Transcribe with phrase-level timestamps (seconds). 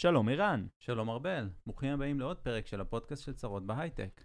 [0.00, 0.66] שלום ערן.
[0.78, 4.24] שלום ארבל, ברוכים הבאים לעוד פרק של הפודקאסט של צרות בהייטק.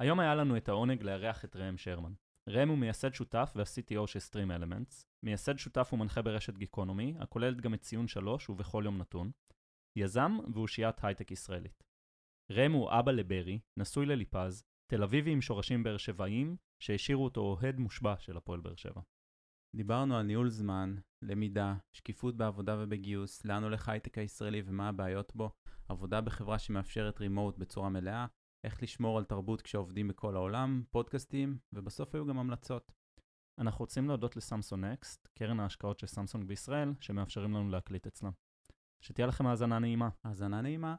[0.00, 2.12] היום היה לנו את העונג לארח את ראם שרמן.
[2.48, 7.74] ראם הוא מייסד שותף וה-CTO של Stream Elements, מייסד שותף ומנחה ברשת גיקונומי, הכוללת גם
[7.74, 9.30] את ציון 3 ובכל יום נתון,
[9.96, 11.84] יזם ואושיית הייטק ישראלית.
[12.50, 17.78] ראם הוא אבא לברי, נשוי לליפז, תל אביבי עם שורשים באר שבעיים, שהשאירו אותו אוהד
[17.78, 19.00] מושבע של הפועל באר שבע.
[19.76, 25.50] דיברנו על ניהול זמן, למידה, שקיפות בעבודה ובגיוס, לאן הולך ההייטק הישראלי ומה הבעיות בו,
[25.88, 28.26] עבודה בחברה שמאפשרת רימוט בצורה מלאה,
[28.64, 32.92] איך לשמור על תרבות כשעובדים בכל העולם, פודקאסטים, ובסוף היו גם המלצות.
[33.58, 38.32] אנחנו רוצים להודות לסמסון נקסט, קרן ההשקעות של סמסונג בישראל, שמאפשרים לנו להקליט אצלם.
[39.00, 40.08] שתהיה לכם האזנה נעימה.
[40.24, 40.94] האזנה נעימה.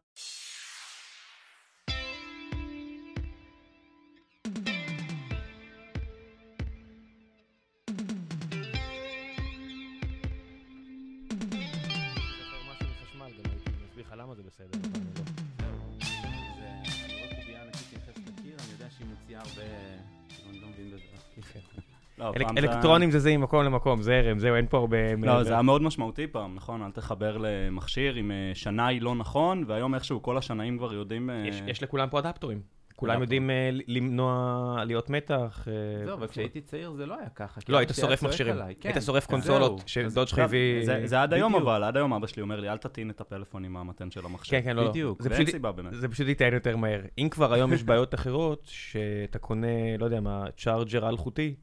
[22.18, 24.98] לא, אלק- פעם זה אלקטרונים זזים ממקום למקום, זרם, זהו, אין פה הרבה...
[25.16, 25.44] לא.
[25.44, 26.84] זה היה מאוד משמעותי פעם, נכון?
[26.84, 31.30] אל תחבר למכשיר עם אה, שנאי לא נכון, והיום איכשהו כל השנאים כבר יודעים...
[31.30, 32.62] אה, יש- יש לכולם פה אדפטורים.
[33.00, 33.23] כולם אדפטור.
[33.23, 34.36] יודעים אה, ל- למנוע
[34.80, 35.67] עליות מתח.
[35.67, 37.62] אה, זהו, אבל כשהייתי צעיר זה לא היה ככה.
[37.70, 38.53] לא, היית שורף מכשירים.
[38.53, 38.90] עליי, כן.
[38.90, 39.84] היית שורף קונסולות.
[39.86, 40.86] שדוד שלך הביא...
[40.86, 41.56] זה- זה עד היום.
[41.56, 44.52] אבל, עד היום אבא שלי אומר לי, אל תטעין את הפלאפון עם המתן של המחשב.
[44.52, 44.90] כן, כן, לא, לא.
[44.90, 45.94] בדיוק, זה ואין סיבה באמת.
[45.94, 47.02] זה פשוט יטען יותר מהר.
[47.18, 49.68] אם כבר היום יש בעיות אחרות, שאתה קונה,
[50.00, 51.56] לא יודע מה, צ'ארג'ר אלחוטי.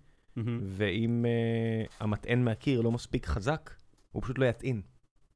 [0.63, 3.71] ואם אה, המטען מהקיר לא מספיק חזק,
[4.13, 4.83] הוא פשוט לא יטעין.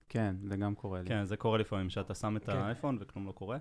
[0.09, 1.09] כן, זה גם קורה לי.
[1.09, 2.53] כן, זה קורה לפעמים, שאתה שם את כן.
[2.53, 3.59] האייפון וכלום לא קורה.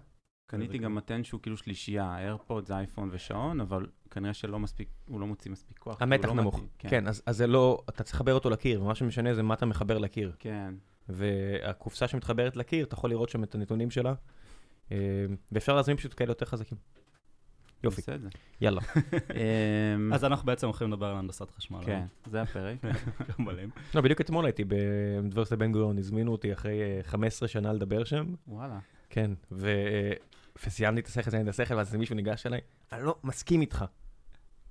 [0.47, 5.27] קניתי גם מתן שהוא כאילו שלישייה, איירפוד אייפון ושעון, אבל כנראה שלא מספיק, הוא לא
[5.27, 6.01] מוציא מספיק כוח.
[6.01, 6.55] המתח לא נמוך.
[6.55, 6.69] מתאים.
[6.77, 9.65] כן, אז אז זה לא, אתה צריך לחבר אותו לקיר, ומה שמשנה זה מה אתה
[9.65, 10.35] מחבר לקיר.
[10.39, 10.73] כן.
[11.09, 14.13] והקופסה שמתחברת לקיר, אתה יכול לראות שם את הנתונים שלה,
[14.91, 14.97] אה,
[15.51, 16.77] ואפשר להזמין פשוט כאלה יותר חזקים.
[17.83, 18.27] יופי, בסדר.
[18.61, 18.81] יאללה.
[19.95, 21.79] אמ, אז אנחנו בעצם הולכים לדבר על הנדסת חשמל.
[21.85, 22.77] כן, זה הפרק.
[23.95, 28.35] לא, בדיוק אתמול הייתי באוניברסיטת בן גוריון, הזמינו אותי אחרי אה, 15 שנה לדבר שם,
[28.47, 28.79] וואלה.
[29.09, 29.67] כן, ו...
[29.67, 30.13] אה,
[30.65, 33.85] וסיימתי את השכל, סיימתי את השכל, ואז מישהו ניגש אליי, אני לא מסכים איתך.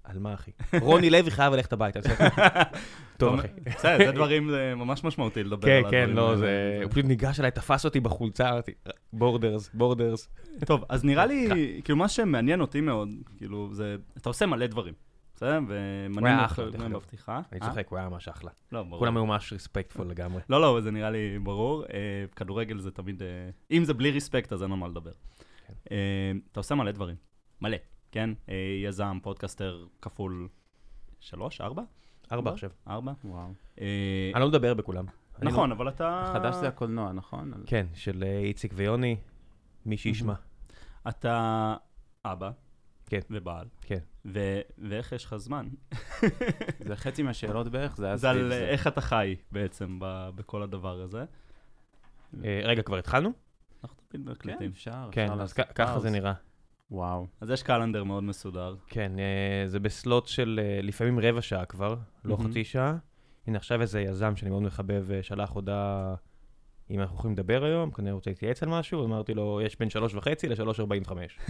[0.06, 0.50] על מה, אחי?
[0.80, 2.00] רוני לוי חייב ללכת הביתה.
[3.18, 3.48] טוב, אחי.
[3.76, 6.36] בסדר, זה דברים, זה ממש משמעותי לדבר כן, על כן, הדברים לא, האלה.
[6.36, 6.80] זה...
[6.82, 8.72] הוא פשוט ניגש אליי, תפס אותי בחולצה, אמרתי,
[9.12, 10.28] borders, borders.
[10.64, 11.48] טוב, אז נראה לי,
[11.84, 14.94] כאילו, מה שמעניין אותי מאוד, כאילו, זה, אתה עושה מלא דברים,
[15.36, 15.50] בסדר?
[15.50, 16.96] היה ומנינו אחלה, חלק דרך אגב.
[16.96, 17.40] בפתיחה.
[17.52, 17.68] אני אה?
[17.68, 18.50] צוחק, הוא היה ממש אחלה.
[18.72, 18.98] לא, ברור.
[18.98, 20.42] כולם היו ממש respectful לגמרי.
[20.48, 21.84] לא, לא, זה נראה לי ברור.
[21.84, 23.22] אה, כדורגל זה תמיד...
[23.22, 23.28] אה,
[23.70, 25.10] אם זה בלי respect, אז אין על מה לדבר.
[25.66, 25.94] כן.
[26.52, 27.16] אתה עושה מלא דברים.
[27.60, 27.76] מלא,
[28.12, 28.30] כן?
[28.84, 30.48] יזם, פודקאסטר כפול
[31.20, 31.82] שלוש, ארבע?
[32.32, 32.52] ארבע?
[32.52, 32.70] עכשיו.
[32.88, 33.12] ארבע?
[33.24, 33.48] וואו.
[34.34, 35.04] אני לא מדבר בכולם.
[35.42, 36.30] נכון, לא- אבל אתה...
[36.32, 37.52] חדש זה הקולנוע, נכון?
[37.66, 39.16] כן, של איציק ויוני,
[39.86, 40.34] מי שישמע.
[41.08, 41.74] אתה
[42.24, 42.50] אבא.
[43.06, 43.20] כן.
[43.30, 43.66] ובעל.
[43.82, 43.98] כן.
[44.24, 45.68] ו- ואיך יש לך זמן?
[46.86, 48.66] זה חצי מהשאלות בערך, זה היה זה על סביב אה, זה.
[48.68, 51.24] איך אתה חי בעצם ב- בכל הדבר הזה.
[52.44, 53.30] אה, רגע, כבר התחלנו?
[53.84, 54.70] אנחנו תמיד כן, מקליטים.
[54.70, 56.10] אפשר, כן, אפשר אז לעשות כ- ככה זה.
[56.10, 56.32] נראה.
[56.90, 57.26] וואו.
[57.40, 58.74] אז יש קלנדר מאוד מסודר.
[58.86, 62.50] כן, אה, זה בסלוט של אה, לפעמים רבע שעה כבר, לא מהמם.
[62.50, 62.96] חצי שעה.
[63.46, 66.14] הנה עכשיו איזה יזם שאני מאוד מחבב אה, שלח הודעה
[66.90, 70.14] אם אנחנו יכולים לדבר היום, כנראה רוצה להתייעץ על משהו, אמרתי לו, יש בין שלוש
[70.14, 71.38] וחצי לשלוש ארבעים וחמש.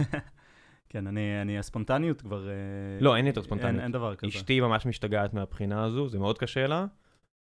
[0.89, 2.49] כן, אני, אני, הספונטניות כבר...
[2.49, 2.53] אה,
[3.01, 3.83] לא, אין יותר אין, ספונטניות.
[3.83, 4.27] אין דבר כזה.
[4.27, 6.85] אשתי ממש משתגעת מהבחינה הזו, זה מאוד קשה לה,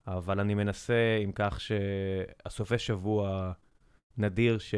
[0.08, 3.52] אבל אני מנסה עם כך שהסופי שבוע
[4.18, 4.76] נדיר ש...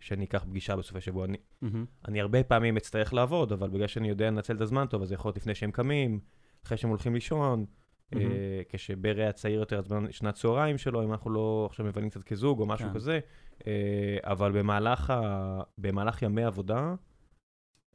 [0.00, 1.24] שאני אקח פגישה בסופי שבוע.
[1.24, 1.84] אני, מהמם.
[2.08, 5.14] אני הרבה פעמים אצטרך לעבוד, אבל בגלל שאני יודע לנצל את הזמן טוב, אז זה
[5.14, 6.20] יכול להיות לפני שהם קמים,
[6.64, 7.64] אחרי שהם הולכים לישון,
[8.12, 8.30] מהמם.
[8.30, 12.22] אה, כשברי היה צעיר יותר, הזמן שנת צהריים שלו, אם אנחנו לא עכשיו מבלים קצת
[12.22, 12.94] כזוג או משהו כן.
[12.94, 13.20] כזה,
[13.66, 15.60] אה, אבל במהלך, ה...
[15.78, 16.94] במהלך ימי עבודה,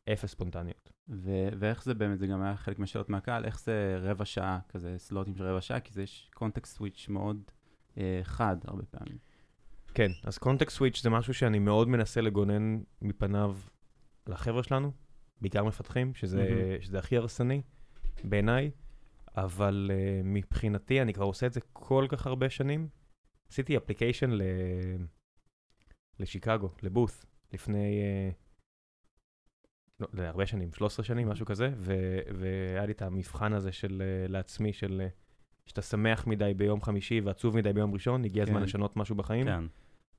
[0.09, 0.91] אפס ספונטניות.
[1.09, 4.95] ו- ואיך זה באמת, זה גם היה חלק מהשאלות מהקהל, איך זה רבע שעה, כזה
[4.97, 7.41] סלוטים של רבע שעה, כי זה יש קונטקסט סוויץ' מאוד
[7.97, 9.17] אה, חד הרבה פעמים.
[9.93, 13.57] כן, אז קונטקסט סוויץ' זה משהו שאני מאוד מנסה לגונן מפניו
[14.27, 14.91] לחבר'ה שלנו,
[15.41, 16.81] בעיקר מפתחים, שזה, מהמם.
[16.81, 17.61] שזה הכי הרסני
[18.23, 18.71] בעיניי,
[19.37, 22.87] אבל uh, מבחינתי, אני כבר עושה את זה כל כך הרבה שנים.
[23.49, 24.41] עשיתי אפליקיישן ל...
[26.19, 28.42] לשיקגו, לבות', לפני uh,
[29.99, 34.31] לא, להרבה שנים, 13 שנים, משהו כזה, ו- והיה לי את המבחן הזה של uh,
[34.31, 35.11] לעצמי, של uh,
[35.65, 38.63] שאתה שמח מדי ביום חמישי ועצוב מדי ביום ראשון, הגיע הזמן כן.
[38.63, 39.45] לשנות משהו בחיים.
[39.45, 39.63] כן.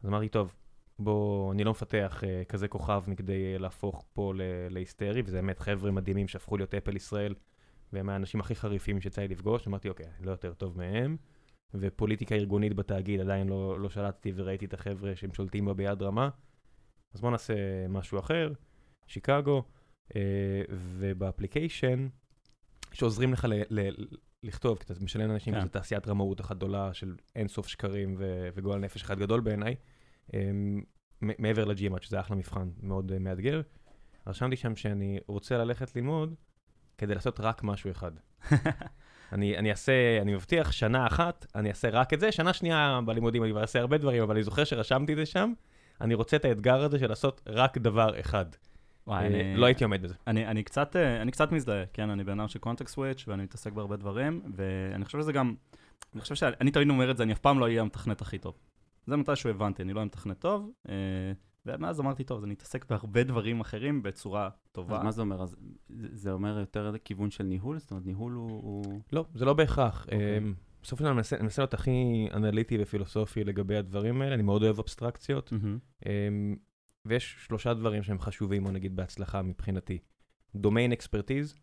[0.03, 0.55] אז אמרתי, טוב,
[0.99, 4.33] בוא, אני לא מפתח uh, כזה כוכב מכדי להפוך פה
[4.71, 7.35] להיסטרי, וזה באמת חבר'ה מדהימים שהפכו להיות אפל ישראל,
[7.93, 11.17] והם האנשים הכי חריפים שיצא לי לפגוש, אמרתי, אוקיי, לא יותר טוב מהם,
[11.75, 16.29] ופוליטיקה ארגונית בתאגיד עדיין לא, לא שלטתי וראיתי את החבר'ה שהם שולטים בה ביד רמה,
[17.15, 17.55] אז בואו נעשה
[17.89, 18.53] משהו אחר,
[19.07, 19.63] שיקגו,
[20.17, 20.21] אה,
[20.71, 22.09] ובאפליקיישן,
[22.93, 24.07] שעוזרים לך ל- ל-
[24.43, 25.61] לכתוב, כי אתה משלם לאנשים, כן.
[25.61, 29.75] זו תעשיית רמאות אחת גדולה של אינסוף שקרים ו- וגועל נפש אחד גדול בעיניי.
[30.35, 33.61] אה, מ- מעבר לג'ימאט, שזה אחלה מבחן, מאוד אה, מאתגר.
[34.27, 36.35] רשמתי שם שאני רוצה ללכת ללמוד
[36.99, 38.13] כדי לעשות רק משהו אחד.
[39.33, 43.43] אני, אני אעשה, אני מבטיח, שנה אחת, אני אעשה רק את זה, שנה שנייה בלימודים
[43.43, 45.53] אני כבר אעשה הרבה דברים, אבל אני זוכר שרשמתי את זה שם,
[46.01, 48.47] אני רוצה את האתגר הזה של לעשות רק דבר אחד.
[49.07, 50.15] וואי, אה, אני- לא הייתי עומד בזה.
[50.27, 53.43] אני, אני, קצת, אה, אני קצת מזדהה, כן, אני בן אדם של קונטקסט סוויץ' ואני
[53.43, 55.55] מתעסק בהרבה דברים, ואני חושב שזה גם,
[56.15, 58.55] אני חושב שאני תמיד אומר את זה, אני אף פעם לא אהיה המתכנת הכי טוב.
[59.07, 60.95] זה מתישהו הבנתי, אני לא אהיה מתכנת טוב, אה,
[61.67, 64.97] ומאז אמרתי, טוב, אז אני אתעסק בהרבה דברים אחרים בצורה טובה.
[64.99, 65.43] אז מה זה אומר?
[65.43, 65.57] אז
[65.89, 67.79] זה אומר יותר לכיוון של ניהול?
[67.79, 68.51] זאת אומרת, ניהול הוא...
[68.51, 69.01] הוא...
[69.13, 70.05] לא, זה לא בהכרח.
[70.05, 70.39] אוקיי.
[70.39, 74.63] אמ, בסוף אני מנסה אני מנסה להיות הכי אנליטי ופילוסופי לגבי הדברים האלה, אני מאוד
[74.63, 75.53] אוהב אבסטרקציות.
[77.07, 79.99] ויש שלושה דברים שהם חשובים, או נגיד בהצלחה מבחינתי.
[80.55, 81.55] דומיין אקספרטיז,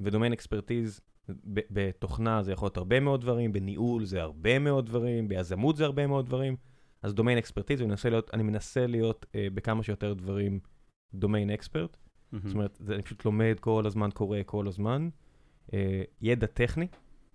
[0.00, 1.00] ודומיין אקספרטיז
[1.46, 6.06] בתוכנה זה יכול להיות הרבה מאוד דברים, בניהול זה הרבה מאוד דברים, ביזמות זה הרבה
[6.06, 6.56] מאוד דברים.
[7.02, 10.60] אז דומיין אקספרטיז, אני מנסה להיות, אני מנסה להיות אה, בכמה שיותר דברים
[11.14, 11.96] דומיין אקספרט.
[12.32, 12.48] מהמם.
[12.48, 15.08] זאת אומרת, זה, אני פשוט לומד כל הזמן, קורא כל הזמן.
[15.74, 16.86] אה, ידע טכני,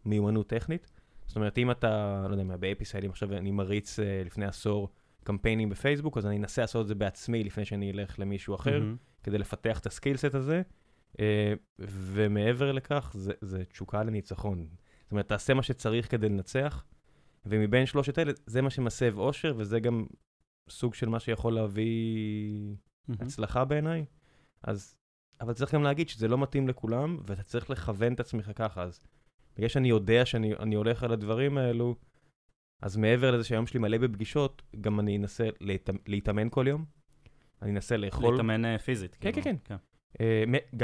[0.06, 0.92] מיומנות טכנית.
[1.26, 4.90] זאת אומרת, אם אתה, לא יודע מה, באפיסיילים עכשיו אני מריץ אה, לפני עשור
[5.28, 8.96] קמפיינים בפייסבוק, אז אני אנסה לעשות את זה בעצמי לפני שאני אלך למישהו אחר, מהמם.
[9.24, 10.62] כדי לפתח את הסקילסט הזה.
[11.20, 14.68] אה, ומעבר לכך, זה, זה תשוקה לניצחון.
[15.04, 16.86] זאת אומרת, תעשה מה שצריך כדי לנצח,
[17.46, 20.06] ומבין שלושת אלה, זה מה שמסב אושר, וזה גם
[20.70, 22.76] סוג של מה שיכול להביא
[23.08, 23.22] מהמם.
[23.22, 24.06] הצלחה בעיניי.
[24.64, 24.96] אז,
[25.42, 28.84] אבל צריך גם להגיד שזה לא מתאים לכולם, ואתה צריך לכוון את עצמך ככה.
[28.84, 29.00] אז
[29.56, 31.96] בגלל שאני יודע שאני אני הולך על הדברים האלו,
[32.82, 36.86] אז מעבר לזה שהיום שלי מלא בפגישות, גם אני אנסה להת, להתאמן כל יום.
[37.62, 38.32] אני אנסה לאכול.
[38.32, 39.18] להתאמן אה, פיזית.
[39.20, 39.44] כן, כאילו.
[39.44, 39.76] כן, כן.
[40.22, 40.78] אה, מ-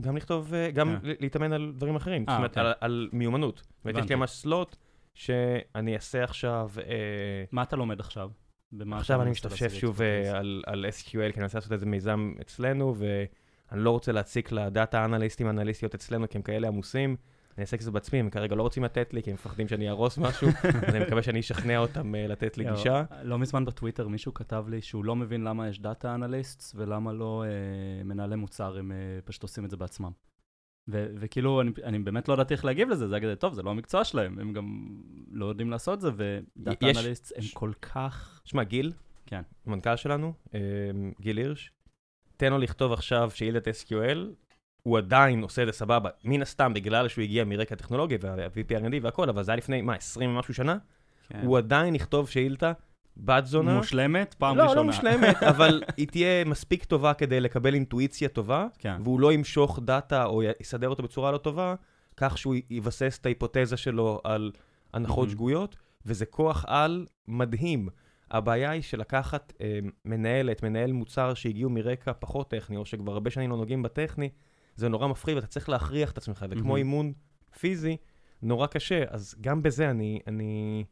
[0.00, 1.08] גם, לכתוב, אה, גם כן.
[1.20, 2.22] להתאמן על דברים אחרים.
[2.22, 2.72] זאת אה, אומרת, אוקיי.
[2.80, 3.58] על, מיומנות.
[3.58, 4.10] זאת אומרת, יש.
[4.10, 4.76] לי ממש סלוט
[5.14, 6.70] שאני אעשה עכשיו...
[6.78, 8.30] אה, מה אתה לומד עכשיו?
[8.92, 10.02] עכשיו אני משתפשף שוב?
[10.02, 15.04] אה, על SQL, כי אני מנסה לעשות איזה מיזם אצלנו, ואני לא רוצה להציק לדאטה
[15.04, 17.16] אנליסטים, אנליסטיות אצלנו, כי הם כאלה עמוסים.
[17.58, 19.88] אני אעשה את זה בעצמי, הם כרגע לא רוצים לתת לי, כי הם מפחדים שאני
[19.88, 20.48] אהרוס משהו,
[20.88, 23.04] אז אני מקווה שאני אשכנע אותם אה, לתת לי גישה.
[23.22, 27.44] לא מזמן בטוויטר מישהו כתב לי שהוא לא מבין למה יש דאטה אנליסטס ולמה לא
[27.46, 30.10] אה, מנהלי מוצר, הם אה, פשוט עושים את זה בעצמם.
[30.88, 33.70] ו- וכאילו, אני, אני באמת לא ידעתי איך להגיב לזה, זה להגיד, טוב, זה לא
[33.70, 34.86] המקצוע שלהם, הם גם
[35.30, 38.40] לא יודעים לעשות זה, ודאטה יש- אנליסטס הם כל כך...
[38.44, 38.92] שמע, גיל,
[39.26, 39.42] כן.
[39.66, 40.60] המנכ"ל שלנו, אה,
[41.20, 41.72] גיל הירש,
[42.36, 44.18] תן לו לכתוב עכשיו שאילת SQL,
[44.84, 48.94] הוא עדיין עושה את זה סבבה, מן הסתם בגלל שהוא הגיע מרקע טכנולוגי וה-VP R&D
[49.02, 50.76] והכל, אבל זה היה לפני, מה, 20 ומשהו שנה?
[51.28, 51.40] כן.
[51.44, 52.72] הוא עדיין יכתוב שאילתה,
[53.16, 53.76] בת זונה.
[53.76, 54.80] מושלמת, פעם לא, ראשונה.
[54.80, 59.00] לא מושלמת, אבל היא תהיה מספיק טובה כדי לקבל אינטואיציה טובה, כן.
[59.04, 61.74] והוא לא ימשוך דאטה או יסדר אותו בצורה לא טובה,
[62.16, 64.52] כך שהוא יבסס את ההיפותזה שלו על
[64.92, 65.30] הנחות מהמם.
[65.30, 65.76] שגויות,
[66.06, 67.88] וזה כוח על מדהים.
[68.30, 73.50] הבעיה היא שלקחת אה, מנהלת, מנהל מוצר שהגיעו מרקע פחות טכני, או שכבר הרבה שנים
[73.50, 74.28] לא נוגעים בטכני,
[74.76, 76.76] זה נורא מפחיד, ואתה צריך להכריח את עצמך, וכמו מהמם.
[76.76, 77.12] אימון
[77.58, 77.96] פיזי,
[78.42, 79.04] נורא קשה.
[79.08, 80.84] אז גם בזה אני, אני,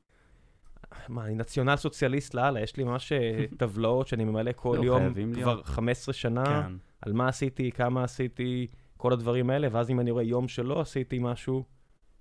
[1.08, 5.14] מה, אני נציונל סוציאליסט לאללה, יש לי ממש אה, טבלאות שאני ממלא כל לא, יום
[5.14, 5.66] כבר להיות.
[5.66, 6.72] 15 שנה, כן.
[7.00, 8.66] על מה עשיתי, כמה עשיתי,
[8.96, 11.64] כל הדברים האלה, ואז אם אני רואה יום שלא עשיתי משהו,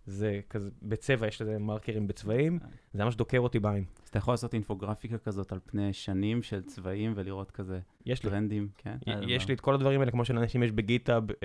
[0.06, 2.66] זה כזה, בצבע, יש לזה מרקרים בצבעים, כן.
[2.94, 3.84] זה ממש דוקר אותי בעין.
[4.04, 8.30] אז אתה יכול לעשות אינפוגרפיקה כזאת על פני שנים של צבעים ולראות כזה יש לי.
[8.30, 8.96] טרנדים, כן?
[9.08, 9.48] י- אה, יש לא.
[9.48, 11.38] לי את כל הדברים האלה, כמו שלאנשים יש בגיטאב, אה,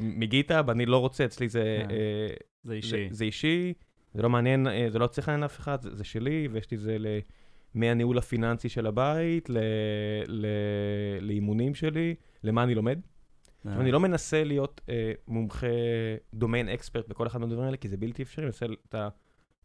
[0.00, 1.90] מגיטאב, אני לא רוצה, אצלי זה, כן.
[1.90, 1.96] אה,
[2.62, 2.88] זה אישי.
[3.08, 3.72] זה, זה אישי,
[4.14, 6.76] זה לא מעניין, אה, זה לא צריך לעניין אף אחד, זה, זה שלי, ויש לי
[6.76, 7.18] זה ל-
[7.74, 9.58] מהניהול הפיננסי של הבית, ל,
[10.28, 10.46] ל,
[11.20, 12.98] לאימונים שלי, למה אני לומד.
[13.66, 15.66] עכשיו, אני לא מנסה להיות אה, מומחה
[16.34, 18.94] דומיין אקספרט בכל אחד מהדברים האלה, כי זה בלתי אפשרי, אני מנסה את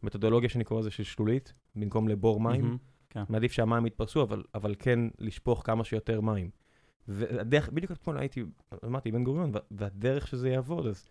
[0.03, 2.77] המתודולוגיה שאני קורא לזה של שלולית, במקום לבור מים.
[3.10, 3.24] כן.
[3.29, 6.50] מעדיף שהמים יתפרסו, אבל, אבל כן לשפוך כמה שיותר מים.
[7.08, 8.43] והדרך, בדיוק אתמול הייתי,
[8.86, 11.05] אמרתי, בן גוריון, וה- והדרך שזה יעבוד, אז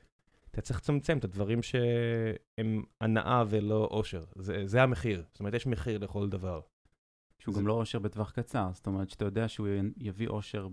[0.50, 4.24] אתה צריך לצמצם את הדברים שהם הנאה ולא עושר.
[4.36, 5.22] זה, זה המחיר.
[5.30, 6.60] זאת אומרת, יש מחיר לכל דבר.
[7.40, 9.68] שהוא זה- גם לא אושר בטווח קצר, זאת אומרת שאתה יודע שהוא
[9.98, 10.68] יביא אושר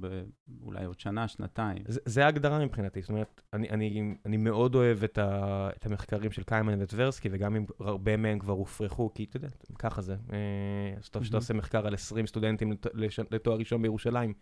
[0.64, 1.84] אולי עוד שנה, שנתיים.
[1.88, 6.32] זה, זה ההגדרה מבחינתי, זאת אומרת, אני, אני, אני מאוד אוהב את, ה, את המחקרים
[6.32, 9.48] של קיימן וטברסקי, וגם אם הרבה מהם כבר הופרכו, כי אתה יודע,
[9.80, 10.16] ככה זה.
[10.34, 10.38] אה,
[10.98, 11.38] אז טוב שאתה.
[11.38, 12.74] עושה מחקר על 20 סטודנטים
[13.32, 14.34] לתואר ראשון בירושלים,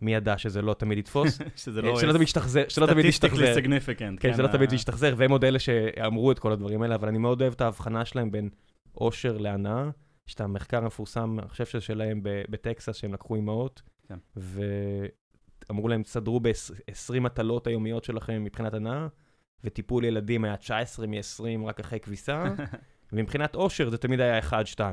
[0.00, 1.38] מי ידע שזה לא תמיד יתפוס?
[1.56, 3.54] שזה אה, שלא תמיד ישתחזר, שלא תמיד ישתחזר.
[3.56, 4.20] significant.
[4.20, 7.42] כן, שלא תמיד ישתחזר, והם עוד אלה שאמרו את כל הדברים האלה, אבל אני מאוד
[7.42, 8.48] אוהב את ההבחנה שלהם בין
[8.96, 9.90] אושר להנאה.
[10.28, 14.18] יש את המחקר המפורסם, אני חושב שזה שלהם בטקסס, שהם לקחו אימהות, כן.
[14.36, 19.06] ואמרו להם, תסדרו ב-20 מטלות היומיות שלכם מבחינת הנאה,
[19.64, 22.44] וטיפול ילדים היה 19 מ-20 רק אחרי כביסה,
[23.12, 24.52] ומבחינת אושר זה תמיד היה 1-2,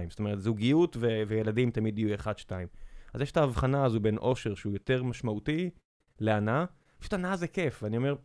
[0.09, 2.27] זאת אומרת, זוגיות ו- וילדים תמיד יהיו 1-2.
[3.13, 5.69] אז יש את ההבחנה הזו בין אושר שהוא יותר משמעותי
[6.19, 6.65] להנאה,
[6.99, 8.15] פשוט הנאה זה כיף, ואני אומר,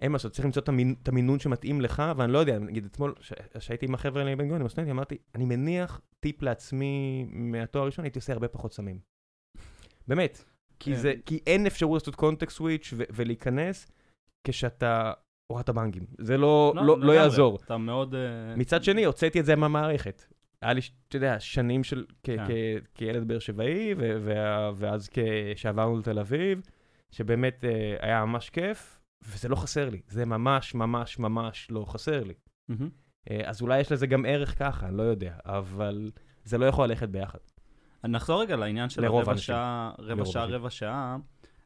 [0.00, 0.68] אין מה לעשות, צריך למצוא את
[1.02, 3.14] את המינון שמתאים לך, ואני לא יודע, נגיד אתמול,
[3.58, 8.04] כשהייתי עם החבר'ה האלה בן גוריון, עם הסטודנטים, אמרתי, אני מניח טיפ לעצמי מהתואר הראשון,
[8.04, 8.98] הייתי עושה הרבה פחות סמים.
[10.08, 10.44] באמת,
[10.78, 10.96] כי, כן.
[10.96, 13.90] זה, כי אין אפשרות לעשות קונטקסט סוויץ' ולהיכנס
[14.44, 15.12] כשאתה
[15.52, 16.06] הורדת בנקים.
[16.18, 17.12] זה לא, לא, לא, לא.
[17.12, 17.58] יעזור.
[17.64, 18.14] אתה מאוד...
[18.14, 20.24] אה, מצד שני, הוצאתי את זה מהמערכת.
[20.62, 22.44] היה לי, אתה יודע, שנים של, כ- כן.
[22.46, 26.60] כ- כילד באר שבעי, ו- ואז כשעברנו לתל אביב,
[27.10, 30.00] שבאמת אה, היה ממש כיף, וזה לא חסר לי.
[30.08, 32.34] זה ממש ממש ממש לא חסר לי.
[33.30, 36.10] אה, אז אולי יש לזה גם ערך ככה, אני לא יודע, אבל
[36.44, 37.38] זה לא יכול ללכת ביחד.
[38.04, 39.46] נחזור רגע לעניין של לרוב רבע האנשים.
[39.46, 40.44] שעה, רבע שעה.
[40.44, 41.16] רבע שעה.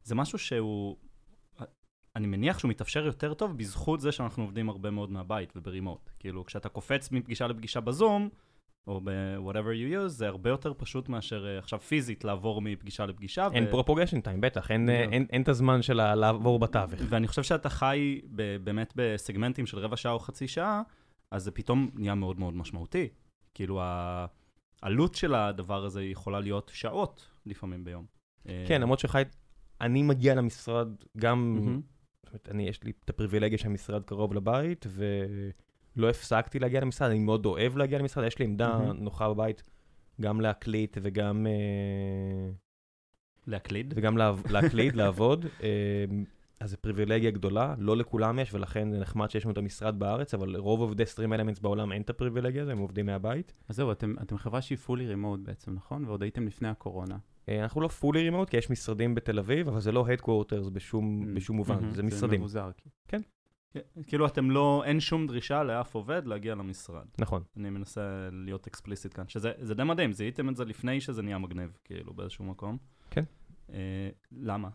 [0.02, 0.96] זה משהו שהוא,
[2.16, 6.10] אני מניח שהוא מתאפשר יותר טוב בזכות זה שאנחנו עובדים הרבה מאוד מהבית וברימוט.
[6.18, 8.28] כאילו, כשאתה קופץ מפגישה לפגישה בזום,
[8.90, 13.48] או ב-whatever you use, זה הרבה יותר פשוט מאשר אה, עכשיו פיזית לעבור מפגישה לפגישה.
[13.52, 15.02] אין ו- פרופוגשן טיים, בטח, אין, אה.
[15.12, 17.00] אין, אין את הזמן של לעבור בתווך.
[17.08, 20.82] ואני חושב שאתה חי ב- באמת בסגמנטים של רבע שעה או חצי שעה,
[21.30, 23.08] אז זה פתאום נהיה מאוד מאוד משמעותי.
[23.54, 23.80] כאילו,
[24.82, 28.04] העלות של הדבר הזה יכולה להיות שעות לפעמים ביום.
[28.48, 29.22] אה, כן, למרות שחי,
[29.80, 31.58] אני מגיע למשרד גם.
[32.22, 34.86] זאת אומרת, אני, יש לי את הפריבילגיה שהמשרד קרוב לבית,
[36.00, 39.04] ולא הפסקתי להגיע למשרד, אני מאוד אוהב להגיע למשרד, יש לי עמדה מהמם.
[39.04, 39.62] נוחה בבית,
[40.20, 42.50] גם להקליט וגם, אה,
[43.46, 43.94] להקליד.
[43.96, 45.46] וגם לעב- להקליט, לעבוד.
[45.62, 45.68] אה,
[46.60, 50.34] אז זו פריבילגיה גדולה, לא לכולם יש, ולכן זה נחמד שיש לנו את המשרד בארץ,
[50.34, 53.52] אבל לרוב עובדי סטרים אלמנטס בעולם אין את הפריבילגיה הזו, הם עובדים מהבית.
[53.68, 56.04] אז זהו, אתם, אתם חברה שהיא fully remote בעצם, נכון?
[56.04, 57.16] ועוד הייתם לפני הקורונה.
[57.48, 61.22] אה, אנחנו לא פולי רימוט, כי יש משרדים בתל אביב, אבל זה לא headquarters בשום,
[61.22, 61.36] Mm.
[61.36, 61.94] בשום מובן, מהמם.
[61.94, 62.40] זה משרדים.
[62.40, 62.70] מבוזר.
[62.76, 63.22] כאילו.
[64.06, 67.06] כאילו אתם לא, אין שום דרישה לאף עובד להגיע למשרד.
[67.18, 67.42] נכון.
[67.56, 71.38] אני מנסה להיות אקספליסיט כאן, שזה זה די מדהים, זיהיתם את זה לפני שזה נהיה
[71.38, 72.78] מגניב, כאילו, באיזשהו מקום.
[73.10, 73.24] כן.
[73.72, 74.68] אה, למה?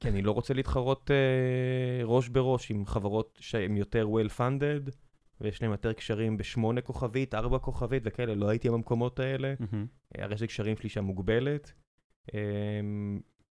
[0.00, 4.90] כי אני לא רוצה להתחרות אה, ראש בראש עם חברות שהן יותר well funded,
[5.40, 9.86] ויש להן יותר קשרים בשמונה כוכבית, ארבע כוכבית וכאלה, לא הייתי במקומות האלה, מהמם.
[10.18, 11.72] אה, הרשת קשרים שלי שם מוגבלת.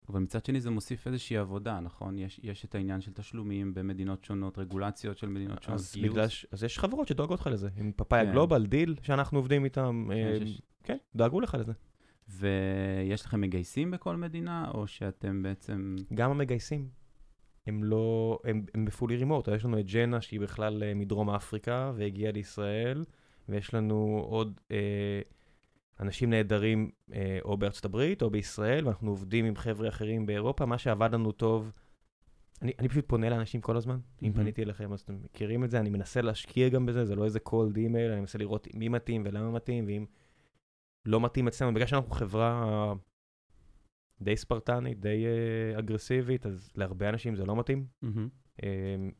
[0.03, 2.17] אה, אבל מצד שני זה מוסיף איזושהי עבודה, נכון?
[2.19, 6.45] יש, יש את העניין של תשלומים במדינות שונות, רגולציות של מדינות שונות, אז, בגלל, ש-
[6.51, 8.31] אז יש חברות שדואגות לך לזה, עם פאפאיה כן.
[8.31, 11.73] גלובל, דיל, שאנחנו עובדים איתם, אה, יש- יש- כן, דאגו לך לזה.
[12.29, 15.95] ויש לכם מגייסים בכל מדינה, או שאתם בעצם...
[16.13, 16.87] גם המגייסים,
[17.67, 21.91] הם לא, הם, הם בפולי רימוט, יש לנו את ג'נה שהיא בכלל אה, מדרום אפריקה
[21.95, 23.03] והגיעה לישראל,
[23.49, 25.21] ויש לנו עוד אה,
[25.99, 30.77] אנשים נהדרים אה, או בארצות הברית או בישראל, ואנחנו עובדים עם חבר'ה אחרים באירופה, מה
[30.77, 31.71] שעבד לנו טוב.
[32.61, 34.33] אני, אני פשוט פונה לאנשים כל הזמן, אם מהמם.
[34.33, 37.39] פניתי אליכם אז אתם מכירים את זה, אני מנסה להשקיע גם בזה, זה לא איזה
[37.49, 40.05] cold email, אני מנסה לראות מי מתאים ולמה מתאים, ואם
[41.05, 42.93] לא מתאים אצלנו, בגלל שאנחנו חברה
[44.21, 47.85] די ספרטנית, די אה, אגרסיבית, אז להרבה אנשים זה לא מתאים.
[48.01, 48.29] מהמם.
[48.63, 48.69] אה,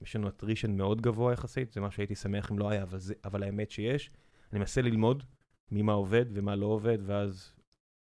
[0.01, 3.13] יש לנו attrition מאוד גבוה יחסית, זה מה שהייתי שמח אם לא היה, אבל, זה,
[3.25, 4.11] אבל האמת שיש.
[4.51, 5.23] אני מנסה ללמוד
[5.72, 7.53] ממה עובד ומה לא עובד, ואז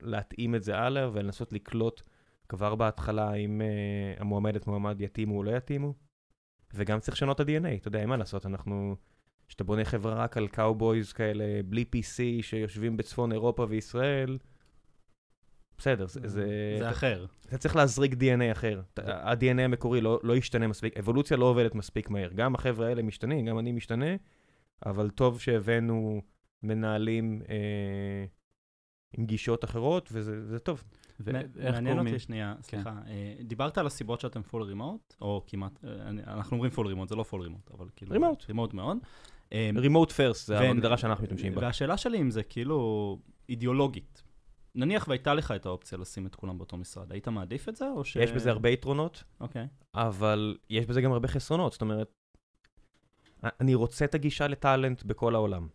[0.02, 2.02] להתאים את זה הלאה ולנסות לקלוט
[2.48, 5.94] כבר בהתחלה אם uh, המועמדת מועמד יתאימו או לא יתאימו.
[6.74, 8.96] וגם צריך לשנות את ה-DNA, אתה יודע, אין מה לעשות, אנחנו...
[9.48, 14.38] כשאתה בונה חברה רק על קאובויז כאלה, בלי PC, שיושבים בצפון אירופה וישראל,
[15.78, 16.20] בסדר, זה...
[16.28, 17.26] זה, זה אחר.
[17.48, 18.82] אתה צריך להזריק DNA אחר.
[18.94, 22.30] אתה- ה-DNA המקורי לא, לא ישתנה מספיק, אבולוציה לא עובדת מספיק מהר.
[22.34, 24.16] גם החבר'ה האלה משתנים, גם אני משתנה,
[24.86, 26.22] אבל טוב שהבאנו
[26.62, 28.24] מנהלים אה,
[29.12, 30.84] עם גישות אחרות, וזה זה טוב.
[31.72, 32.90] מעניין אותי שנייה, סליחה.
[33.06, 37.16] אה, דיברת על הסיבות שאתם full remote, או כמעט, אה, אנחנו אומרים full remote, זה
[37.16, 38.12] לא full remote, אבל כאילו...
[38.12, 38.44] remote.
[38.48, 38.96] Remote מאוד.
[39.52, 41.62] אה, Remote first, זה ההגדרה שאנחנו משתמשים בה.
[41.62, 44.22] והשאלה שלי אם זה כאילו אידיאולוגית.
[44.74, 48.04] נניח והייתה לך את האופציה לשים את כולם באותו משרד, היית מעדיף את זה, או
[48.04, 48.16] ש...
[48.16, 49.66] יש בזה הרבה יתרונות, אוקיי.
[49.94, 51.72] אבל יש בזה גם הרבה חסרונות.
[51.72, 52.12] זאת אומרת,
[53.60, 55.68] אני רוצה את הגישה לטאלנט בכל העולם.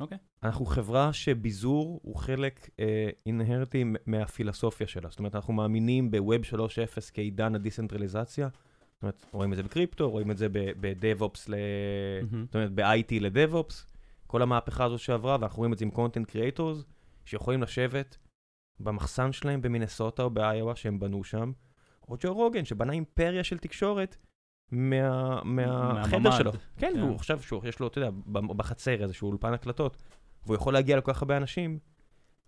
[0.00, 0.16] מהמם.
[0.42, 2.70] אנחנו חברה שביזור הוא חלק
[3.26, 5.08] אינהרטי מהפילוסופיה שלה.
[5.10, 6.56] זאת אומרת, אנחנו מאמינים ב-Web 3.0
[7.14, 8.48] כעידן הדיסנטרליזציה.
[8.48, 11.54] זאת אומרת, רואים את זה בקריפטו, רואים את זה ב-DevOps, ל...
[12.22, 12.44] מהמם.
[12.46, 13.74] זאת אומרת, ב-IT ל-DevOps.
[14.26, 16.82] כל המהפכה הזו שעברה, ואנחנו רואים את זה עם content creators,
[17.24, 18.16] שיכולים לשבת
[18.80, 21.52] במחסן שלהם במינסוטה או באיואה שהם בנו שם,
[22.08, 24.16] או ג'ו רוגן, שבנה אימפריה של תקשורת
[24.72, 26.32] מהחדר מהממ"ד.
[26.38, 26.52] שלו.
[26.52, 27.00] כן, כן.
[27.00, 29.96] והוא עכשיו יש לו, אתה יודע, בחצר איזשהו אולפן הקלטות,
[30.46, 31.78] והוא יכול להגיע לכל כך הרבה אנשים,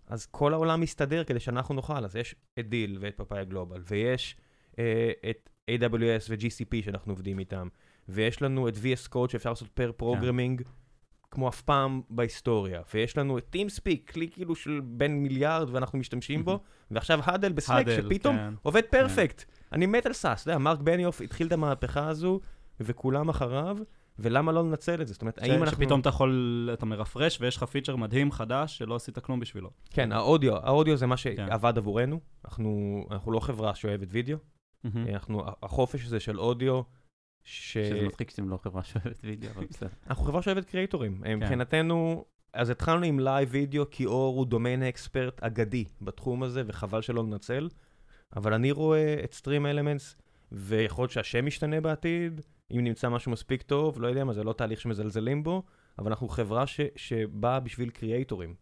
[0.06, 2.04] אז כל העולם מסתדר כדי שאנחנו נוכל.
[2.04, 4.36] אז יש את דיל ואת פאפאיה גלובל, ויש
[4.78, 7.68] אה, את AWS ו-GCP שאנחנו עובדים איתם,
[8.08, 10.62] ויש לנו את VS Code שאפשר לעשות pair programming.
[11.30, 16.44] כמו אף פעם בהיסטוריה, ויש לנו את TeamSpeak, כלי כאילו של בין מיליארד ואנחנו משתמשים
[16.44, 16.60] בו,
[16.90, 18.54] ועכשיו huddle ב-Slack שפתאום כן.
[18.62, 19.44] עובד perfect.
[19.72, 22.40] אני מת על SaaS, אתה יודע, מרק בניוף התחיל את המהפכה הזו,
[22.80, 23.76] וכולם אחריו,
[24.18, 25.12] ולמה לא לנצל את זה?
[25.12, 25.82] זאת אומרת, האם ש- אנחנו...
[25.84, 29.70] שפתאום אתה יכול, אתה מרפרש ויש לך פיצ'ר מדהים חדש שלא עשית כלום בשבילו.
[29.90, 32.20] כן, האודיו, האודיו זה מה שעבד עבורנו.
[32.44, 34.38] אנחנו, אנחנו לא חברה שאוהבת וידאו.
[35.14, 36.82] אנחנו, החופש הזה של אודיו,
[37.44, 37.72] ש...
[37.72, 39.88] שזה מצחיק שאתם לא חברה שאוהבת וידאו, אבל בסדר.
[40.10, 41.20] אנחנו חברה שאוהבת קריאטורים.
[41.24, 41.36] כן.
[41.36, 47.02] מבחינתנו, אז התחלנו עם live video, כי אור הוא domain expert אגדי בתחום הזה, וחבל
[47.02, 47.68] שלא לנצל.
[48.36, 50.16] אבל אני רואה את StreamElements,
[50.52, 54.52] ויכול להיות שהשם ישתנה בעתיד, אם נמצא משהו מספיק טוב, לא יודע מה, זה לא
[54.52, 55.62] תהליך שמזלזלים בו,
[55.98, 58.54] אבל אנחנו חברה ש, שבאה בשביל קריאטורים.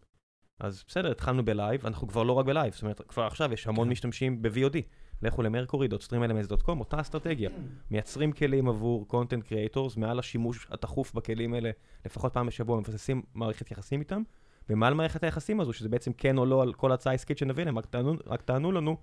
[0.59, 3.87] אז בסדר, התחלנו ב-live, אנחנו כבר לא רק ב-live, זאת אומרת, כבר עכשיו יש המון
[3.87, 3.91] כן.
[3.91, 4.77] משתמשים ב-VOD.
[5.21, 7.49] לכו ל-mercury.streamelements.com, אותה אסטרטגיה.
[7.91, 11.71] מייצרים כלים עבור content creators, מעל השימוש התכוף בכלים האלה,
[12.05, 14.21] לפחות פעם בשבוע, מבססים מערכת יחסים איתם,
[14.69, 17.77] ומעל מערכת היחסים הזו, שזה בעצם כן או לא על כל הצעה עסקית שנביא להם,
[17.77, 18.97] רק תענו, רק תענו לנו,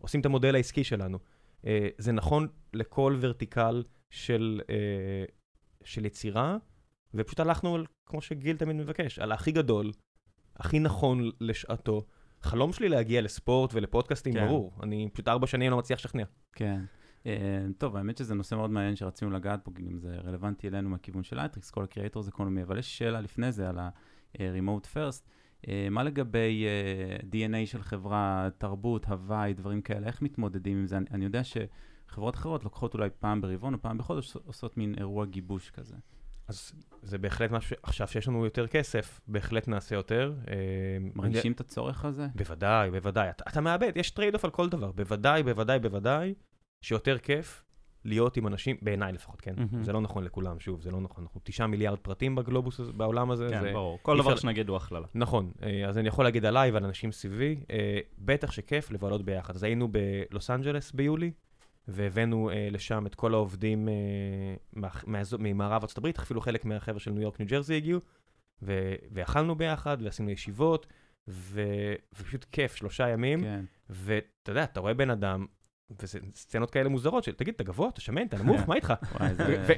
[0.00, 1.18] עושים את המודל העסקי שלנו.
[1.62, 1.66] Uh,
[1.98, 5.32] זה נכון לכל ורטיקל של, uh,
[5.84, 6.56] של יצירה,
[7.14, 9.92] ופשוט הלכנו, על, כמו שגיל תמיד מבקש, על הכי גדול,
[10.56, 12.06] הכי נכון לשעתו.
[12.42, 14.46] חלום שלי להגיע לספורט ולפודקאסטים, כן.
[14.46, 14.72] ברור.
[14.82, 16.24] אני פשוט ארבע שנים לא מצליח לשכנע.
[16.52, 16.80] כן.
[17.26, 21.22] אה, טוב, האמת שזה נושא מאוד מעניין שרצינו לגעת בו, גם זה רלוונטי אלינו מהכיוון
[21.22, 25.28] של אייטריקס, כל ה-Creators Economy, אבל יש שאלה לפני זה על ה-Remote First.
[25.68, 30.96] אה, מה לגבי אה, DNA של חברה, תרבות, הווי, דברים כאלה, איך מתמודדים עם זה?
[30.96, 35.26] אני, אני יודע שחברות אחרות לוקחות אולי פעם ברבעון או פעם בחודש, עושות מין אירוע
[35.26, 35.96] גיבוש כזה.
[36.48, 36.72] אז
[37.02, 40.34] זה בהחלט משהו, עכשיו שיש לנו יותר כסף, בהחלט נעשה יותר.
[40.48, 40.54] אה,
[41.14, 42.26] מרגישים את הצורך הזה?
[42.34, 43.30] בוודאי, בוודאי.
[43.30, 44.92] אתה, אתה מאבד, יש trade-off על כל דבר.
[44.92, 46.34] בוודאי, בוודאי, בוודאי,
[46.82, 47.64] שיותר כיף
[48.04, 49.54] להיות עם אנשים, בעיניי לפחות, כן?
[49.56, 49.82] מהמם.
[49.82, 51.24] זה לא נכון לכולם, שוב, זה לא נכון.
[51.24, 53.46] אנחנו תשעה מיליארד פרטים בגלובוס, הזה- בעולם הזה.
[53.50, 53.72] כן, זה...
[53.72, 53.98] ברור.
[54.02, 55.06] כל דבר אפשר- שנגיד הוא הכללה.
[55.14, 59.54] נכון, אה, אז אני יכול להגיד עליי ועל אנשים סביבי, אה, בטח שכיף לבלות ביחד.
[59.56, 59.88] אז היינו
[60.30, 61.30] בלוס אנג'לס ביולי,
[61.88, 63.88] והבאנו אה, לשם את כל העובדים
[64.72, 64.88] מה-
[65.38, 68.00] ממערב ארצות הברית, אפילו חלק מהחבר'ה של ניו יורק, ניו ג'רזי הגיעו,
[68.62, 70.86] ו- ואכלנו ביחד, ועשינו ישיבות,
[71.28, 71.62] ו-
[72.20, 73.64] ופשוט כיף, שלושה ימים, כן.
[73.90, 75.46] ואתה יודע, אתה רואה בן אדם,
[76.02, 78.94] וזה סצנות כאלה מוזרות של, תגיד, אתה גבוה, אתה שמן, אתה נמוך, מה איתך?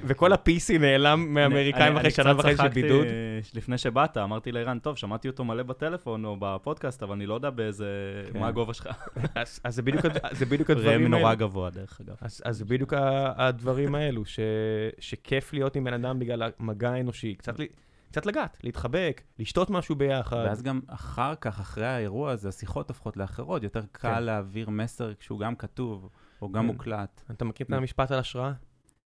[0.05, 3.07] וכל ה-PC נעלם מאמריקאים אחרי שנה וחצי של בידוד.
[3.07, 3.09] אני
[3.41, 7.27] קצת צחקתי לפני שבאת, אמרתי לערן, טוב, שמעתי אותו מלא בטלפון או בפודקאסט, אבל אני
[7.27, 7.87] לא יודע באיזה...
[8.33, 8.39] כן.
[8.41, 8.89] מה הגובה שלך.
[9.65, 11.35] אז זה בדיוק הד- זה בדיוק ראם הדברים נורא.
[11.35, 12.15] גבוה, דרך אגב.
[12.21, 12.93] אז, זה בדיוק
[13.37, 14.23] הדברים האלו,
[14.99, 17.55] שכיף להיות עם בן אדם בגלל המגע האנושי, קצת,
[18.11, 20.37] קצת לגעת, להתחבק, לשתות משהו ביחד.
[20.37, 24.23] ואז גם אחר כך, אחרי האירוע הזה, השיחות הופכות לאחרות, יותר קל כן.
[24.23, 26.09] להעביר מסר כשהוא גם כתוב,
[26.43, 26.67] או גם כן.
[26.67, 27.23] מוקלט.
[27.31, 28.53] אתה מכיר את המשפט על השראה?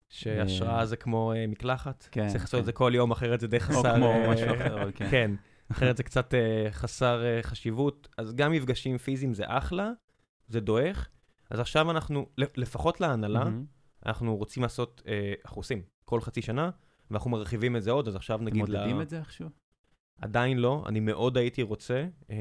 [0.08, 2.08] שהשראה זה כמו אה, מקלחת?
[2.10, 2.60] כן, צריך לעשות כן.
[2.60, 3.96] את זה כל יום, אחרת זה די או חסר...
[3.96, 5.10] כמו אה, משהו אחר, כן.
[5.10, 5.30] כן,
[5.72, 8.08] אחרת זה קצת אה, חסר אה, חשיבות.
[8.18, 9.90] אז גם מפגשים פיזיים זה אחלה,
[10.48, 11.08] זה דועך.
[11.50, 13.44] אז עכשיו אנחנו, לפחות להנהלה.
[14.06, 16.70] אנחנו רוצים לעשות, אה, אנחנו עושים כל חצי שנה,
[17.14, 18.60] ואנחנו מרחיבים את זה עוד, אז עכשיו אתם נגיד...
[18.60, 19.48] מודדים ל- את זה איכשהו?
[20.20, 22.06] עדיין לא, אני מאוד הייתי רוצה.
[22.30, 22.36] אה,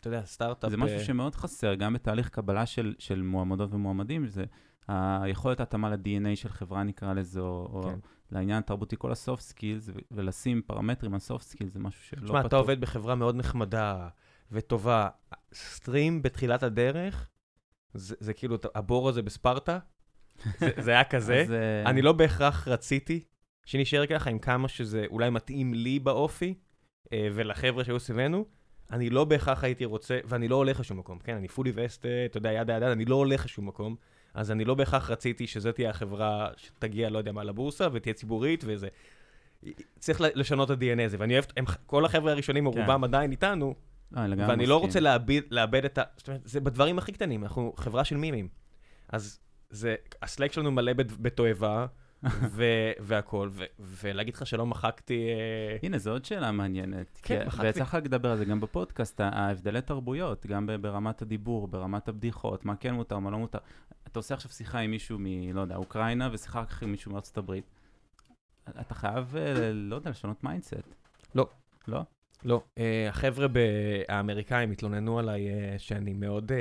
[0.00, 0.70] אתה יודע, סטארט-אפ...
[0.70, 4.44] זה משהו שמאוד חסר, גם בתהליך קבלה של, של מועמדות ומועמדים, זה
[4.88, 7.98] היכולת התאמה ל-DNA של חברה נקרא לזה, או, או כן.
[8.32, 12.46] לעניין התרבותי, כל skills, ו- ולשים פרמטרים על soft skills זה משהו שלא תשמע, פתור.
[12.48, 14.08] אתה עובד בחברה מאוד נחמדה
[14.52, 15.08] וטובה.
[15.54, 17.28] סטרים בתחילת הדרך,
[17.94, 19.78] זה, זה כאילו הבור הזה בספרטה,
[20.58, 21.40] זה, זה היה כזה.
[21.40, 23.24] אז, אה, אני לא בהכרח רציתי
[23.66, 26.54] שנשאר ככה, עם כמה שזה אולי מתאים לי באופי,
[27.12, 28.44] אה, ולחבר'ה שהיו סביבנו.
[28.92, 31.36] אני לא בהכרח הייתי רוצה, ואני לא הולך לשום מקום, כן?
[31.36, 33.96] אני פולי וסט, אתה יודע, יד יד, אני לא הולך לשום מקום,
[34.34, 38.64] אז אני לא בהכרח רציתי שזו תהיה החברה שתגיע, לא יודע מה, לבורסה, ותהיה ציבורית
[38.66, 38.88] וזה.
[39.98, 42.80] צריך לשנות את ה-DNA הזה, ואני אוהב, הם, כל החבר'ה הראשונים, כן.
[42.80, 43.74] רובם עדיין איתנו,
[44.12, 44.86] לא, לגמרי ואני לא מסכים.
[44.86, 46.02] רוצה לאבד, לאבד את ה...
[46.16, 48.48] זאת אומרת, זה בדברים הכי קטנים, אנחנו חברה של מימים.
[49.08, 51.86] אז זה, ה-Slack שלנו מלא בת- בתועבה,
[52.24, 55.28] ו- והכול, ו- ולהגיד לך שלא מחקתי...
[55.28, 57.20] אה, הנה, זו עוד שאלה מעניינת.
[57.22, 57.66] כן, מחקתי.
[57.66, 62.76] ויצא לך לדבר על זה גם בפודקאסט, ההבדלי תרבויות, גם ברמת הדיבור, ברמת הבדיחות, מה
[62.76, 63.58] כן מותר, מה לא מותר.
[64.06, 65.26] אתה עושה עכשיו שיחה עם מישהו מ...
[65.54, 67.64] לא יודע, אוקראינה, ושיחה אחר כך עם מישהו מארצות הברית.
[68.80, 70.74] אתה חייב, אה, לא יודע, לשנות mindset.
[71.34, 71.48] לא.
[71.88, 72.02] לא?
[72.44, 73.46] לא, אה, החבר'ה
[74.08, 76.58] האמריקאים התלוננו עליי אה, שאני מאוד אה,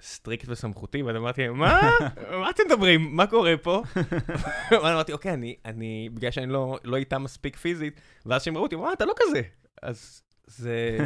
[0.00, 1.90] strict וסמכותי, ואני אמרתי להם, מה?
[2.40, 3.16] מה אתם מדברים?
[3.16, 3.82] מה קורה פה?
[4.70, 8.62] ואני אמרתי, אוקיי, אני, אני, בגלל שאני לא, לא איתם מספיק פיזית, ואז שהם ראו
[8.62, 9.42] אותי, מה, אתה לא כזה.
[9.82, 10.98] אז זה,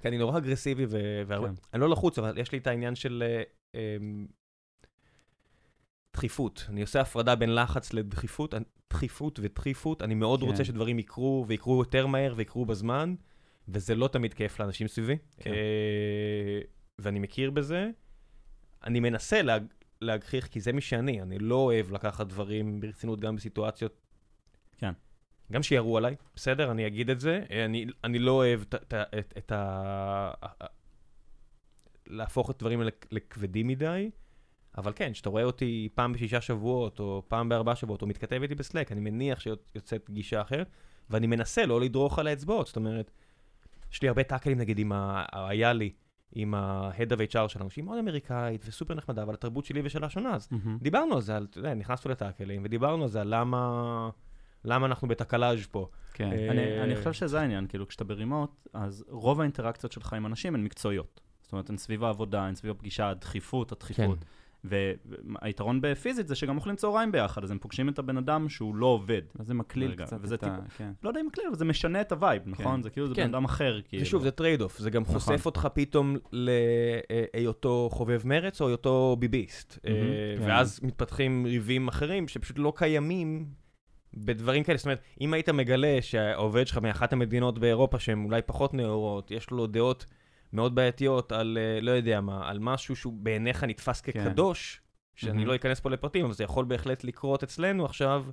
[0.00, 0.86] כי אני נורא אגרסיבי
[1.26, 1.48] והרבה...
[1.48, 1.54] כן.
[1.74, 3.42] אני לא לחוץ, אבל יש לי את העניין של אה,
[3.74, 4.26] אמ,
[6.14, 6.66] דחיפות.
[6.68, 8.54] אני עושה הפרדה בין לחץ לדחיפות.
[8.90, 10.46] דחיפות ודחיפות, אני מאוד כן.
[10.46, 13.14] רוצה שדברים יקרו, ויקרו יותר מהר ויקרו בזמן,
[13.72, 15.16] וזה לא תמיד כיף לאנשים סביבי.
[15.38, 15.50] כן.
[15.50, 16.60] אה,
[16.98, 17.90] ואני מכיר בזה.
[18.84, 19.58] אני מנסה לה,
[20.00, 21.22] להגחיך, כי זה מי שאני.
[21.22, 24.06] אני לא אוהב לקחת דברים ברצינות גם בסיטואציות...
[24.78, 24.92] כן.
[25.52, 26.70] גם שירו עליי, בסדר?
[26.70, 27.44] אני אגיד את זה.
[27.50, 30.30] אה, אני, אני לא אוהב את, את, את, את ה...
[32.06, 34.10] להפוך את הדברים האלה לכבדים מדי,
[34.78, 38.54] אבל כן, כשאתה רואה אותי פעם בשישה שבועות, או פעם בארבעה שבועות, או מתכתב איתי
[38.54, 40.70] בסלק, אני מניח שיוצאת גישה אחרת,
[41.10, 42.66] ואני מנסה לא לדרוך על האצבעות.
[42.66, 43.10] זאת אומרת,
[43.92, 45.24] יש לי הרבה טאקלים, נגיד, עם ה...
[45.32, 45.92] היה לי,
[46.32, 50.34] עם ה-Head of HR שלנו, שהיא מאוד אמריקאית וסופר נחמדה, אבל התרבות שלי ושלה שונה,
[50.34, 50.78] אז מהמם.
[50.82, 54.10] דיברנו על זה, על, אתה יודע, נכנסנו לטאקלים, ודיברנו על זה, על למה,
[54.64, 55.88] למה אנחנו בתקלאז' פה.
[56.14, 56.32] כן.
[56.32, 60.54] אה, אני, אני חושב שזה העניין, כאילו, כשאתה ברימוט, אז רוב האינטראקציות שלך עם אנשים
[60.54, 61.20] הן מקצועיות.
[61.42, 64.18] זאת אומרת, הן סביב העבודה, הן סביב הפגישה, הדחיפות, הדחיפות.
[64.64, 68.86] והיתרון בפיזית זה שגם אוכלים צהריים ביחד, אז הם פוגשים את הבן אדם שהוא לא
[68.86, 69.22] עובד.
[69.38, 70.46] אז זה מקליל רגע, קצת וזה את ה...
[70.46, 70.90] טיפ- כן.
[71.02, 72.82] לא יודע אם מקליל, אבל זה משנה את ה-vibe, נכון?
[72.82, 73.22] זה כאילו, זה כן.
[73.22, 74.02] בן אדם אחר, כאילו.
[74.02, 75.14] ושוב, זה trade-off, זה גם נכון.
[75.14, 79.78] חושף אותך פתאום להיותו חובב מרץ או היותו ביביסט.
[79.86, 79.92] אה,
[80.38, 80.48] כן.
[80.48, 83.46] ואז מתפתחים ריבים אחרים שפשוט לא קיימים
[84.14, 84.78] בדברים כאלה.
[84.78, 89.50] זאת אומרת, אם היית מגלה שהעובד שלך מאחת המדינות באירופה שהן אולי פחות נאורות, יש
[89.50, 90.06] לו דעות
[90.52, 94.12] מאוד בעייתיות על, אה, לא יודע מה, על משהו שהוא בעיניך נתפס כן.
[94.12, 94.80] כקדוש,
[95.14, 95.46] שאני מהמם.
[95.46, 98.24] לא אכנס פה לפרטים, אבל זה יכול בהחלט לקרות אצלנו עכשיו.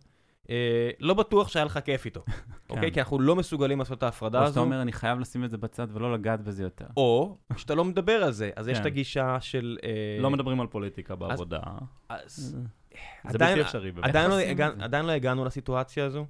[0.50, 2.24] אה, לא בטוח שהיה לך כיף איתו,
[2.70, 2.92] אוקיי?
[2.92, 4.52] כי אנחנו לא מסוגלים לעשות את ההפרדה או הזו.
[4.54, 6.86] שאתה אומר, אני חייב לשים את זה בצד ולא לגעת בזה יותר.
[6.98, 8.88] או שאתה לא מדבר על זה, אז יש את כן.
[8.88, 9.78] הגישה של...
[9.84, 11.60] אה, לא מדברים על פוליטיקה בעבודה.
[12.10, 12.58] אז
[13.28, 13.92] זה עדיין- בלתי אפשרי.
[14.02, 14.54] עדיין לא זה?
[14.80, 16.26] עדיין לא הגענו לסיטואציה הזו.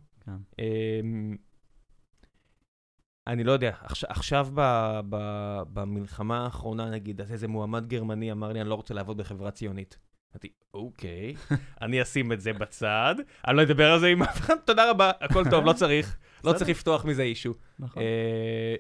[3.28, 8.52] אני לא יודע, עכשיו- עכשיו ב- ב- במלחמה האחרונה, נגיד, אז איזה מועמד גרמני אמר
[8.52, 9.98] לי, אני לא רוצה לעבוד בחברה ציונית.
[10.34, 11.34] אמרתי, אוקיי,
[11.82, 13.16] אני אשים את זה בצד,
[13.48, 16.54] אני לא אדבר על זה עם אף אחד, תודה רבה, הכל טוב, לא צריך, לא.
[16.54, 17.54] צריך לפתוח מזה אישו.
[17.80, 18.04] נכון.
[18.04, 18.76] אה,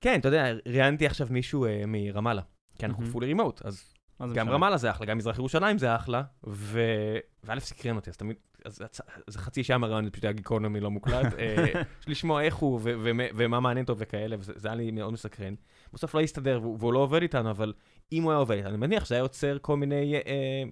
[0.00, 2.42] כן, אתה יודע, ראיינתי עכשיו מישהו אה, מרמאללה,
[2.78, 3.06] כי אנחנו.
[3.06, 3.94] פולי רימוט, אז
[4.34, 4.50] גם?
[4.50, 6.22] רמאללה זה אחלה, גם מזרח ירושלים זה אחלה.
[6.44, 11.82] וא' סקרן אותי, אז תמיד, אז חצי שעה מהרעיון, פשוט היה גיקונומי לא מוקלט, אה,
[12.00, 12.80] יש לשמוע איך הוא
[13.14, 15.54] ומה מעניין אותו וכאלה, וזה זה היה לי מאוד מסקרן.
[15.92, 17.72] בסוף לא הסתדר, והוא לא עובד איתנו, אבל
[18.12, 20.62] אם הוא היה עובד איתנו, אני מניח שזה היה יוצר כל מיני אה,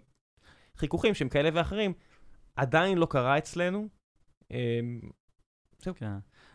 [0.76, 1.92] חיכוכים שהם כאלה ואחרים.
[2.56, 3.88] עדיין לא קרה אצלנו.
[4.52, 4.80] אה,
[5.94, 6.12] כן.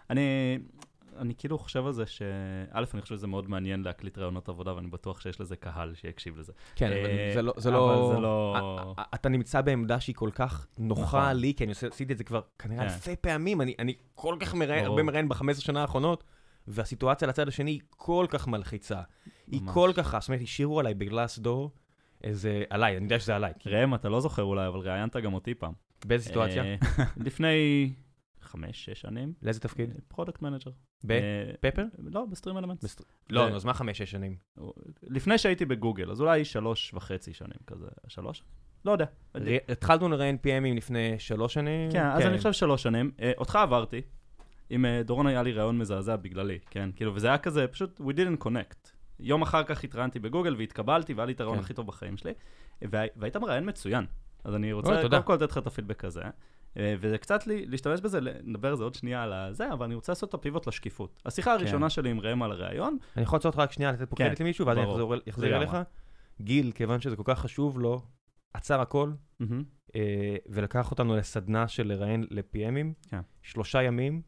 [0.10, 0.22] אני,
[1.20, 2.22] אני כאילו חושב על זה ש...
[2.72, 6.38] א', אני חושב שזה מאוד מעניין להקליט ראיונות עבודה, ואני בטוח שיש לזה קהל שיקשיב
[6.38, 6.54] לזה.
[6.76, 7.54] כן, אה, אבל זה לא...
[7.58, 8.12] זה אבל לא...
[8.16, 11.42] זה לא- א- א- אתה נמצא בעמדה שהיא כל כך נוחה נכון.
[11.42, 12.94] לי, כי אני עשיתי את זה כבר כנראה כן.
[12.94, 14.56] אלפי פעמים, אני כל כך.
[14.86, 16.24] הרבה מראיין ב-15 שנה האחרונות,
[16.68, 19.02] והסיטואציה לצד השני היא כל כך מלחיצה.
[19.48, 19.62] היא.
[19.74, 21.72] כל כך, זאת אומרת, השאירו עליי ב-Glassdoor,
[22.24, 23.54] איזה, עליי, אני יודע שזה עליי.
[23.66, 25.74] ראם, אתה לא זוכר אולי, אבל ראיינת גם אותי פעם.
[26.06, 26.64] באיזה סיטואציה?
[26.64, 26.76] אה,
[27.26, 27.94] לפני
[28.48, 29.34] חמש, שש שנים.
[29.42, 29.90] לאיזה תפקיד?
[30.08, 30.72] product manager.
[31.04, 31.84] בפפר?
[31.98, 32.96] לא, ב-StreamElements.
[33.30, 34.36] לא, אז מה חמש-שש שנים?
[35.04, 37.88] לפני שהייתי בגוגל, אז אולי שלוש וחצי שנים כזה.
[38.08, 38.44] שלוש?
[38.86, 39.06] לא יודע.
[39.70, 41.92] התחלנו לראיין PMים לפני שלוש שנים?
[41.92, 43.12] כן, אז אני חושב שלוש שנים.
[43.22, 44.02] אה, אותך עברתי.
[44.70, 46.90] עם אה, דורון היה לי ראיון מזעזע בגללי, כן?
[46.96, 48.90] כאילו, וזה היה כזה, פשוט, we didn't connect.
[49.20, 51.64] יום אחר כך התראיינתי בגוגל והתקבלתי, והיה לי את הרעיון כן.
[51.64, 52.34] הכי טוב בחיים שלי,
[52.82, 54.06] וה- והיית מראיין מצוין.
[54.44, 55.02] אז אני רוצה.
[55.02, 56.22] קודם כל לתת לך את הפידבק הזה,
[56.80, 60.12] וזה קצת לי- להשתמש בזה, נדבר על זה עוד שנייה על הזה, אבל אני רוצה
[60.12, 61.22] לעשות את הפיבוט לשקיפות.
[61.26, 64.24] השיחה הראשונה שלי עם ראם על הראיון, אני יכול אותך רק שנייה, לתת פה כן,
[64.24, 64.96] קרדיט למישהו, ואז אני ברור.
[64.96, 65.66] אחזור- אחזיר לגמרי.
[65.66, 65.78] אליך.
[66.42, 68.02] גיל, כיוון שזה כל כך חשוב לו,
[68.54, 69.64] עצר הכל, מהמם,
[69.96, 70.02] אה,
[70.50, 73.20] ולקח אותנו לסדנה של לראיין ל-PMים, כן.
[73.42, 74.22] שלושה ימים,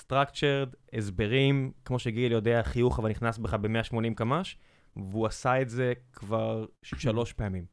[0.00, 4.56] structured, הסברים, כמו שגיל יודע, חיוך אבל נכנס בך ב-180 קמ"ש,
[4.96, 7.64] והוא עשה את זה כבר שלוש פעמים,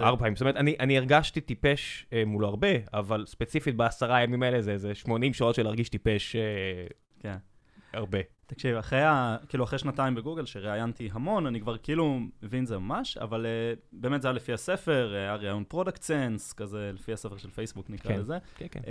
[0.00, 0.36] ארבע פעמים.
[0.36, 4.72] זאת אומרת, אני, אני הרגשתי טיפש אה, מולו הרבה, אבל ספציפית בעשרה הימים האלה זה
[4.72, 6.86] איזה 80 שעות של להרגיש טיפש אה,
[7.20, 7.36] כן.
[7.92, 8.18] הרבה.
[8.46, 9.36] תקשיב, אחרי, ה...
[9.48, 14.22] כאילו אחרי שנתיים בגוגל, שראיינתי המון, אני כבר כאילו מבין זה ממש, אבל uh, באמת
[14.22, 18.12] זה היה לפי הספר, אה, היה ראיון product sense, כזה לפי הספר של פייסבוק נקרא
[18.12, 18.20] כן.
[18.20, 18.38] לזה.
[18.54, 18.80] כן, כן.
[18.80, 18.84] Uh,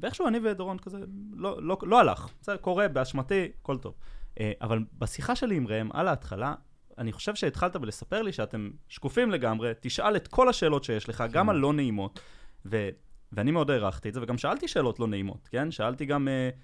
[0.00, 0.98] ואיכשהו אני ודורון כזה,
[1.36, 3.94] לא, לא, לא הלך, זה קורה באשמתי, הכל טוב.
[4.34, 6.54] Uh, אבל בשיחה שלי עם ראם, על ההתחלה,
[6.98, 11.50] אני חושב שהתחלת בלספר לי שאתם שקופים לגמרי, תשאל את כל השאלות שיש לך, גם
[11.50, 12.20] הלא נעימות,
[12.66, 12.88] ו...
[13.32, 15.70] ואני מאוד הערכתי את זה, וגם שאלתי שאלות לא נעימות, כן?
[15.70, 16.28] שאלתי גם...
[16.28, 16.56] Uh,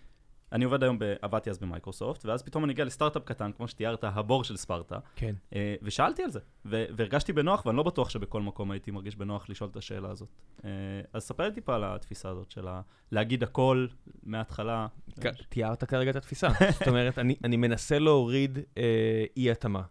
[0.53, 4.05] אני עובד היום, ב- עבדתי אז במייקרוסופט, ואז פתאום אני אגיע לסטארט-אפ קטן, כמו שתיארת,
[4.05, 5.35] הבור של ספרטה, כן.
[5.55, 9.49] אה, ושאלתי על זה, ו- והרגשתי בנוח, ואני לא בטוח שבכל מקום הייתי מרגיש בנוח
[9.49, 10.29] לשאול את השאלה הזאת.
[10.65, 10.71] אה,
[11.13, 12.81] אז ספר לי טיפה על התפיסה הזאת של ה-
[13.13, 13.87] להגיד הכל
[14.23, 14.87] מההתחלה.
[15.21, 16.49] כ- תיארת כרגע את התפיסה.
[16.79, 19.83] זאת אומרת, אני, אני מנסה להוריד אה, אי-התאמה.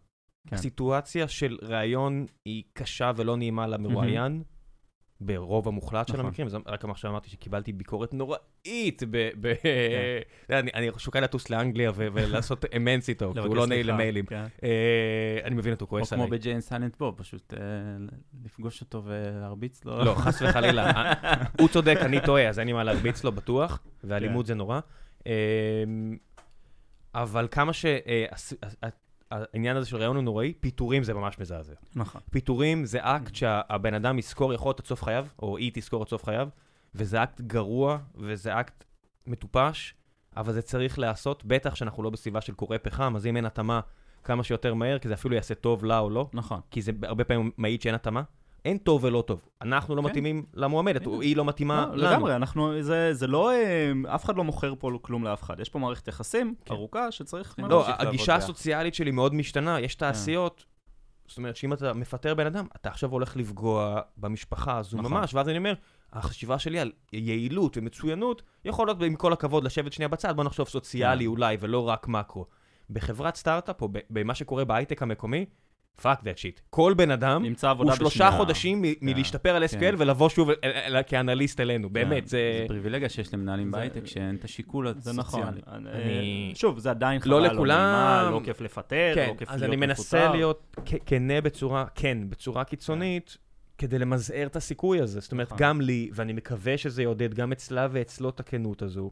[0.49, 0.55] כן.
[0.55, 4.43] הסיטואציה של ראיון היא קשה ולא נעימה למרואיין,
[5.21, 6.25] ברוב המוחלט של נכון.
[6.25, 6.47] המקרים.
[6.65, 9.29] רק עכשיו אמרתי שקיבלתי ביקורת נוראית ב...
[9.41, 9.53] ב-
[10.49, 14.25] אני, אני שוקל לטוס לאנגליה ולעשות אמנס איתו, כי הוא לא נעיל למיילים.
[14.25, 14.45] כן.
[14.63, 16.39] אה, אני מבין אותו, או כועס כמו עליי.
[16.39, 17.59] ב-Jay and Silent Bob, פשוט אה,
[18.45, 20.03] לפגוש אותו ולהרביץ לו.
[20.03, 20.91] לא, חס וחלילה.
[20.91, 24.47] אה, הוא צודק, אני טועה, אז אין לי מה להרביץ לו, בטוח, ואלימות כן.
[24.47, 24.79] זה נורא.
[25.25, 25.31] אמ,
[27.15, 27.71] אבל כמה
[29.33, 31.73] שהעניין הזה של ראיון הוא נוראי, פיטורים זה ממש מזעזע.
[31.95, 32.21] נכון.
[32.31, 36.07] פיטורים זה אקט שהבן אדם יזכור יכול להיות עד סוף חייו, או היא תזכור עד
[36.07, 36.49] סוף חייו,
[36.95, 38.83] וזה אקט גרוע, וזה אקט
[39.27, 39.93] מטופש,
[40.37, 43.79] אבל זה צריך להיעשות, בטח שאנחנו לא בסביבה של קורי פחם, אז אם אין התאמה
[44.23, 46.61] כמה שיותר מהר, כי זה אפילו יעשה טוב לה או לא, נכון.
[46.71, 48.23] כי זה הרבה פעמים מעיד שאין התאמה.
[48.65, 49.41] אין טוב ולא טוב.
[49.61, 50.07] אנחנו לא כן.
[50.07, 52.11] מתאימים למועמדת, או היא לא מתאימה לא, לנו.
[52.11, 55.59] לגמרי, אנחנו, זה, זה לא, אה, אף אחד לא מוכר פה כלום לאף אחד.
[55.59, 56.73] יש פה מערכת יחסים כן.
[56.73, 57.53] ארוכה שצריך...
[57.57, 57.63] כן.
[57.63, 58.35] לא, הגישה.
[58.35, 59.79] הסוציאלית שלי מאוד משתנה.
[59.79, 60.65] יש תעשיות,
[61.27, 65.13] זאת אומרת שאם אתה מפטר בן אדם, אתה עכשיו הולך לפגוע במשפחה הזו נכון.
[65.13, 65.73] ממש, ואז אני אומר,
[66.13, 70.67] החשיבה שלי על יעילות ומצוינות, יכול להיות עם כל הכבוד לשבת שנייה בצד, בוא נחשוב
[70.67, 71.29] סוציאלי כן.
[71.29, 72.45] אולי, ולא רק מקרו.
[72.89, 75.45] בחברת סטארט-אפ, או במה שקורה בהייטק המקומי,
[75.95, 76.61] fuck that shit.
[76.69, 78.31] כל בן אדם, ימצא עבודה הוא שלושה בשנייה.
[78.37, 79.79] חודשים מ- מלהשתפר על כן.
[79.79, 82.57] SQL ולבוא שוב אל- אל- אל- כאנליסט אלינו, באמת, זה...
[82.61, 85.41] זה פריבילגיה שיש למנהלים זה- בהייטק, שאין את השיקול זה נכון.
[85.43, 85.61] הסוציאלי.
[85.67, 87.77] אני- שוב, זה עדיין לא חוויה לא לכולם.
[87.77, 89.87] נעימה, לא כיף לפטר, כן, לא כיף אז להיות אני מפוטר.
[89.87, 93.37] מנסה להיות כ- כנה בצורה, כן, בצורה קיצונית,
[93.77, 95.19] כדי למזער את הסיכוי הזה.
[95.19, 95.57] זאת אומרת, נכון.
[95.61, 99.11] גם לי, ואני מקווה שזה יעודד גם אצלה ואצלו את הכנות הזו,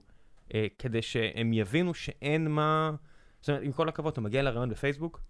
[0.53, 2.91] אה, כדי שהם יבינו שאין מה...
[3.41, 5.21] זאת אומרת, עם כל הכבוד, אתה מגיע לראיון בפייסבוק,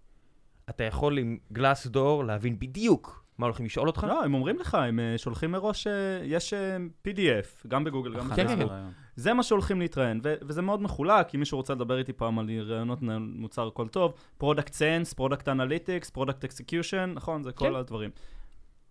[0.70, 4.04] אתה יכול עם Glassdoor להבין בדיוק מה הולכים לשאול אותך.
[4.08, 5.92] לא, הם אומרים לך, הם אה, שולחים מראש, אה,
[6.24, 6.76] יש אה,
[7.08, 8.70] PDF, גם בגוגל, גם כן, הכנה כן, בפייסבוק.
[8.70, 8.92] לראיון.
[9.16, 12.50] זה מה שהולכים להתראיין, ו- וזה מאוד מחולק, אם מישהו רוצה לדבר איתי פעם על
[12.60, 17.74] ראיונות מוצר הכל טוב, product sense, product analytics, product execution, נכון, זה כל כן.
[17.74, 18.10] הדברים.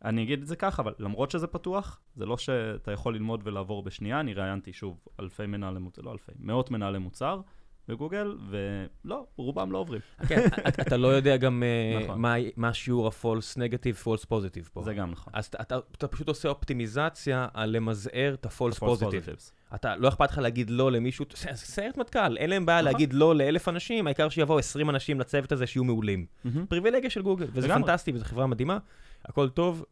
[0.06, 3.84] אני אגיד את זה ככה, אבל למרות שזה פתוח, זה לא שאתה יכול ללמוד ולעבור
[3.84, 7.42] בשנייה, אני ראיינתי שוב אלפי מנהלי מוצר, לא אלפי, מאות מנהלי מוצר
[7.88, 10.02] בגוגל, ולא, רובם לא עוברים.
[10.30, 12.21] כן, אתה- לא יודע גם אה, נכון.
[12.58, 14.84] מה- השיעור ה-false negative, false positive פה.
[14.84, 15.34] זה גם נכון.
[15.36, 19.52] אז אתה- פשוט עושה אופטימיזציה על למזער את ה-false False positive.
[19.76, 22.91] אתה, לא אכפת לך להגיד לא למישהו, סיירת מטכ"ל, אין להם בעיה נכון.
[22.91, 26.26] להגיד לא לאלף אנשים, העיקר שיבואו 20 אנשים לצוות הזה שיהיו מעולים.
[26.69, 27.67] פריבילגיה של גוגל, וזה.
[27.67, 28.78] פנטסטי, וזו חברה מדהימה,
[29.26, 29.84] הכל טוב.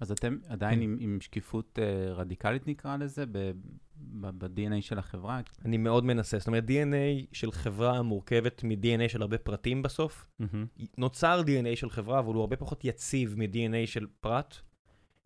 [0.00, 0.82] אז אתם עדיין כן.
[0.82, 5.40] עם, עם שקיפות אה, רדיקלית נקרא לזה, ב-DNA של החברה?
[5.64, 10.26] אני מאוד מנסה, זאת אומרת, DNA של חברה מורכבת מ-DNA של הרבה פרטים בסוף.
[10.38, 10.66] מהמם.
[10.98, 14.56] נוצר DNA של חברה, אבל הוא הרבה פחות יציב מ-DNA של פרט.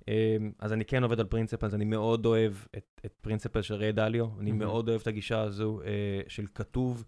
[0.09, 3.93] אה, אז אני כן עובד על principles, אני מאוד אוהב את, את principle של ריי
[3.93, 4.65] דליו, אני מהמם.
[4.65, 7.05] מאוד אוהב את הגישה הזו אה, של כתוב,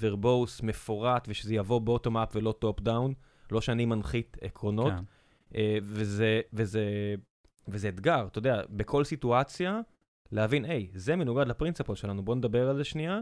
[0.00, 3.14] ורבוס, מפורט, ושזה יבוא bottom up ולא top down,
[3.50, 4.92] לא שאני מנחית עקרונות.
[4.92, 5.04] כן.
[5.54, 7.14] אה, וזה, וזה,
[7.68, 9.80] וזה אתגר, אתה יודע, בכל סיטואציה,
[10.32, 13.20] להבין, היי, זה מנוגד ל principle שלנו, בוא נדבר על זה שנייה.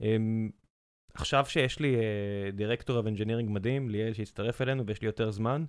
[0.00, 0.50] אמ,
[1.14, 1.96] עכשיו שיש לי
[2.52, 5.64] director of engineering מדהים, ליאל שהצטרף אלינו ויש לי יותר זמן,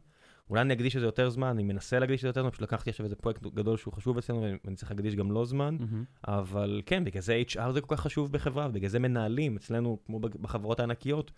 [0.49, 3.03] אולי אני אקדיש לזה יותר זמן, אני מנסה להקדיש לזה יותר זמן, פשוט לקחתי עכשיו
[3.03, 6.03] איזה פרויקט גדול שהוא חשוב אצלנו ואני צריך להקדיש גם לו זמן, מהמם.
[6.27, 10.19] אבל כן, בגלל זה HR זה כל כך חשוב בחברה, ובגלל זה מנהלים, אצלנו, כמו
[10.19, 11.31] בחברות הענקיות,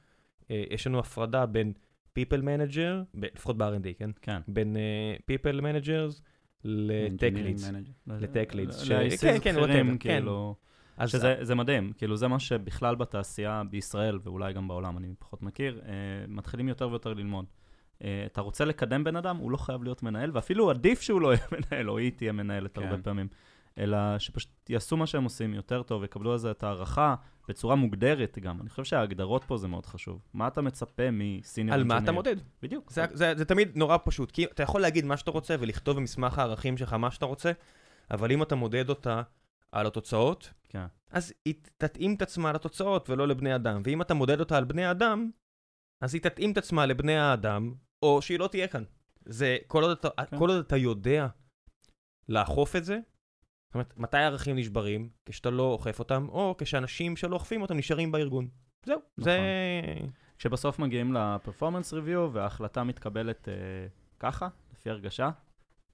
[0.52, 1.74] אה, יש לנו הפרדה בין
[2.18, 4.10] people manager, ב- לפחות ב-R&D, כן?
[4.22, 4.42] כן.
[4.48, 6.22] בין uh, people managers.
[6.64, 7.38] ל-tech
[8.54, 9.98] leads, ש- ל-ICs כן, כן, כן.
[9.98, 10.56] כאילו,
[10.98, 15.44] אז שזה זה מדהים, כאילו זה מה שבכלל בתעשייה בישראל, ואולי גם בעולם, אני פחות
[15.44, 15.92] מכיר, אה,
[16.28, 17.46] מתחילים יותר ויותר ללמוד.
[18.04, 21.34] אה, אתה רוצה לקדם בן אדם, הוא לא חייב להיות מנהל, ואפילו עדיף שהוא לא
[21.34, 22.84] יהיה מנהל, או היא תהיה מנהלת כן.
[22.84, 23.28] הרבה פעמים.
[23.78, 27.16] אלא שפשוט יעשו מה שהם עושים יותר טוב, יקבלו על זה את הערכה
[27.48, 28.62] בצורה מוגדרת גם.
[28.62, 30.22] אני חושב שההגדרות פה זה מאוד חשוב.
[30.34, 32.36] מה אתה מצפה מסיניור על מה אתה מודד?
[32.62, 32.92] בדיוק.
[32.92, 36.40] זה, זה, זה תמיד נורא פשוט, כי אתה יכול להגיד מה שאתה רוצה ולכתוב במסמך
[36.40, 37.52] הערכים שלך מה שאתה רוצה,
[38.12, 39.22] אבל אם אתה מודד אותה
[39.72, 40.86] על התוצאות, כן.
[41.12, 43.82] אז היא תתאים את עצמה לתוצאות ולא לבני אדם.
[43.86, 45.30] ואם אתה מודד אותה על בני אדם,
[46.02, 48.84] אז היא תתאים את עצמה לבני האדם, או שהיא לא תהיה כאן.
[49.26, 50.38] זה, כל עוד אתה, כן.
[50.38, 51.28] כל עוד אתה יודע
[52.30, 53.00] לאכוף את זה,
[53.78, 55.10] אומרת, מתי הערכים נשברים?
[55.26, 58.48] כשאתה לא אוכף אותם, או כשאנשים שלא אוכפים אותם נשארים בארגון.
[58.86, 59.40] זהו, זה...
[60.38, 63.54] כשבסוף מגיעים לפרפורמנס ריוויו וההחלטה מתקבלת אה,
[64.20, 65.30] ככה, לפי הרגשה,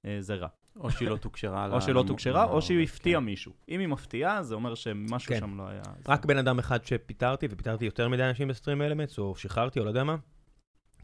[0.06, 0.48] אה, זה רע.
[0.80, 1.67] או שהיא לא תוקשרה.
[1.74, 2.93] או שלא למ- תוקשרה, או שהיא כן.
[2.93, 3.52] הפתיעה מישהו.
[3.69, 5.39] אם היא מפתיעה, זה אומר שמשהו כן.
[5.39, 5.82] שם לא היה...
[6.08, 9.89] רק בן אדם אחד שפיטרתי, ופיטרתי יותר מדי אנשים בסטרים אלמנטס, או שחררתי, או לא
[9.89, 10.15] יודע מה,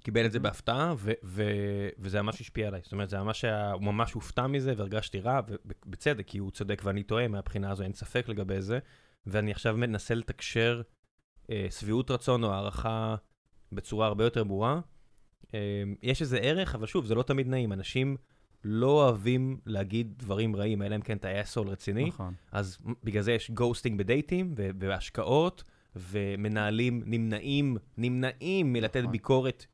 [0.04, 2.82] קיבל את זה בהפתעה, ו- ו- וזה ממש השפיע עליי.
[2.84, 6.82] זאת אומרת, זה ממש היה, הוא ממש הופתע מזה, והרגשתי רע, ובצדק, כי הוא צודק
[6.86, 8.80] ואני טועה, מהבחינה הזו אין ספק לגבי זה,
[9.28, 10.82] ואני עכשיו מנסה לתקשר
[11.52, 13.16] אה, שביעות רצון או הערכה
[13.72, 14.80] בצורה הרבה יותר ברורה.
[15.54, 17.74] אה, יש איזה ערך, אבל שוב, זה לא תמיד נעים.
[17.74, 18.18] אנשים
[18.64, 22.06] לא אוהבים להגיד דברים רעים, אלא אם כן אתה אסול רציני.
[22.06, 22.34] נכון.
[22.52, 25.64] אז בגלל זה יש גוסטינג בדייטים ו- והשקעות,
[25.96, 29.12] ומנהלים נמנעים, נמנעים מלתת נכון.
[29.12, 29.66] ביקורת.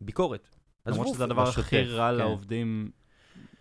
[0.00, 0.48] ביקורת.
[0.86, 2.18] למרות עזבו, שזה הדבר הכי רע כן.
[2.18, 2.90] לעובדים.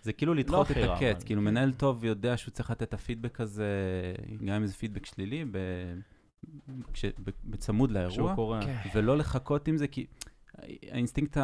[0.02, 3.42] זה כאילו לדחות את רע, הקטע, כאילו מנהל טוב יודע שהוא צריך לתת את הפידבק
[3.42, 3.72] הזה,
[4.46, 5.58] גם אם זה פידבק שלילי, ב...
[6.94, 7.06] כש...
[7.06, 7.30] ב...
[7.44, 8.62] בצמוד לאירוע.
[8.62, 8.76] כן.
[8.96, 10.06] ולא לחכות עם זה, כי
[10.92, 11.38] האינסטינקט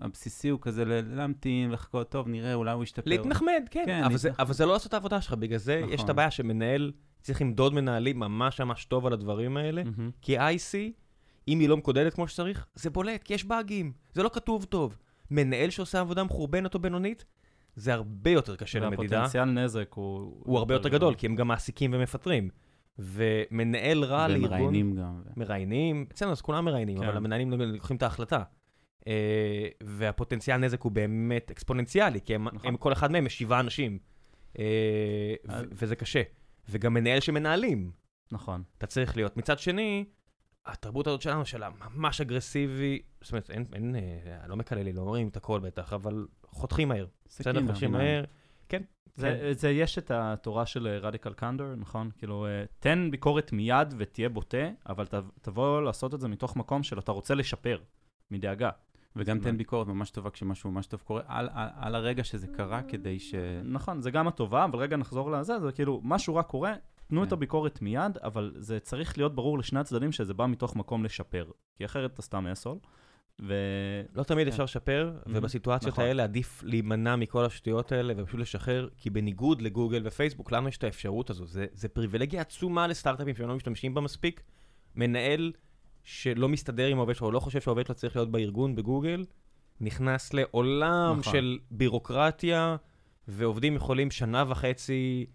[0.00, 3.10] הבסיסי הוא כזה להמתין, לחכות, טוב, נראה, אולי הוא ישתפר.
[3.10, 3.82] להתנחמד, כן.
[3.86, 4.46] כן, אבל, זה, להתנחמד.
[4.46, 6.10] אבל זה לא לעשות את העבודה שלך, בגלל זה יש את נכון.
[6.10, 10.10] הבעיה שמנהל צריך למדוד מנהלים ממש ממש טוב על הדברים האלה, מהמם.
[10.22, 10.74] כי IC,
[11.48, 14.98] אם היא לא מקודדת כמו שצריך, זה בולט, כי יש באגים, זה לא כתוב טוב.
[15.30, 17.24] מנהל שעושה עבודה מחורבנת או בינונית,
[17.76, 19.16] זה הרבה יותר קשה למדידה.
[19.16, 20.42] והפוטנציאל נזק הוא...
[20.44, 22.48] הוא הרבה יותר גדול, כי הם גם מעסיקים ומפטרים.
[22.98, 24.44] ומנהל רע לארגון...
[24.44, 25.22] ומראיינים גם.
[25.36, 27.06] מראיינים, אצלנו אז כולם מראיינים, כן.
[27.06, 28.42] אבל המנהלים לוקחים את ההחלטה.
[29.06, 32.68] אה, והפוטנציאל נזק הוא באמת אקספוננציאלי, כי הם, נכון.
[32.68, 33.98] הם כל אחד מהם יש שבעה אנשים.
[34.58, 36.22] אה, וזה קשה.
[36.68, 37.90] וגם מנהל שמנהלים,
[38.32, 38.62] נכון.
[38.78, 39.36] אתה צריך להיות.
[39.36, 40.04] מצד שני,
[40.70, 45.28] התרבות הזאת שלנו, של הממש אגרסיבי, זאת אומרת, אין, אין, אה, לא מקללים, לא אומרים
[45.28, 47.06] את הכל בטח, אבל חותכים מהר.
[47.26, 48.02] בסדר, סכין חותכים מהר.
[48.02, 48.24] מהר.
[48.68, 48.82] כן.
[49.14, 52.10] זה, זה יש את התורה של רדיקל קנדור, נכון?
[52.18, 56.82] כאילו, אה, תן ביקורת מיד ותהיה בוטה, אבל ת, תבוא לעשות את זה מתוך מקום
[56.82, 57.78] של אתה רוצה לשפר,
[58.30, 58.70] מדאגה.
[59.16, 62.46] וגם זאת תן ביקורת ממש טובה כשמשהו ממש טוב קורה, על, על, על הרגע שזה
[62.46, 63.34] קרה, כדי ש...
[63.64, 66.74] נכון, זה גם הטובה, אבל רגע נחזור לזה, זה כאילו, משהו רע קורה,
[67.10, 67.34] תנו את כן.
[67.34, 71.44] הביקורת מיד, אבל זה צריך להיות ברור לשני הצדדים שזה בא מתוך מקום לשפר,
[71.76, 72.78] כי אחרת אתה סתם אסול.
[73.42, 73.54] ו...
[74.14, 74.52] לא תמיד כן.
[74.52, 76.04] אפשר לשפר, ובסיטואציות נכון.
[76.04, 80.84] האלה עדיף להימנע מכל השטויות האלה ופשוט לשחרר, כי בניגוד לגוגל ופייסבוק, לנו יש את
[80.84, 81.46] האפשרות הזו.
[81.46, 84.42] זה, זה פריבילגיה עצומה לסטארט-אפים שהם לא משתמשים בה מספיק.
[84.94, 85.52] מנהל
[86.02, 89.24] שלא מסתדר עם העובד שלו, או לא חושב שהעובד שלו צריך להיות בארגון בגוגל,
[89.80, 91.32] נכנס לעולם נכון.
[91.32, 92.76] של בירוקרטיה,
[93.28, 95.26] ועובדים יכולים שנה וחצי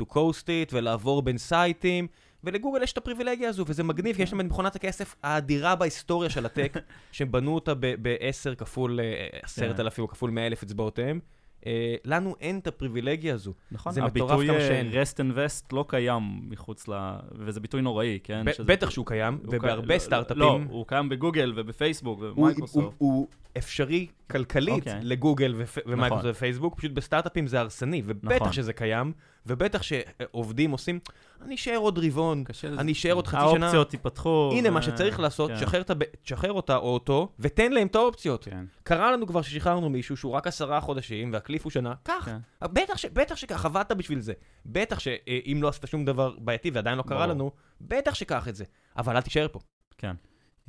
[0.00, 2.06] to coast it ולעבור בין סייטים.
[2.46, 6.30] ולגוגל יש את הפריבילגיה הזו, וזה מגניב, כי יש להם את מכונת הכסף האדירה בהיסטוריה
[6.30, 6.72] של הטק,
[7.12, 11.20] שהם בנו אותה ב-10 כפול אה, 10,000 או כפול 100,000 אצבעותיהם.
[11.66, 13.52] אה, לנו אין את הפריבילגיה הזו.
[13.72, 14.90] נכון, זה מטורף הביטוי כמה אה, שאין.
[14.92, 16.92] rest and vest לא קיים מחוץ ל...
[17.38, 18.42] וזה ביטוי נוראי, כן?
[18.46, 20.42] ב- שזה- בטח שהוא קיים, ובהרבה קיים- סטארט-אפים...
[20.42, 22.84] לא, הוא קיים בגוגל ובפייסבוק הוא, ובמייקרוסופט.
[22.84, 23.26] הוא, הוא
[23.58, 25.00] אפשרי כלכלית אוקיי.
[25.02, 25.78] לגוגל ופ...
[25.86, 26.30] ומייקרוסופט נכון.
[26.30, 28.52] ופייסבוק, פשוט בסטארט-אפים זה הרסני, ובטח נכון.
[28.52, 29.12] שזה קיים,
[29.46, 30.98] ובטח שעובדים עושים,
[31.42, 32.44] אני אשאר עוד רבעון.
[32.64, 33.66] אני אשאר עוד חצי שנה.
[33.66, 34.50] האופציות ייפתחו.
[34.52, 35.56] הנה מה ו- שצריך לעשות, כן.
[35.56, 35.98] שחרר, את הב...
[36.22, 38.44] שחרר אותה או אותו, ותן להם את האופציות.
[38.44, 38.64] כן.
[38.82, 42.22] קרה לנו כבר ששחררנו מישהו שהוא רק עשרה חודשים וה cliff הוא שנה, קח.
[42.24, 42.38] כן.
[42.62, 43.06] בטח, ש...
[43.06, 44.32] בטח שכך, עבדת בשביל זה.
[44.66, 47.30] בטח שאם לא עשית שום דבר בעייתי ועדיין לא קרה ברור.
[47.30, 48.64] לנו, בטח שקח את זה.
[48.96, 49.58] אבל אל תישאר פה.
[49.98, 50.14] כן.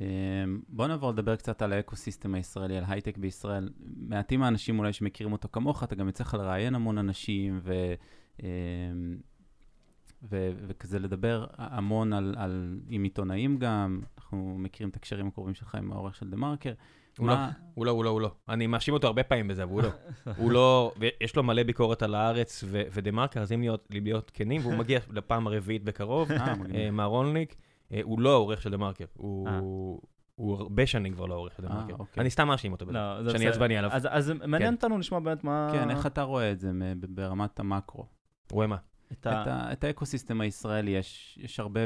[0.00, 0.06] אמ,
[0.68, 3.68] בוא נעבור לדבר קצת על האקוסיסטם הישראלי, על הייטק בישראל.
[3.96, 7.94] מעטים האנשים אולי שמכירים אותו כמוך, אתה גם יוצא לך לראיין המון אנשים, ו...
[8.42, 8.46] אמ,
[10.22, 15.74] ו- וכזה לדבר המון על, על, עם עיתונאים גם, אנחנו מכירים את הקשרים הקרובים שלך
[15.74, 16.72] עם העורך של דה מרקר.
[17.18, 18.34] הוא מה- הוא לא, הוא לא, הוא לא.
[18.48, 19.88] אני מאשים אותו הרבה פעמים בזה, אבל הוא לא.
[20.38, 24.60] הוא לא, ויש לו מלא ביקורת על הארץ ודה מרקר, אז אם להיות, להיות כנים,
[24.60, 26.54] והוא מגיע לפעם הרביעית בקרוב, אה.
[26.74, 27.65] אה, מר רולניק, אה,
[28.02, 29.04] הוא לא העורך של דה מרקר.
[29.04, 29.10] אה.
[29.58, 30.00] הוא...
[30.34, 31.94] הוא הרבה שנים כבר לא העורך של דה אה, מרקר.
[31.98, 32.20] אוקיי.
[32.20, 32.98] אני סתם מאשים אותו בזה.
[32.98, 33.48] לא, שאני.
[33.48, 33.90] עצבני עליו.
[33.92, 35.68] אז- אז מעניין אותנו לשמוע באמת מה...
[35.72, 36.72] כן, איך אתה רואה את זה
[37.08, 38.06] ברמת המקרו?
[38.52, 38.76] רואה מה?
[39.12, 39.54] את את, ה...
[39.54, 41.80] ה- את האקוסיסטם הישראלי, יש, יש הרבה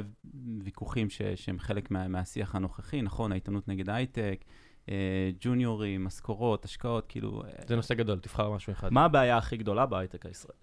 [0.64, 3.32] ויכוחים ש, שהם חלק מה, מהשיח הנוכחי, נכון?
[3.32, 4.44] העיתונות נגד הייטק,
[4.88, 7.42] אה, ג'וניורים, משכורות, השקעות, כאילו...
[7.44, 8.92] אה, זה נושא גדול, תבחר משהו אחד.
[8.92, 10.58] מה הבעיה הכי גדולה בהייטק הישראלי?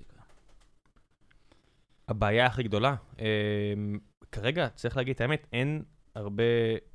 [2.08, 4.00] הבעיה הכי גדולה, אמ,
[4.32, 5.84] כרגע צריך להגיד את האמת, אין
[6.16, 6.44] הרבה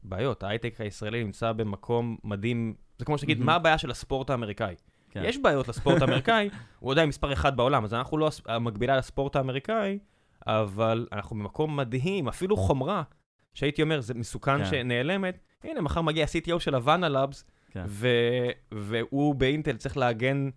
[0.03, 0.43] בעיות.
[0.43, 3.41] ההייטק הישראלי נמצא במקום מדהים, זה כמו שתגיד.
[3.41, 4.75] מה הבעיה של הספורט האמריקאי?
[5.11, 5.23] כן.
[5.25, 9.99] יש בעיות לספורט האמריקאי, הוא עדיין מספר אחד בעולם, אז אנחנו לא המקבילה לספורט האמריקאי,
[10.47, 13.03] אבל אנחנו במקום מדהים, אפילו חומרה,
[13.55, 14.65] שהייתי אומר, זה מסוכן כן.
[14.65, 15.39] שנעלמת.
[15.65, 17.85] הנה, מחר מגיע ה-CTO של הוואנה לאבס, כן.
[17.87, 20.51] ו- והוא באינטל צריך להגן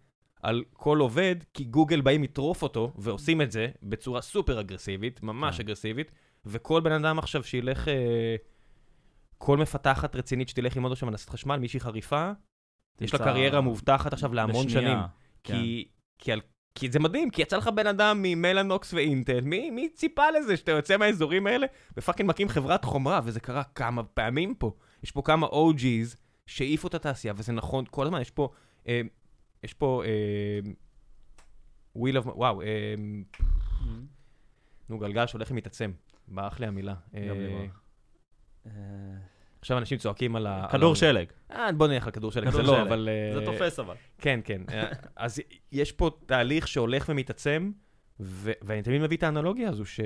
[0.43, 5.57] על כל עובד, כי גוגל באים לטרוף אותו, ועושים את זה בצורה סופר אגרסיבית, ממש
[5.57, 5.63] כן.
[5.63, 6.11] אגרסיבית,
[6.45, 8.35] וכל בן אדם עכשיו שילך, אה,
[9.37, 12.31] כל מפתחת רצינית שתלך ללמוד עכשיו הנדסת חשמל, מישהי חריפה,
[13.01, 14.87] יש לה קריירה מובטחת עכשיו להמון בשנייה.
[14.87, 14.97] שנים.
[15.43, 15.53] כן.
[15.53, 15.87] כי,
[16.17, 16.41] כי על
[16.75, 20.71] כי זה מדהים, כי יצא לך בן אדם ממלאנוקס ואינטל, מי, מי ציפה לזה שאתה
[20.71, 21.67] יוצא מהאזורים האלה
[21.97, 24.73] ופאקינג מקים חברת חומרה, וזה קרה כמה פעמים פה.
[25.03, 26.15] יש פה כמה OG's
[26.45, 28.49] שהעיפו את התעשייה, וזה נכון כל הזמן, יש פה,
[28.87, 29.01] אה,
[29.63, 30.71] יש פה, אה,
[31.97, 32.95] wheel of, וואו, אה,
[34.89, 35.91] נו, גלגל שהולך ומתעצם,
[36.27, 36.95] ברח לי המילה.
[37.13, 37.81] גם לי אה, ברח.
[38.65, 38.71] אה,
[39.61, 40.67] עכשיו אנשים צועקים על ה...
[40.71, 41.27] כדור שלג.
[41.51, 42.81] אה, בוא נלך על כדור שלג, זה לא.
[42.81, 43.09] אבל...
[43.33, 43.95] זה תופס אבל.
[44.17, 44.61] כן, כן.
[45.15, 47.71] אז יש פה תהליך שהולך ומתעצם,
[48.19, 49.99] ואני תמיד מביא את האנלוגיה הזו, ש...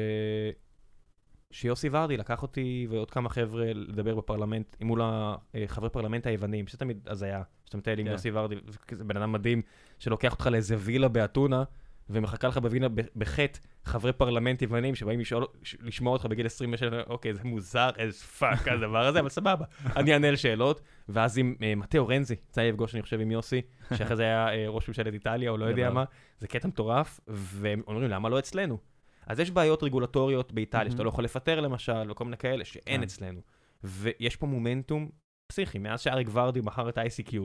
[1.51, 7.07] שיוסי ורדי לקח אותי ועוד כמה חבר'ה לדבר בפרלמנט, מול החברי פרלמנט היוונים, שזה תמיד
[7.07, 8.11] הזיה, שאתה מטייל עם כן.
[8.11, 8.55] יוסי ורדי,
[8.91, 9.61] זה בן אדם מדהים,
[9.99, 11.63] שלוקח אותך לאיזה וילה באתונה,
[12.09, 15.45] ומחכה לך בווילה ב- בחצר חברי פרלמנט יוונים שבאים לשאול,
[15.81, 19.65] לשמוע אותך בגיל 27, אוקיי, זה מוזר, איזה fuck הדבר הזה, אבל סבבה.
[19.95, 23.31] אני אענה על שאלות, ואז עם אה, מתאו רנזי, יצא לי לפגוש, אני חושב, עם
[23.31, 23.61] יוסי,
[23.95, 25.89] שאחרי זה היה אה, ראש ממשלת איטליה, או לא יודע.
[25.89, 26.03] מה,
[26.39, 28.77] זה קטע מטורף, והם אומרים, למה לא אצלנו?
[29.27, 31.05] אז יש בעיות רגולטוריות באיטליה, שאתה מהמם.
[31.05, 33.03] לא יכול לפטר למשל, וכל מיני כאלה, שאין כן.
[33.03, 33.41] אצלנו.
[33.83, 35.09] ויש פה מומנטום
[35.47, 37.35] פסיכי, מאז שאריק ורדי מכר את ה-ICQ,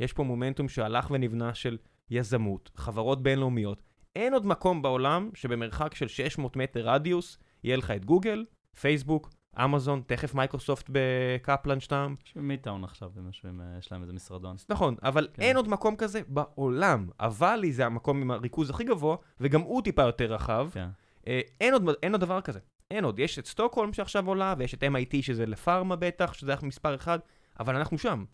[0.00, 1.78] יש פה מומנטום שהלך ונבנה של
[2.10, 3.82] יזמות, חברות בינלאומיות.
[4.16, 8.44] אין עוד מקום בעולם שבמרחק של 600 מטר רדיוס, יהיה לך את גוגל,
[8.80, 9.30] פייסבוק,
[9.64, 12.14] אמזון, תכף מייקרוסופט בקפלן שם.
[12.26, 14.56] יש meta און עכשיו, אה, יש להם איזה משרדון.
[14.68, 15.42] נכון, אבל כן.
[15.42, 17.08] אין עוד מקום כזה בעולם.
[17.20, 20.68] הוואלי זה המקום עם הריכוז הכי גבוה, וגם הוא טיפה יותר רחב.
[20.72, 20.88] כן.
[21.26, 22.58] אה, אין עוד, אין עוד דבר כזה.
[22.90, 23.18] אין עוד.
[23.18, 27.18] יש את סטוקהולם שעכשיו עולה, ויש את MIT שזה לפארמה בטח, שזה מספר אחד,
[27.60, 28.24] אבל אנחנו שם.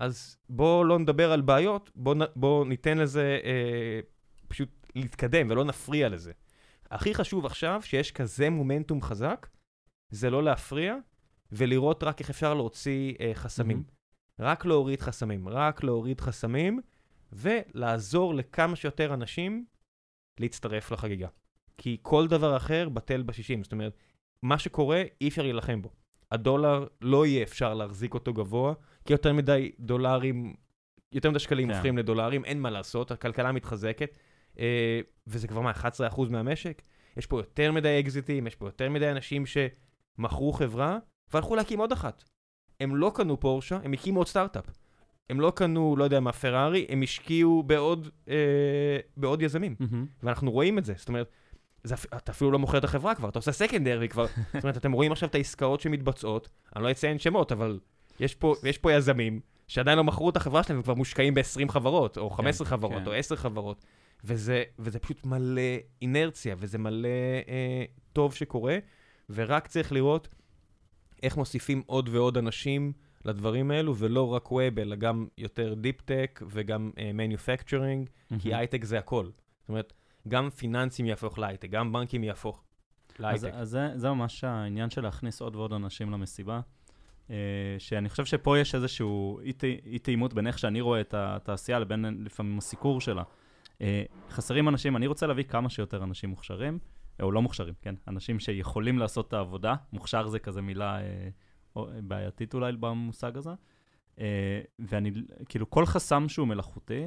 [0.00, 4.00] אז בואו לא נדבר על בעיות, בואו בוא ניתן לזה אה,
[4.48, 6.32] פשוט להתקדם ולא נפריע לזה.
[6.90, 9.46] הכי חשוב עכשיו, שיש כזה מומנטום חזק,
[10.10, 10.96] זה לא להפריע,
[11.52, 13.82] ולראות רק איך אפשר להוציא אה, חסמים.
[14.38, 16.80] רק להוריד חסמים, רק להוריד חסמים,
[17.32, 19.64] ולעזור לכמה שיותר אנשים
[20.40, 21.28] להצטרף לחגיגה.
[21.78, 23.62] כי כל דבר אחר בטל בשישים.
[23.62, 23.96] זאת אומרת,
[24.42, 25.90] מה שקורה, אי אפשר להילחם בו.
[26.32, 28.74] הדולר לא יהיה אפשר להחזיק אותו גבוה,
[29.04, 30.54] כי יותר מדי דולרים,
[31.12, 31.74] יותר מדי שקלים כן.
[31.74, 34.18] הופכים לדולרים, אין מה לעשות, הכלכלה מתחזקת,
[35.26, 35.72] וזה כבר מה,
[36.10, 36.82] 11% מהמשק?
[37.16, 40.98] יש פה יותר מדי אקזיטים, יש פה יותר מדי אנשים שמכרו חברה,
[41.32, 42.24] והלכו להקים עוד אחת.
[42.80, 44.64] הם לא קנו פורשה, הם הקימו עוד סטארט-אפ.
[45.30, 49.76] הם לא קנו, לא יודע מה, פרארי, הם השקיעו בעוד, אה, בעוד יזמים.
[49.80, 50.06] מהמם.
[50.22, 50.94] ואנחנו רואים את זה.
[50.96, 51.30] זאת אומרת,
[51.84, 54.26] זה, אתה אפילו לא מוכר את החברה כבר, אתה עושה secondary כבר.
[54.54, 57.80] זאת אומרת, אתם רואים עכשיו את העסקאות שמתבצעות, אני לא אציין שמות, אבל
[58.20, 62.18] יש פה, יש פה יזמים שעדיין לא מכרו את החברה שלהם וכבר מושקעים ב-20 חברות,
[62.18, 63.06] או 15 חברות, כן.
[63.06, 63.84] או 10 חברות.
[64.24, 65.62] וזה, וזה פשוט מלא
[66.02, 67.08] אינרציה, וזה מלא
[67.48, 68.78] אה, טוב שקורה,
[69.30, 70.28] ורק צריך לראות
[71.22, 72.92] איך מוסיפים עוד ועוד אנשים
[73.24, 78.58] לדברים האלו, ולא רק web, אלא גם יותר deep-tech וגם אה, manufacturing, כי מהמם.
[78.58, 79.24] הייטק זה הכל.
[79.24, 79.92] זאת אומרת,
[80.28, 82.62] גם פיננסים יהפוך להייטק, גם בנקים יהפוך
[83.14, 83.50] אז, להייטק.
[83.52, 86.60] אז זה, זה ממש העניין של להכניס עוד ועוד אנשים למסיבה.
[87.30, 87.36] אה,
[87.78, 89.40] שאני חושב שפה יש איזשהו
[89.86, 93.22] אי תאימות בין איך שאני רואה את התעשייה לבין לפעמים הסיקור שלה.
[93.80, 96.78] אה, חסרים אנשים, אני רוצה להביא כמה שיותר אנשים מוכשרים,
[97.22, 97.94] או לא מוכשרים, כן?
[98.08, 99.74] אנשים שיכולים לעשות את העבודה.
[99.92, 101.28] מוכשר זה כזה מילה אה,
[102.02, 103.50] בעייתית אולי במושג הזה.
[104.20, 105.12] אה, ואני,
[105.48, 107.04] כאילו, כל חסם שהוא מלאכותי,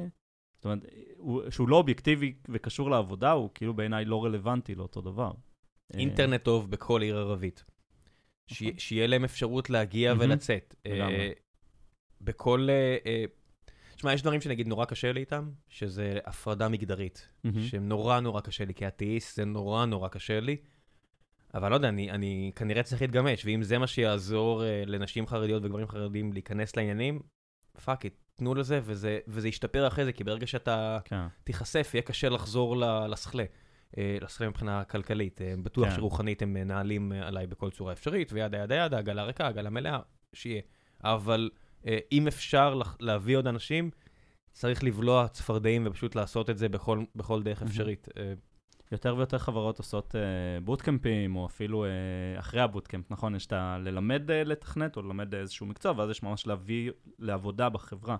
[0.56, 0.78] זאת אומרת,
[1.16, 5.32] הוא, שהוא לא אובייקטיבי וקשור לעבודה, הוא כאילו בעיניי לא רלוונטי לאותו דבר.
[5.94, 7.64] אינטרנט טוב בכל עיר ערבית.
[8.50, 8.78] נכון.
[8.78, 10.14] שיהיה להם אפשרות להגיע.
[10.18, 10.74] ולצאת.
[12.20, 12.68] בכל...
[13.98, 17.28] תשמע, יש דברים שנגיד נורא קשה לי איתם, שזה הפרדה מגדרית.
[17.44, 17.62] מהמם.
[17.62, 20.56] שהם נורא נורא קשה לי, כאתאיסט זה נורא נורא קשה לי.
[21.54, 25.64] אבל לא יודע, אני, אני כנראה צריך להתגמש, ואם זה מה שיעזור uh, לנשים חרדיות
[25.64, 27.20] וגברים חרדים להיכנס לעניינים,
[27.84, 31.26] Fuck it, תנו לזה, וזה, וזה ישתפר אחרי זה, כי ברגע שאתה כן.
[31.44, 32.76] תיחשף, יהיה קשה לחזור
[33.08, 33.44] לסכלה.
[33.98, 35.40] אה, לסכלה מבחינה כלכלית.
[35.40, 35.94] אה, בטוח כן.
[35.94, 39.98] שרוחנית הם נעלים עליי בכל צורה אפשרית, ו yada yada yada, עגלה ריקה, עגלה מלאה,
[40.32, 40.62] שיהיה.
[41.04, 41.50] אבל
[42.12, 43.90] אם אפשר להביא עוד אנשים,
[44.52, 47.62] צריך לבלוע צפרדעים ופשוט לעשות את זה בכל, בכל דרך.
[47.62, 48.08] אפשרית.
[48.16, 48.32] אה,
[48.92, 53.34] יותר ויותר חברות עושות uh, בוטקמפים, או אפילו uh, אחרי ה bootcamp, נכון?
[53.34, 53.78] יש את ה...
[53.80, 58.16] ללמד uh, לתכנת, או ללמד איזשהו מקצוע, ואז יש ממש להביא לעבודה בחברה.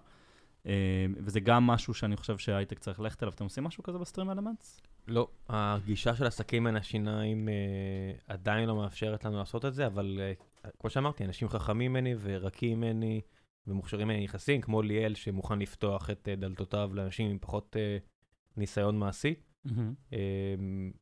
[0.65, 0.69] Uh,
[1.17, 3.33] וזה גם משהו שאני חושב שהייטק צריך ללכת אליו.
[3.33, 4.81] אתם עושים משהו כזה בסטרים אלמנטס?
[5.09, 7.55] לא, הגישה של עסקים מן השיניים אה,
[8.27, 12.81] עדיין לא מאפשרת לנו לעשות את זה, אבל אה, כמו שאמרתי, אנשים חכמים ממני ורקים
[12.81, 13.21] ממני
[13.69, 17.99] ומוכשרים נכנסים, כמו ליאל שמוכן לפתוח את אה, דלתותיו לאנשים עם פחות אה,
[18.57, 19.35] ניסיון מעשי,
[20.13, 20.19] אה,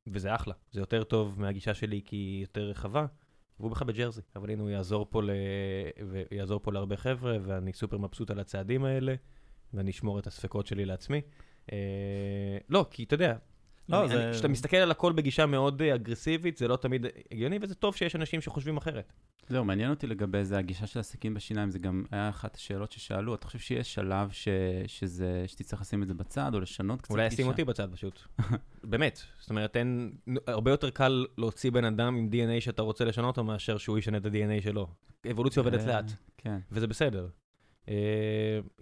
[0.07, 3.07] וזה אחלה, זה יותר טוב מהגישה שלי כי היא יותר רחבה,
[3.61, 5.31] והוא בכלל בג'רזי, אבל הנה הוא יעזור פה, ל...
[6.31, 9.15] ויעזור פה להרבה חבר'ה, ואני סופר מבסוט על הצעדים האלה,
[9.75, 11.21] ואני אשמור את הספקות שלי לעצמי.
[11.73, 13.37] אה, לא, כי אתה יודע,
[13.89, 17.07] לא, אני- זה- אני- כשאתה מסתכל על הכל בגישה מאוד אה, אגרסיבית, זה לא תמיד
[17.33, 19.13] הגיוני, וזה טוב שיש אנשים שחושבים אחרת.
[19.49, 23.35] זהו, מעניין אותי לגבי זה, הגישה של הסכין בשיניים, זה גם היה אחת השאלות ששאלו.
[23.35, 24.49] אתה חושב שיש שלב ש,
[24.87, 27.35] שזה, שתצטרך לשים את זה בצד, או לשנות קצת אולי גישה?
[27.35, 28.21] ישים אותי בצד פשוט.
[28.85, 29.21] באמת.
[29.41, 30.13] זאת אומרת, אין...
[30.47, 34.17] הרבה יותר קל להוציא בן אדם עם DNA שאתה רוצה לשנות אותו, מאשר שהוא ישנה
[34.19, 34.87] את ה-DNA שלו.
[35.31, 36.59] אבולוציה עובדת אה, לאט, כן.
[36.73, 37.29] וזה בסדר.
[37.89, 37.95] אה,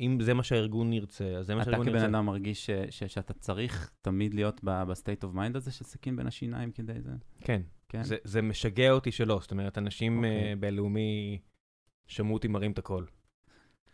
[0.00, 2.00] אם זה מה שהארגון ירצה, אז זה מה אתה שהארגון ירצה.
[2.06, 6.70] כבן אדם מרגיש שאתה צריך תמיד להיות ב-state of mind הזה של סכין בין השיניים
[6.70, 7.12] כדי זה?
[7.40, 7.62] כן.
[7.88, 8.02] כן?
[8.02, 10.52] זה, זה משגע אותי שלא, זאת אומרת, אנשים אוקיי.
[10.52, 11.38] uh, בלאומי
[12.06, 13.06] שמעו אותי מרים את הקול.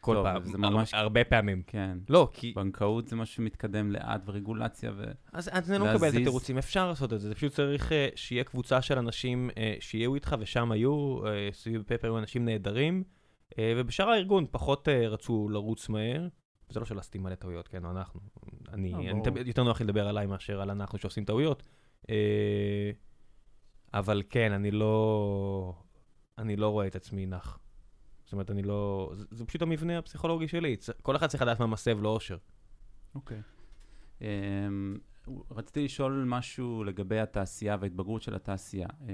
[0.01, 1.63] כל טוב, פעם, זה הר- ממש- הרבה פעמים.
[1.67, 1.99] כן.
[2.09, 2.53] לא, כי...
[2.57, 5.05] בנקאות זה משהו שמתקדם לאט, ורגולציה ו...
[5.33, 6.15] אז אז אני לא מקבל את.
[6.15, 10.15] התירוצים, אפשר לעשות את זה, זה פשוט צריך אה, שיהיה קבוצה של אנשים אה, שיהיו
[10.15, 13.20] איתך, ושם היו, אה, סביב פפר היו אנשים נהדרים, אה,
[13.59, 16.29] ובשאר הארגון פחות אה, רצו לרוץ מהר.
[16.71, 18.21] זה לא שלא עשיתי מלא טעויות, כן, אנחנו.
[18.69, 21.63] אני, אה, אני יותר נוח לי לדבר עליי מאשר על אנחנו שעושים טעויות.
[22.11, 22.91] אה,
[23.95, 25.75] אבל כן, אני לא,
[26.39, 27.59] אני לא רואה את עצמי נח.
[28.25, 30.77] זאת אומרת, אני לא, זה, זה פשוט המבנה הפסיכולוגי שלי.
[31.03, 32.37] כל אחד צריך לדעת מה מסב לו אושר.
[33.15, 33.41] אוקיי.
[34.19, 34.23] Um,
[35.51, 38.87] רציתי לשאול משהו לגבי התעשייה וההתבגרות של התעשייה.
[38.87, 39.07] Um,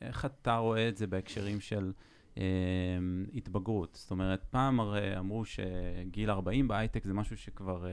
[0.00, 1.92] איך אתה רואה את זה בהקשרים של
[3.34, 3.94] התבגרות?
[4.00, 7.88] זאת אומרת, פעם הרי אמרו שגיל 40 בהייטק זה משהו שכבר uh,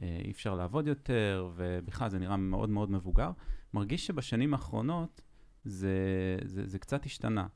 [0.00, 3.30] uh, אי אפשר לעבוד יותר, ובכלל זה נראה מאוד מאוד מבוגר.
[3.74, 5.20] מרגיש שבשנים האחרונות
[5.64, 5.96] זה,
[6.44, 7.46] זה, זה קצת השתנה.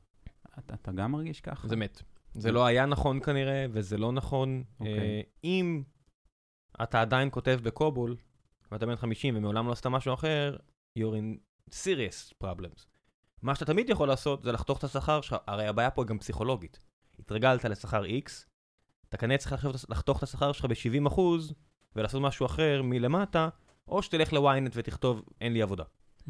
[0.59, 1.67] אתה, אתה גם מרגיש ככה?
[1.67, 2.01] זה מת.
[2.33, 4.63] זה לא היה נכון כנראה, וזה לא נכון.
[4.79, 4.99] אוקיי.
[4.99, 5.83] אה, אם
[6.83, 8.15] אתה עדיין כותב בקובול,
[8.71, 10.55] ואתה בן 50 ומעולם לא עשית משהו אחר,
[10.99, 11.37] you're in
[11.73, 12.88] serious problems.
[13.41, 16.19] מה שאתה תמיד יכול לעשות זה לחתוך את השכר שלך, הרי הבעיה פה היא גם
[16.19, 16.79] פסיכולוגית.
[17.19, 18.31] התרגלת לשכר X,
[19.09, 21.19] אתה כנראה צריך לחשוב, לחתוך את השכר שלך ב-70%
[21.95, 23.49] ולעשות משהו אחר מלמטה,
[23.87, 25.83] או שתלך ל-ynet ותכתוב אין לי עבודה.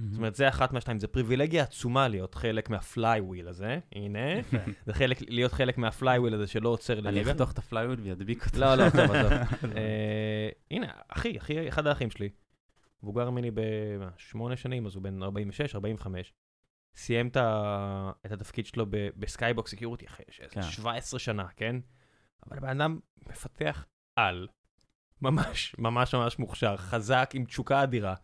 [0.08, 4.20] זאת אומרת, זה אחת מהשתיים, זה פריבילגיה עצומה להיות חלק מה flywheel הזה, הנה,
[4.86, 7.32] זה חלק, להיות חלק מה flywheel הזה שלא עוצר אני לרגע.
[7.32, 8.60] אחתוך את ה plywood וידביק אותו.
[8.60, 9.32] לא, לא, טוב, עזוב.
[9.78, 12.30] אה, הנה, אחי, אחי, אחד האחים שלי,
[13.04, 16.34] מבוגר ממני בשמונה שנים, אז הוא בן 46, 45,
[17.00, 17.28] סיים
[18.26, 20.62] את התפקיד שלו בסקייבוקס סקיוריטי אחרי ש- כן.
[20.62, 21.76] 17 שנה, כן?
[22.48, 23.86] אבל הבן אדם מפתח
[24.16, 24.48] על,
[25.22, 28.16] ממש, ממש ממש מוכשר, חזק, עם תשוקה אדירה.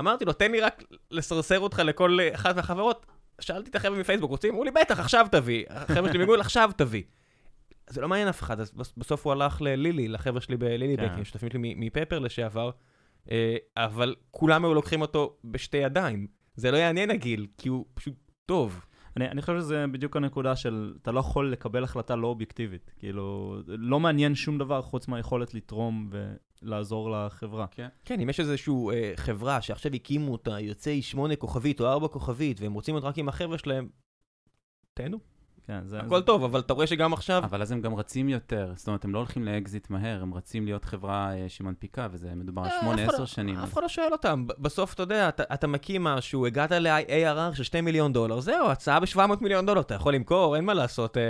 [0.00, 3.06] אמרתי לו, תן לי רק לסרסר אותך לכל אה, אחת מהחברות.
[3.40, 4.50] שאלתי את החבר'ה מפייסבוק, רוצים?
[4.50, 5.64] אמרו לי, בטח, עכשיו תביא.
[5.70, 7.02] החבר'ה שלי מגול, עכשיו תביא.
[7.90, 11.08] זה לא מעניין אף אחד, אז בס- בסוף הוא הלך ללילי, לחבר'ה שלי בלילי כן.
[11.12, 12.70] בקים, שותפים שלי מפפר לשעבר,
[13.30, 16.26] אה, אבל כולם היו לוקחים אותו בשתי ידיים.
[16.56, 18.14] זה לא יעניין הגיל, כי הוא פשוט
[18.46, 18.84] טוב.
[19.16, 22.90] אני, אני חושב שזה בדיוק הנקודה של, אתה לא יכול לקבל החלטה לא אובייקטיבית.
[22.98, 26.10] כאילו, לא מעניין שום דבר חוץ מהיכולת לתרום
[26.62, 27.66] ולעזור לחברה.
[27.70, 27.88] כן.
[28.04, 32.60] כן, אם יש איזושהי אה, חברה שעכשיו הקימו אותה, יוצאי שמונה כוכבית או ארבע כוכבית,
[32.60, 33.88] והם רוצים להיות רק עם החבר'ה שלהם,
[34.94, 35.18] תהנו,
[35.66, 36.00] כן, זה...
[36.00, 37.44] הכל טוב, אבל אתה רואה שגם עכשיו...
[37.44, 40.64] אבל אז הם גם רצים יותר, זאת אומרת, הם לא הולכים לאקזיט מהר, הם רצים
[40.64, 43.56] להיות חברה אה, שמנפיקה, וזה מדובר על אה, אף אחד 8-10 לא- שנים.
[43.58, 44.46] אף אחד לא שואל אותם.
[44.58, 49.00] בסוף, אתה יודע, אתה, אתה מקים משהו, הגעת ל-ARR של 2 מיליון דולר, זהו, הצעה
[49.00, 51.16] ב-700 מיליון דולר, אתה יכול למכור, אין מה לעשות.
[51.16, 51.22] אה,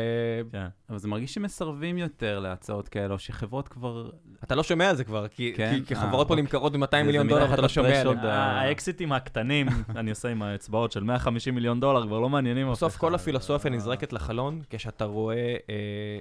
[0.53, 0.67] כן.
[0.91, 4.11] אבל זה מרגיש שמסרבים יותר להצעות כאלה, או שחברות כבר...
[4.45, 5.73] אתה לא שומע על זה כבר, כי, כן?
[5.75, 6.43] כי, כי אה, חברות פה אוקיי.
[6.43, 8.07] נמכרות ב-200 זה- מיליון זה דולר ואתה לא שומע עליהם.
[8.19, 8.27] ל-threshold.
[8.27, 9.67] ה- האקזיטים הקטנים,
[9.97, 12.73] אני עושה עם האצבעות של 150 מיליון דולר, כבר לא מעניינים אחד.
[12.77, 16.19] בסוף כל הפילוסופיה נזרקת לחלון כשאתה רואה אה,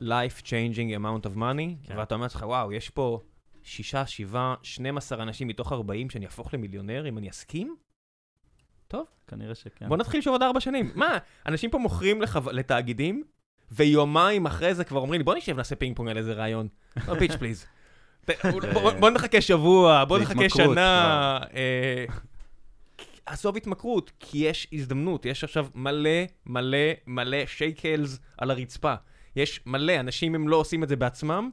[0.00, 1.98] life changing amount of money, כן.
[1.98, 3.20] ואתה אומר לעצמך, וואו, יש פה
[3.62, 7.76] שישה, שבעה, 12 אנשים מתוך 40 שאני אהפוך למיליונר אם אני אסכים?
[9.28, 9.88] כנראה שכן.
[9.88, 10.92] בוא נתחיל שוב עוד ארבע שנים.
[10.94, 12.40] מה, אנשים פה מוכרים לחו...
[12.52, 13.24] לתאגידים,
[13.72, 16.68] ויומיים אחרי זה כבר אומרים לי, בוא נשב נעשה פינג פונג על איזה רעיון.
[17.08, 17.66] לא pitch please.
[19.00, 21.38] בוא נחכה שבוע, בוא נחכה שנה.
[23.26, 26.10] עזוב התמכרות, כי יש הזדמנות, יש עכשיו מלא
[26.46, 28.94] מלא מלא shekels על הרצפה.
[29.36, 31.50] יש מלא, אנשים הם לא עושים את זה בעצמם,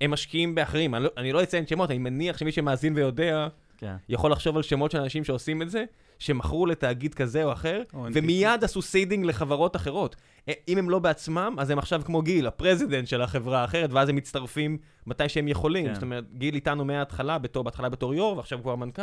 [0.00, 0.94] הם משקיעים באחרים.
[0.94, 3.48] אני לא- אני לא אציין שמות, אני מניח שמי שמאזין ויודע,
[3.78, 3.94] כן.
[4.08, 5.84] יכול לחשוב על שמות של אנשים שעושים את זה,
[6.18, 8.06] שמכרו לתאגיד כזה או אחר, או.
[8.12, 10.16] ומיד עשו seeding לחברות אחרות.
[10.48, 13.92] אה, אם הם לא בעצמם, אז הם עכשיו כמו גיל, ה president של החברה האחרת,
[13.92, 15.86] ואז הם מצטרפים מתי שהם יכולים.
[15.86, 15.94] כן.
[15.94, 19.02] זאת אומרת, גיל איתנו מההתחלה, בתור, בהתחלה בתור יו"ר, ועכשיו הוא כבר מנכ"ל.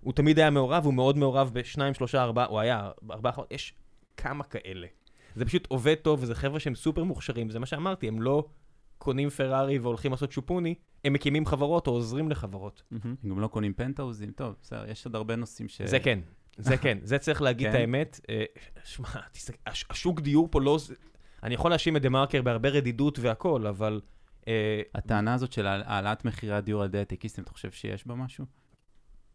[0.00, 3.74] הוא תמיד היה מעורב, הוא מאוד מעורב בשניים, שלושה, ארבעה, הוא היה ארבעה, יש
[4.16, 4.86] כמה כאלה.
[5.34, 8.44] זה פשוט עובד טוב, וזה חבר'ה שהם סופר מוכשרים, זה מה שאמרתי, הם לא
[8.98, 10.74] קונים פרארי והולכים לעשות שופוני,
[11.04, 12.82] הם מקימים חברות או עוזרים לחברות.
[13.22, 15.82] הם גם לא קונים פנטהאוזים, טוב, בסדר, יש עוד הרבה נושאים ש...
[15.82, 16.18] זה כן,
[16.56, 17.78] זה כן, זה צריך להגיד את כן?
[17.80, 18.20] האמת.
[18.30, 18.44] אה,
[18.84, 19.08] שמע,
[19.90, 20.78] השוק דיור פה לא...
[21.42, 24.00] אני יכול להאשים את דה מרקר בהרבה רדידות והכל, אבל
[24.48, 28.14] אה, הטענה הזאת של העל- העלאת מחירי הדיור על ידי הטקיסטים, אתה חושב שיש בה
[28.14, 28.44] משהו?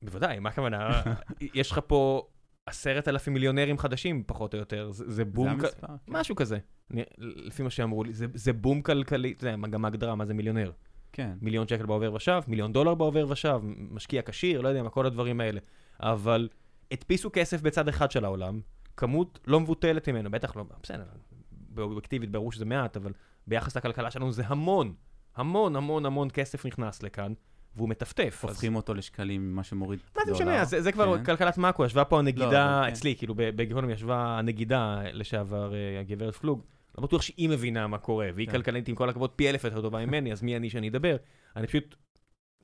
[0.06, 1.02] בוודאי, מה הכוונה?
[1.54, 2.28] יש לך פה
[2.66, 4.92] עשרת אלפים מיליונרים חדשים, פחות או יותר.
[4.92, 5.88] זה, זה בום, זה כ- המספר?
[5.88, 5.94] כן.
[6.08, 6.58] משהו כזה.
[6.92, 10.72] אני, לפי מה שאמרו לי, זה, זה בום כלכלי, זה גם ההגדרה, מה זה מיליונר.
[11.12, 11.32] כן.
[11.42, 13.60] מיליון שקל בעובר ושב, מיליון דולר בעובר ושב,
[13.92, 15.60] משקיע כשיר, לא יודע מה, כל הדברים האלה.
[16.00, 16.50] אבל
[16.92, 18.60] הדפיסו כסף בצד אחד של העולם,
[18.98, 21.04] כמות לא מבוטלת ממנו, בטח לא, בסדר,
[21.52, 23.14] באובייקטיבית ברור שזה מעט, אבל
[23.48, 24.94] ביחס לכלכלה שלנו זה המון,
[25.36, 27.34] המון המון המון כסף נכנס לכאן,
[27.76, 28.40] והוא מטפטף.
[28.44, 30.32] אז- הופכים אותו לשקלים, מה שמוריד מה זה.
[30.32, 31.24] משנה, אז זה, זה כבר כן.
[31.24, 32.92] כלכלת מאקרו, ישבה פה לא, הנגידה כן.
[32.94, 36.64] אצלי, כאילו ב- בגיקונומי ישבה הנגידה לשעבר, אה, הגברת פלוג.
[36.98, 38.52] לא בטוח שהיא מבינה מה קורה, והיא כן.
[38.54, 41.16] כלכלנית עם כל הכבוד פי אלף יותר טובה ממני, אז מי אני שאני אדבר?
[41.56, 41.96] אני פשוט,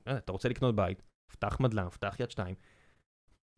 [0.06, 1.02] לא יודע, אתה רוצה לקנות בית,
[1.32, 2.54] פתח מדלן, פתח יד שתיים,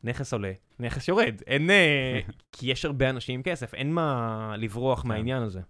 [0.05, 2.20] נכס עולה, נכס יורד, אין, אה,
[2.52, 5.09] כי יש הרבה אנשים עם כסף, אין מה לברוח כן.
[5.09, 5.61] מהעניין הזה.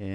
[0.00, 0.06] אמ,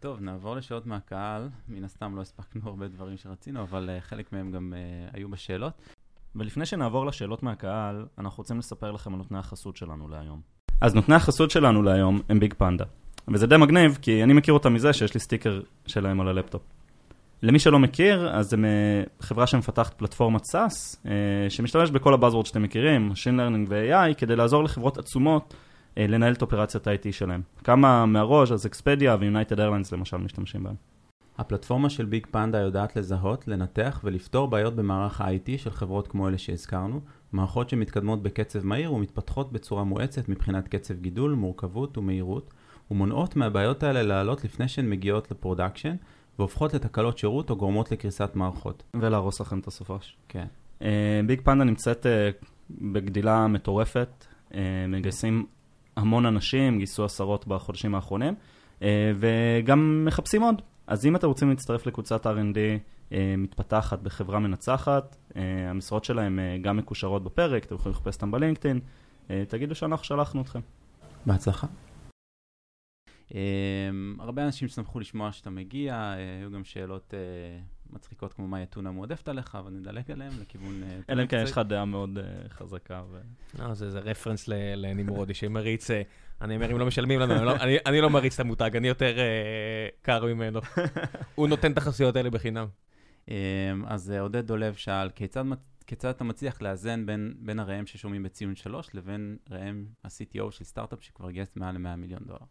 [0.00, 1.48] טוב, נעבור לשאלות מהקהל.
[1.68, 5.72] מן הסתם לא הספקנו הרבה דברים שרצינו, אבל אה, חלק מהם גם אה, היו בשאלות.
[6.36, 10.40] ולפני שנעבור לשאלות מהקהל, אנחנו רוצים לספר לכם על נותני החסות שלנו להיום.
[10.80, 12.84] אז נותני החסות שלנו להיום הם Big Panda.
[13.28, 16.62] וזה די מגניב, כי אני מכיר אותם מזה שיש לי סטיקר שלהם על הלפטופ.
[17.42, 21.12] למי שלא מכיר, אז הם אה, חברה שמפתחת פלטפורמת SaaS, אה,
[21.48, 25.54] שמשתמש בכל ה buzzword שאתם מכירים, Machine Learning ו-AI, כדי לעזור לחברות עצומות
[25.98, 27.42] לנהל את אופרציית ה-IT שלהם.
[27.64, 30.74] ככה מהראש, אז Expedia ו United Airlines למשל משתמשים בהם.
[31.38, 36.38] הפלטפורמה של Big Panda יודעת לזהות, לנתח ולפתור בעיות במערך ה-IT של חברות כמו אלה
[36.38, 37.00] שהזכרנו,
[37.32, 42.54] מערכות שמתקדמות בקצב מהיר ומתפתחות בצורה מואצת מבחינת קצב גידול, מורכבות ומהירות,
[42.90, 45.96] ומונעות מהבעיות האלה לעלות לפני שהן מגיעות ל production,
[46.38, 48.82] והופכות לתקלות שירות או גורמות לקריסת מערכות.
[48.94, 50.16] ולהרוס לכם את הסופש.
[50.28, 50.46] כן.
[50.82, 52.30] אה, Big Panda נמצאת אה,
[52.70, 55.46] בגדילה מטורפת, אה, מגייסים
[55.98, 58.34] המון אנשים, גייסו עשרות בחודשים האחרונים,
[58.82, 60.62] אה, וגם מחפשים עוד.
[60.86, 62.58] אז אם אתם רוצים להצטרף לקבוצת R&D
[63.12, 68.80] אה, מתפתחת בחברה מנצחת, אה, המשרות שלהם גם מקושרות בפרק, אתם יכולים לחפש אותם בלינקדאין,
[69.48, 70.60] תגידו שאנחנו שלחנו אתכם.
[71.26, 71.66] בהצלחה.
[73.28, 73.32] Um,
[74.18, 77.16] הרבה אנשים שמחו לשמוע שאתה מגיע, היו גם שאלות uh,
[77.90, 80.82] מצחיקות כמו מה יתונה מועדפת עליך, אבל נדלג עליהם לכיוון...
[80.82, 83.02] Uh, אלא אם כן יש לך דעה מאוד אה, חזקה.
[83.58, 86.02] לא, זה, זה רפרנס ל- לנמרודי שמריץ, אה,
[86.40, 88.88] אני אומר, אם לא משלמים לנו, אני לא, אני, אני לא מריץ את המותג, אני
[88.88, 90.60] יותר אה, קר ממנו.
[91.34, 92.66] הוא נותן את החסויות האלה בחינם.
[93.26, 93.30] Um,
[93.86, 95.10] אז עודד דולב שאל,
[95.86, 101.02] כיצד, אתה מצליח לאזן בין, בין הראם ששומעים בציון 3 לבין ראם ה-CTO של סטארט-אפ
[101.02, 102.46] שכבר גייס מעל ל-100 מיליון דולר?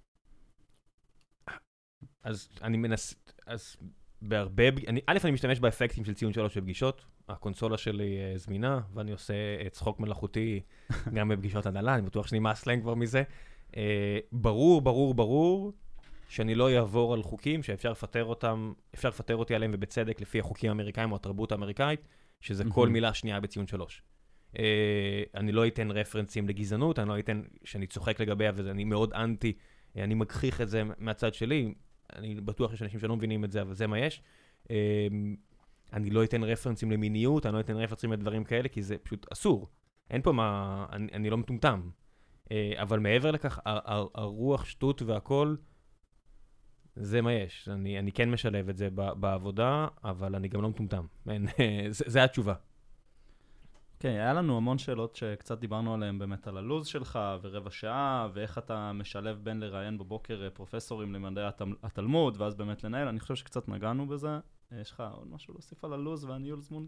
[2.24, 3.16] אז אני מנס...
[3.46, 3.78] אז
[4.22, 4.64] בהרבה...
[4.88, 9.34] אני, א', אני משתמש באפקטים של ציון 3 בפגישות, הקונסולה שלי אה, זמינה, ואני עושה
[9.34, 10.62] אה, צחוק מלאכותי
[11.16, 13.24] גם בפגישות הנהלה, אני בטוח שנמאס להם כבר מזה.
[13.78, 15.74] אה, ברור, ברור, ברור
[16.30, 20.70] שאני לא אעבור על חוקים שאפשר לפטר אותם, אפשר לפטר אותי עליהם ובצדק לפי החוקים
[20.70, 22.08] האמריקאים או התרבות האמריקאית,
[22.42, 22.90] שזה כל.
[22.90, 24.02] מילה שנייה בציון 3.
[24.60, 29.54] אה, אני לא אתן רפרנסים לגזענות, אני לא אתן שאני צוחק לגביה ואני מאוד אנטי,
[29.96, 31.74] אני מגחיך את זה מהצד שלי,
[32.16, 34.22] אני בטוח שיש אנשים שלא מבינים את זה, אבל זה מה יש.
[34.72, 35.08] אה,
[35.94, 39.68] אני לא אתן רפרנסים למיניות, אני לא אתן רפרנסים לדברים כאלה, כי זה פשוט אסור.
[40.10, 41.90] אין פה מה, אני, אני לא מטומטם.
[42.52, 43.60] אה, אבל מעבר לכך,
[44.16, 45.56] הרוח, שטות והכל,
[46.96, 47.70] זה מה יש.
[47.70, 51.06] אני, אני כן משלב את זה בעבודה, אבל אני גם לא מטומטם.
[51.90, 52.54] זה, זה התשובה.
[53.98, 58.58] אוקיי, היה לנו המון שאלות שקצת דיברנו עליהן באמת על הלו"ז שלך ורבע שעה, ואיך
[58.58, 63.08] אתה משלב בין לראיין בבוקר אה, פרופסורים למדעי התל- התלמוד, ואז באמת לנהל.
[63.08, 64.30] אני חושב שקצת נגענו בזה.
[64.72, 66.86] אה, יש לך עוד משהו להוסיף על הלו"ז והניהול זמון?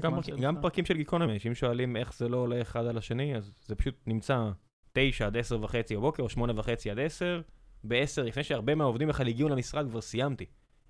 [0.00, 0.38] גם, פרק?
[0.40, 3.74] גם פרקים של גיקונומי, אנשים שואלים איך זה לא עולה אחד על השני, אז זה
[3.74, 4.50] פשוט נמצא
[4.92, 7.40] 9 עד 10 וחצי בבוקר, או 8 וחצי עד 10.
[7.84, 10.46] ב-10, לפני שהרבה מהעובדים בכלל הגיעו למשרד, כבר סיימתי.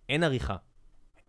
[0.09, 0.57] אין עריכה.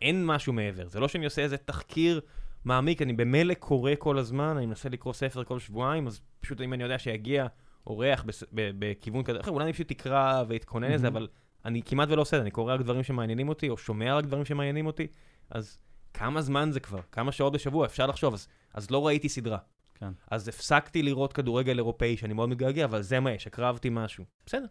[0.02, 0.88] אין משהו מעבר.
[0.88, 2.22] זה לא שאני עושה איזה תחקיר
[2.66, 6.74] מעמיק, אני במילא קורא כל הזמן, אני מנסה לקרוא ספר כל שבועיים, אז פשוט אם
[6.74, 7.48] אני יודע שיגיע
[7.88, 11.16] אורח בס- ב- בכיוון כזה, אחר, אולי אני פשוט אקרא ואתכונן לזה, מהמם.
[11.16, 11.28] אבל
[11.66, 14.26] אני כמעט ולא עושה את זה, אני קורא רק דברים שמעניינים אותי, או שומע רק
[14.26, 15.08] דברים שמעניינים אותי,
[15.50, 15.78] אז
[16.14, 17.00] כמה זמן זה כבר?
[17.12, 17.86] כמה שעות בשבוע?
[17.86, 19.58] אפשר לחשוב, אז, אז לא ראיתי סדרה.
[19.96, 20.12] כן.
[20.32, 24.26] אז הפסקתי לראות כדורגל אירופאי, שאני מאוד מתגעגע, אבל זה מה יש, הקרבתי משהו.
[24.46, 24.66] בסדר,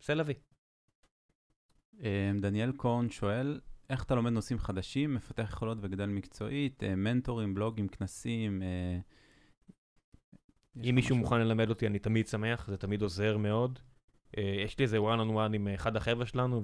[0.00, 0.34] בסדר להביא.
[2.00, 3.60] אמ, דניאל קורן שואל,
[3.90, 8.62] איך אתה לומד נושאים חדשים, מפתח יכולות וגדל מקצועית, אה, מנטורים, בלוגים, כנסים?
[8.62, 8.98] אה,
[10.90, 11.16] אם מישהו?
[11.16, 13.78] מוכן ללמד אותי, אני תמיד שמח, זה תמיד עוזר מאוד.
[14.38, 16.62] אה, יש לי איזה one on one עם אחד החבר'ה שלנו,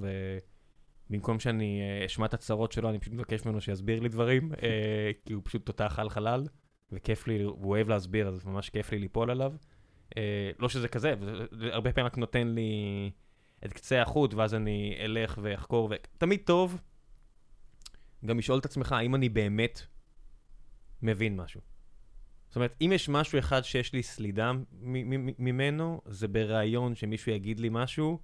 [1.11, 4.53] ובמקום שאני אשמע את הצרות שלו, אני פשוט מבקש ממנו שיסביר לי דברים,
[5.25, 6.47] כי הוא פשוט תותח על חלל,
[6.93, 9.53] וכיף לי, הוא אוהב להסביר, אז ממש כיף לי ליפול עליו.
[10.59, 13.11] לא שזה כזה, זה זה הרבה פעמים רק נותן לי
[13.65, 16.81] את קצה החוט, ואז אני אלך ואחקור, ותמיד טוב
[18.27, 19.81] גם לשאול את עצמך, האם אני באמת
[21.03, 21.61] מבין משהו.
[22.49, 24.53] זאת אומרת, אם יש משהו אחד שיש לי סלידה
[25.39, 28.19] ממנו, זה בריאיון שמישהו יגיד לי משהו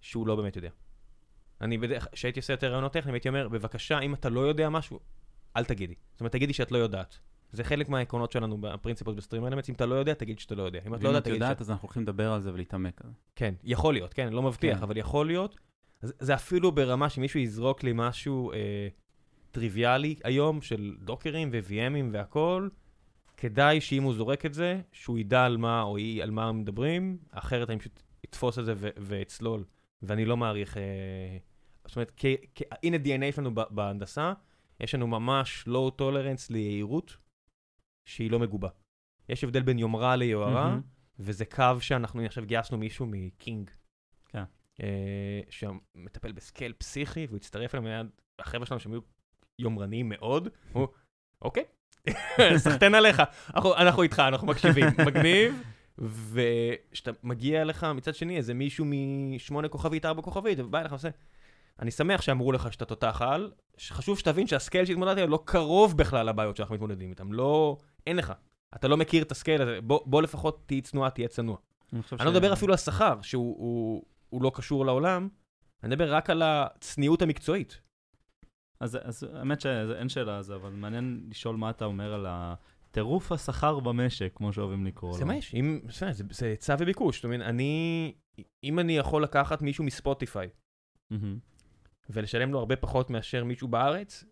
[0.00, 0.70] שהוא לא באמת יודע.
[1.60, 5.00] אני בדרך, כשהייתי עושה יותר רעיונות טכניים, הייתי אומר, בבקשה, אם אתה לא יודע משהו,
[5.56, 5.94] אל תגידי.
[6.12, 7.18] זאת אומרת, תגידי שאת לא יודעת.
[7.52, 10.80] זה חלק מהעקרונות שלנו בפרינציפות בסטרים אלמנטס, אם אתה לא יודע, תגיד שאתה לא יודע.
[10.86, 11.60] אם את לא ואם יודעת, את תגיד יודעת, שאת...
[11.60, 13.16] אז אנחנו הולכים לדבר על זה ולהתעמק על זה.
[13.36, 14.82] כן, יכול להיות, כן, לא מבטיח, כן.
[14.82, 15.56] אבל יכול להיות.
[16.02, 18.88] אז זה אפילו ברמה שמישהו יזרוק לי משהו אה,
[19.52, 22.70] טריוויאלי היום, של דוקרים ו-VMים והכול,
[23.36, 27.18] כדאי שאם הוא זורק את זה, שהוא ידע על מה, או היא, על מה מדברים,
[27.30, 29.64] אחרת אני פשוט אתפוס את זה ואצלול.
[30.02, 30.76] ואני לא מעריך...
[30.76, 31.38] אה,
[31.86, 32.20] זאת אומרת,
[32.82, 34.32] הנה DNA שלנו בהנדסה,
[34.80, 37.16] יש לנו ממש low tolerance ליהירות,
[38.04, 38.68] שהיא לא מגובה.
[39.28, 40.80] יש הבדל בין יומרה ליוהרה, מהמם.
[41.18, 43.70] וזה קו שאנחנו עכשיו גייסנו מישהו מקינג.
[44.28, 44.44] כן.
[44.82, 48.06] אה, שמטפל בסקייל פסיכי, והוא הצטרף אליהם ליד
[48.38, 49.00] החבר'ה שלנו שהם היו
[49.58, 50.48] יומרניים מאוד.
[50.72, 50.86] הוא,
[51.42, 51.64] אוקיי,
[52.56, 53.22] סחטיין עליך,
[53.54, 55.62] אנחנו, אנחנו איתך, אנחנו מקשיבים, מגניב.
[55.98, 61.08] וכשאתה מגיע אליך מצד שני איזה מישהו משמונה כוכבית, ארבע כוכבית, ובא אליך ועושה,
[61.80, 65.96] אני שמח שאמרו לך שאתה תותח על, חשוב שתבין שה scale שהתמודדתי עליו לא קרוב
[65.96, 67.76] בכלל לבעיות שאנחנו מתמודדים איתם, לא,
[68.06, 68.32] אין לך.
[68.74, 71.56] אתה לא מכיר את ה scale הזה, בוא, בוא לפחות תהיי צנועה, תהיה צנוע.
[71.92, 75.28] אני לא מדבר אפילו על שכר, שהוא הוא, הוא לא קשור לעולם,
[75.82, 77.80] אני מדבר רק על הצניעות המקצועית.
[78.82, 82.26] אז, אז האמת שאין שאלה על זה, אבל מעניין לשאול מה אתה אומר על
[82.90, 85.18] טירוף השכר במשק, כמו שאוהבים לקרוא לו.
[85.18, 88.14] זה מה יש, אם, זה, זה, זה היצע וביקוש, זאת אומרת, אני,
[88.64, 90.48] אם אני יכול לקחת מישהו מספוטיפיי
[91.10, 91.38] מהמם.
[92.10, 94.24] ולשלם לו הרבה פחות מאשר מישהו בארץ,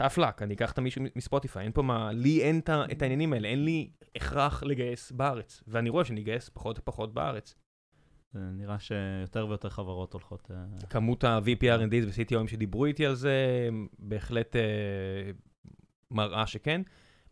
[0.00, 3.48] tough luck, אני אקח את המישהו מספוטיפיי, אין פה מה, לי אין את העניינים האלה,
[3.48, 7.54] אין לי הכרח לגייס בארץ, ואני רואה שאני אגייס פחות ופחות בארץ.
[8.36, 10.50] זה נראה שיותר ויותר חברות הולכות...
[10.50, 13.68] אה, כמות ה-VPRNDs ו-CTOים שדיברו איתי על זה,
[13.98, 14.62] בהחלט אה,
[16.10, 16.82] מראה שכן.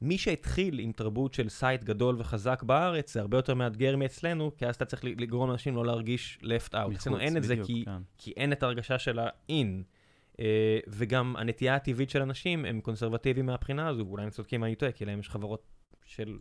[0.00, 4.66] מי שהתחיל עם תרבות של site גדול וחזק בארץ, זה הרבה יותר מאתגר מאצלנו, כי
[4.66, 6.78] אז אתה צריך לגרום לאנשים לא להרגיש left out.
[6.78, 8.02] מחוץ, אצלנו אין את זה בדיוק, כי, כן.
[8.18, 9.82] כי אין את ההרגשה של ה-in.
[10.32, 10.36] Uh,
[10.88, 15.04] וגם הנטייה הטבעית של אנשים הם קונסרבטיביים מהבחינה הזו, ואולי הם צודקים אני טועה, כי
[15.04, 15.70] להם יש חברות
[16.04, 16.38] של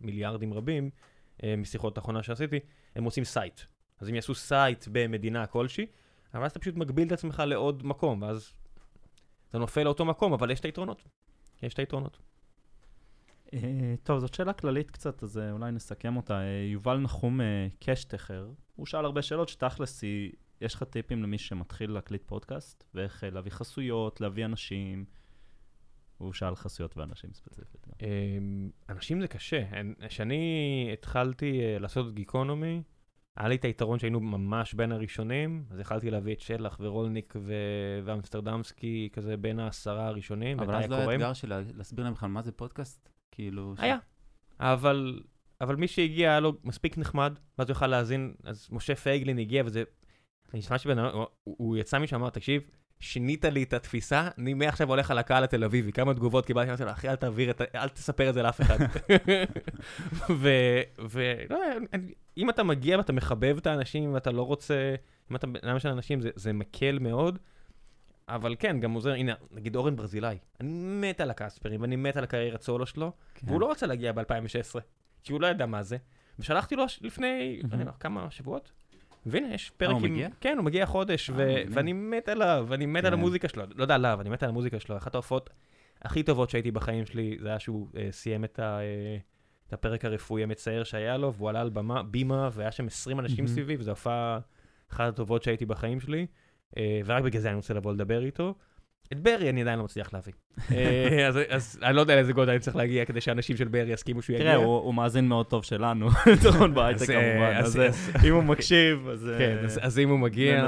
[0.00, 0.90] מיליארדים רבים,
[1.36, 2.60] uh, משיחות האחרונה שעשיתי,
[2.96, 3.60] הם עושים site.
[4.02, 5.86] אז הם יעשו site במדינה כלשהי,
[6.34, 8.52] אבל אז אתה פשוט מגביל את עצמך לעוד מקום, ואז
[9.48, 11.04] אתה נופל לאותו מקום, אבל יש את היתרונות.
[11.62, 12.18] יש את היתרונות.
[13.54, 16.40] אה, טוב, זאת שאלה כללית קצת, אז אה, אולי נסכם אותה.
[16.40, 17.40] אה, יובל נחום
[17.80, 23.24] קשטכר, הוא שאל הרבה שאלות שתכלס היא, יש לך טיפים למי שמתחיל להקליט פודקאסט, ואיך
[23.32, 25.04] להביא חסויות, להביא אנשים.
[26.18, 27.86] הוא שאל חסויות ואנשים ספציפית.
[28.88, 29.62] אנשים זה קשה.
[30.08, 32.82] כשאני התחלתי לעשות גיקונומי,
[33.36, 37.52] היה לי את היתרון שהיינו ממש בין הראשונים, אז יכלתי להביא את שלח ורולניק ו-
[38.04, 40.60] ואמסטרדמסקי כזה בין העשרה הראשונים.
[40.60, 41.14] אבל אז לא היה.
[41.14, 43.08] אתגר של לה- להסביר להם בכלל מה זה פודקאסט?
[43.30, 43.74] כאילו...
[43.76, 43.96] ש- היה.
[44.60, 45.22] אבל,
[45.60, 49.62] אבל מי שהגיע היה לו מספיק נחמד, ואז הוא יכל להאזין, אז משה פייגלין הגיע
[49.66, 49.82] וזה...
[50.52, 52.62] אני נשמע שבן אדם, הוא יצא משם, אמר, תקשיב,
[53.02, 56.84] שינית לי את התפיסה, אני מעכשיו הולך על הקהל התל אביבי, כמה תגובות קיבלתי, אמרתי
[56.84, 57.64] לו, אחי, אל תעביר את ה...
[57.74, 58.76] אל תספר את זה לאף אחד.
[60.40, 60.48] ו...
[61.08, 61.34] ו...
[61.50, 61.58] לא
[61.92, 64.94] אני- אם אתה מגיע ואתה מחבב את האנשים, ואתה לא רוצה...
[65.30, 67.38] אם אתה בן של אנשים, זה, זה מקל מאוד.
[68.28, 72.24] אבל כן, גם עוזר, הנה, נגיד אורן ברזילאי, אני מת על הקספרים, ואני מת על
[72.24, 73.46] הקריירת סולו שלו, כן.
[73.48, 74.80] והוא לא רצה להגיע ב-2016,
[75.22, 75.96] כי הוא לא ידע מה זה.
[76.38, 77.60] ושלחתי לו לפני.
[77.72, 78.72] אני יודע, כמה שבועות,
[79.26, 80.12] והנה, יש אה, פרק הוא עם...
[80.12, 80.28] מגיע?
[80.40, 81.62] כן, הוא מגיע חודש, אה.
[81.70, 83.18] ואני מת עליו, ואני מת על כן.
[83.18, 83.64] המוזיקה שלו.
[83.74, 84.96] לא יודע עליו, אני מת על המוזיקה שלו.
[84.96, 85.50] אחת ההופעות
[86.02, 88.78] הכי טובות שהייתי בחיים שלי, זה היה שהוא אה, סיים את ה...
[88.80, 89.16] אה,
[89.68, 93.46] את הפרק הרפואי המצער שהיה לו, והוא עלה על במה, בימה, והיה שם 20 אנשים.
[93.46, 94.38] סביבי, וזו הופעה
[94.92, 96.26] אחת הטובות שהייתי בחיים שלי,
[96.76, 98.54] אה, ורק בגלל זה אני רוצה לבוא לדבר איתו.
[99.12, 100.32] את ברי אני עדיין לא מצליח להביא.
[100.72, 103.92] אה, אז, אז אני לא יודע לאיזה גודל אני צריך להגיע כדי שאנשים של ברי
[103.92, 104.46] יסכימו שהוא יגיע.
[104.52, 106.08] תראה, הוא הוא מאזין מאוד טוב שלנו,
[106.42, 109.30] דורון בהייטק אה, כמובן, אז- אז אה, אז- אם הוא מקשיב, אז...
[109.38, 110.66] כן, אז, אז אם הוא מגיע,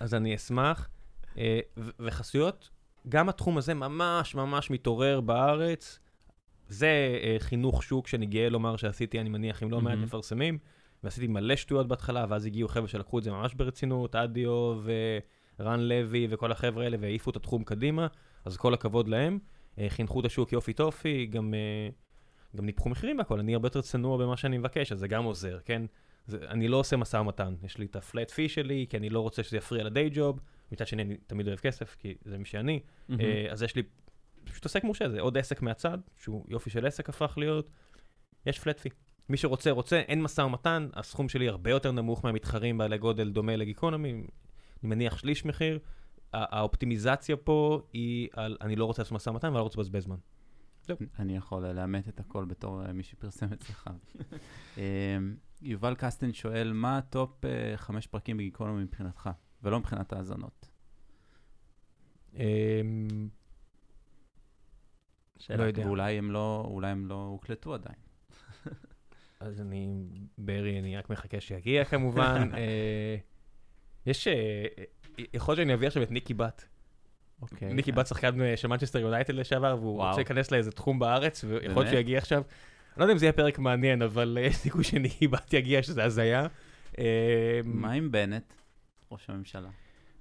[0.00, 0.88] אז אני אשמח.
[1.36, 1.40] ו-
[2.00, 2.70] וחסויות,
[3.08, 5.98] גם התחום הזה ממש ממש מתעורר בארץ.
[6.68, 6.88] זה
[7.38, 9.98] חינוך שוק שאני גאה לומר שעשיתי, אני מניח, עם לא מעט.
[9.98, 10.58] מפרסמים,
[11.04, 14.76] ועשיתי מלא שטויות בהתחלה, ואז הגיעו חבר'ה שלקחו את זה ממש ברצינות, אדיו
[15.60, 18.06] ורן לוי וכל החבר'ה האלה, והעיפו את התחום קדימה,
[18.44, 19.38] אז כל הכבוד להם.
[19.78, 21.88] אה, חינכו את השוק יופי טופי, גם, אה,
[22.56, 25.58] גם ניפחו מחירים והכל, אני הרבה יותר צנוע במה שאני מבקש, אז זה גם עוזר,
[25.64, 25.82] כן?
[26.26, 29.20] זה, אני לא עושה משא ומתן, יש לי את הפלט פי שלי, כי אני לא
[29.20, 30.40] רוצה שזה יפריע לדיי ג'וב,
[30.72, 32.80] מצד שני אני תמיד אוהב כסף, כי זה מי שאני.
[33.20, 33.82] אה, אז יש לי
[34.44, 37.70] פשוט עוסק מורשה, זה עוד עסק מהצד, שהוא יופי של עסק הפך להיות,
[38.46, 38.88] יש פלט פי.
[39.28, 43.56] מי שרוצה, רוצה, אין משא ומתן, הסכום שלי הרבה יותר נמוך מהמתחרים בעלי גודל דומה
[43.56, 44.22] לגיקונומי,
[44.86, 45.78] אני מניח שליש מחיר,
[46.32, 50.16] האופטימיזציה פה היא על אני לא רוצה לעשות משא ומתן ואני לא רוצה לבזבז זמן.
[51.18, 53.90] אני יכול לאמת את הכל בתור אה, מי שפרסם אצלך.
[54.78, 55.18] אה,
[55.62, 59.30] יובל קסטן שואל, מה ה top אה, חמש פרקים ב Geekonomy מבחינתך,
[59.62, 60.70] ולא מבחינת האזנות?
[62.34, 63.28] אמ,
[65.38, 65.86] שאלה לא יודע.
[65.86, 67.98] ואולי הם לא, אולי הם לא הוקלטו עדיין.
[69.40, 70.04] אז אני,
[70.38, 72.50] ברי, אני רק מחכה שיגיע כמובן.
[74.06, 74.64] אה, יש, אה,
[75.34, 76.64] יכול להיות שאני אביא עכשיו את ניקי באט.
[77.42, 77.74] אוקיי.
[77.74, 80.02] ניקי באט שחקן אה, של מנצ'סטר יונייטד לשעבר, והוא.
[80.02, 81.86] רוצה להיכנס לאיזה תחום בארץ, ויכול להיות?
[81.86, 82.42] שהוא יגיע עכשיו.
[82.96, 85.82] אני לא יודע אם זה יהיה פרק מעניין, אבל אה, יש סיכוי שניקי בת יגיע,
[85.82, 86.46] שזה הזיה.
[86.98, 88.54] אה, מה עם בנט,
[89.10, 89.68] ראש הממשלה?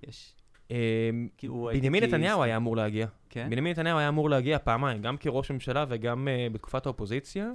[0.07, 0.33] יש,
[0.71, 1.09] אה,
[1.47, 2.03] הוא בנימין.
[2.03, 3.07] נתניהו היה אמור להגיע.
[3.29, 3.47] כן?
[3.49, 7.51] בנימין נתניהו היה אמור להגיע פעמיים, גם כראש ממשלה וגם בתקופת האופוזיציה.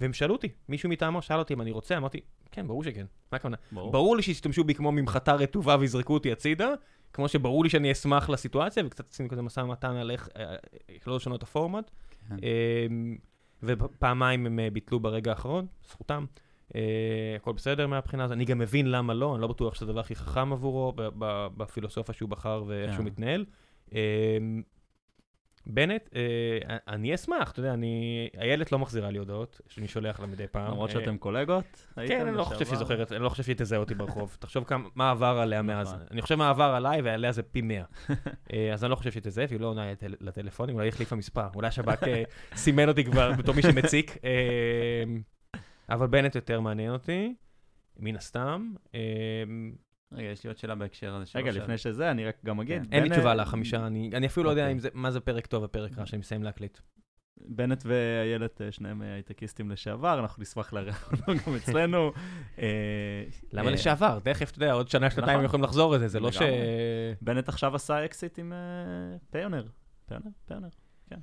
[0.00, 2.20] והם שאלו אותי, מישהו מטעמו שאל אותי אם אני רוצה, אמרתי,
[2.50, 3.56] כן, ברור שכן, מה הכוונה?
[3.72, 3.92] ברור.
[3.92, 6.68] ברור לי שישתמשו בי כמו ממחטה רטובה ויזרקו אותי הצידה,
[7.12, 10.56] כמו שברור לי שאני אשמח לסיטואציה, וקצת עשינו כזה משא ומתן על איך, אה,
[10.88, 11.90] איך לא לשנות את הפורמט.
[12.28, 12.36] כן.
[12.42, 13.16] אמ,
[13.62, 16.24] ופעמיים הם אה, ביטלו ברגע האחרון, זכותם.
[16.74, 16.80] אה,
[17.36, 18.36] הכל בסדר מהבחינה הזאת.
[18.36, 20.92] אני גם מבין למה לא, אני לא בטוח שזה הדבר הכי חכם עבורו
[21.56, 22.96] בפילוסופיה שהוא בחר ואיך כן.
[22.96, 23.44] שהוא מתנהל.
[25.68, 28.28] בנט, אה, אני אשמח, אתה יודע, אני...
[28.40, 30.70] איילת לא מחזירה לי הודעות, שאני שולח לה מדי פעם.
[30.70, 31.86] למרות אה, שאתם קולגות?
[31.96, 32.78] הייתם כן, אני לא חושב שהיא?
[32.78, 34.36] זוכרת, אני לא חושב שהיא תזהה אותי ברחוב.
[34.40, 35.88] תחשוב כמה, מה עבר עליה מאז.
[35.92, 36.06] נכון.
[36.10, 37.84] אני חושב מה עבר עליי ועליה זה פי 100.
[38.52, 41.48] אה, אז אני לא חושב שהיא תזהה, והיא לא עונה לטל- לטלפונים, אולי החליפה מספר.
[41.54, 42.22] אולי השב"כ אה,
[42.54, 44.16] סימן אותי כבר בתור מי שמציק.
[44.24, 45.04] אה,
[45.90, 47.34] אבל בנט יותר מעניין אותי,
[47.96, 48.72] מן הסתם.
[50.12, 51.30] רגע, יש לי עוד שאלה בהקשר הזה.
[51.34, 52.86] רגע, לפני שזה, אני רק גם אגיד.
[52.92, 54.72] אין לי תשובה לחמישה, אני אני אפילו לא יודע אוקיי.
[54.72, 56.78] אם זה- מה זה פרק טוב ופרק רע, שאני מסיים להקליט.
[57.40, 62.12] בנט ואיילת, אה, שניהם אה, הייטקיסטים לשעבר, אנחנו נשמח לארח אותם גם אצלנו.
[62.58, 64.18] אה, למה לשעבר?
[64.22, 65.44] תכף, אתה יודע, עוד שנה, שנתיים נכון.
[65.44, 66.38] יכולים לחזור לזה, זה לא ש...
[67.22, 68.52] בנט עכשיו עשה אקזיט עם
[69.30, 69.66] Payoneer.
[70.06, 70.30] Payoneer?
[70.46, 70.68] Payoneer.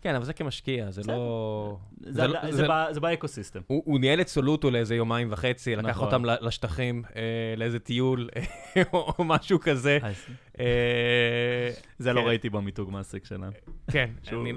[0.01, 1.15] כן, אבל זה כמשקיע, זה בסדר.
[1.15, 1.77] לא...
[1.99, 3.59] זה- זה לא- זה זה- זה ב ecosystem.
[3.67, 6.05] הוא, הוא ניהל את Soluto לאיזה יומיים וחצי, לקח נכון.
[6.05, 7.21] אותם לשטחים, אה,
[7.57, 8.29] לאיזה טיול,
[8.93, 9.97] או משהו כזה.
[10.59, 12.27] אה, זה לא כן.
[12.27, 13.51] ראיתי במיתוג מעסיק שלהם.
[13.91, 14.53] כן, אני,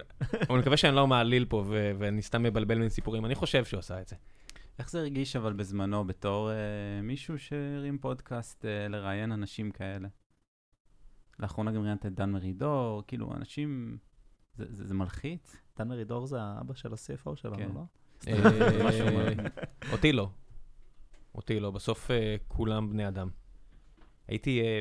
[0.59, 4.01] מקווה שאני לא מעליל פה ו- ואני סתם מבלבל בין סיפורים, אני חושב שהוא עשה
[4.01, 4.17] את זה.
[4.79, 6.57] איך זה הרגיש אבל בזמנו בתור אה,
[7.03, 10.09] מישהו שהרים פודקאסט אה, לראיין אנשים כאלה?
[11.41, 13.99] לאחרונה גם ראיינת את דן מרידור, כאילו, אנשים...
[14.59, 15.57] זה, זה, זה מלחיץ?
[15.79, 17.69] דן מרידור זה האבא של ה-CFO שלנו, כן.
[17.75, 17.83] לא?
[18.29, 19.51] אה, מאוד.
[19.93, 20.31] אותי לא.
[21.35, 23.29] אותי לא, בסוף אה, כולם בני אדם.
[24.29, 24.79] הייתי, אה,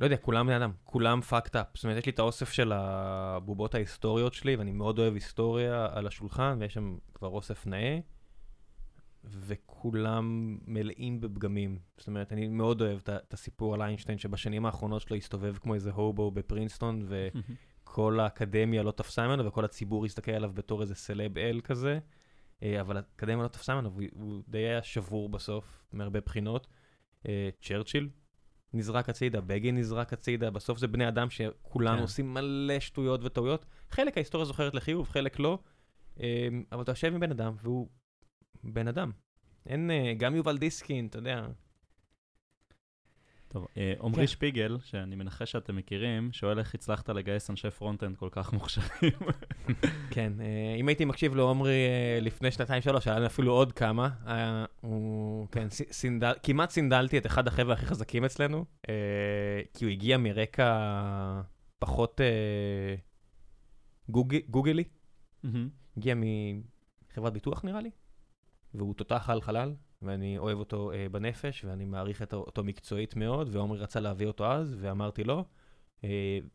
[0.00, 1.68] לא יודע, כולם בני אדם, כולם fucked up.
[1.74, 6.06] זאת אומרת, יש לי את האוסף של הבובות ההיסטוריות שלי, ואני מאוד אוהב היסטוריה על
[6.06, 7.98] השולחן, ויש שם כבר אוסף נאה,
[9.24, 11.78] וכולם מלאים בפגמים.
[11.98, 15.90] זאת אומרת, אני מאוד אוהב את הסיפור על איינשטיין, שבשנים האחרונות שלו הסתובב כמו איזה
[15.90, 17.28] הובו בפרינסטון, ו...
[17.94, 21.98] כל האקדמיה לא תפסה ממנו, וכל הציבור הסתכל עליו בתור איזה סלב אל כזה,
[22.62, 26.66] אה, אבל האקדמיה לא תפסה ממנו, והוא הוא די היה שבור בסוף, מהרבה בחינות.
[27.28, 28.08] אה, צ'רצ'יל
[28.72, 32.02] נזרק הצידה, בגין נזרק הצידה, בסוף זה בני אדם שכולנו כן.
[32.02, 33.66] עושים מלא שטויות וטעויות.
[33.90, 35.58] חלק ההיסטוריה זוכרת לחיוב, חלק לא,
[36.20, 37.88] אה, אבל אתה יושב עם בן אדם, והוא
[38.64, 39.10] בן אדם.
[39.66, 41.46] אין, גם יובל דיסקין, אתה יודע,
[43.52, 44.26] טוב, אה, עמרי כן.
[44.26, 49.12] שפיגל, שאני מנחש שאתם מכירים, שואל איך הצלחת לגייס אנשי front-end כל כך מוכשרים.
[50.14, 54.08] כן, אה, אם הייתי מקשיב לעומרי אה, לפני שנתיים-שלוש, היה אפילו עוד כמה.
[54.80, 58.64] הוא, כן, סינדל, כמעט סינדלתי את אחד החבר'ה הכי חזקים אצלנו,
[59.74, 60.80] כי הוא הגיע מרקע
[61.78, 62.20] פחות
[64.08, 64.84] גוג, גוגלי,
[65.96, 66.14] הגיע
[67.10, 67.90] מחברת ביטוח נראה לי,
[68.74, 73.78] והוא תותח על חלל, ואני אוהב אותו אה, בנפש, ואני מעריך אותו מקצועית מאוד, ועומרי
[73.78, 75.44] רצה להביא אותו אז, ואמרתי לו,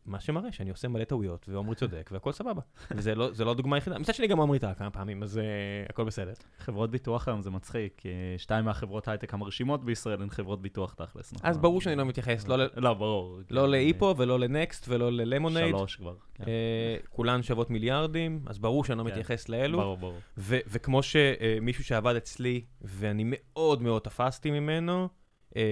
[0.06, 2.62] מה שמראה שאני עושה מלא טעויות, ועומרי צודק, והכל סבבה.
[2.90, 3.98] וזה לא, זה לא דוגמה יחידה.
[3.98, 5.44] מצד שני גם עומרי טעה כמה פעמים, אז אה,
[5.88, 6.32] הכל בסדר.
[6.58, 11.32] חברות ביטוח היום זה מצחיק, כי שתיים מהחברות הייטק המרשימות בישראל הן חברות ביטוח תכלס,
[11.32, 11.50] נכון?
[11.50, 13.38] אז ברור שאני לא מתייחס, לא, לא, ברור.
[13.50, 15.76] לא להיפו ולא לנקסט ולא ללמונייד.
[15.76, 16.14] שלוש כבר.
[16.34, 16.44] כן.
[16.48, 19.10] אה, כולן שוות מיליארדים, אז ברור שאני לא כן.
[19.10, 19.78] מתייחס לאלו.
[19.78, 20.18] ברור, ברור.
[20.38, 25.08] ו- וכמו שמישהו שעבד אצלי, ואני מאוד מאוד תפסתי ממנו,
[25.56, 25.62] אה,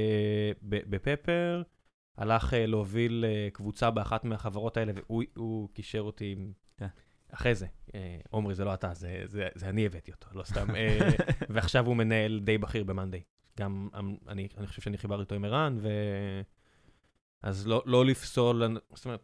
[0.62, 1.62] ב- בפפר,
[2.16, 6.52] הלך אה, להוביל אה, קבוצה באחת מהחברות האלה, והוא הוא קישר אותי עם...
[6.76, 6.86] כן.
[7.32, 10.76] אחרי זה, אה, עומרי, זה לא אתה, זה, זה, זה אני הבאתי אותו, לא סתם.
[10.76, 10.98] אה,
[11.54, 13.22] ועכשיו הוא מנהל די בכיר במאנדיי.
[13.58, 15.88] גם אמ, אני, אני חושב שאני חיבר איתו עם ערן, ו...
[17.42, 18.62] אז לא, לא לפסול,
[18.94, 19.20] זאת אומרת,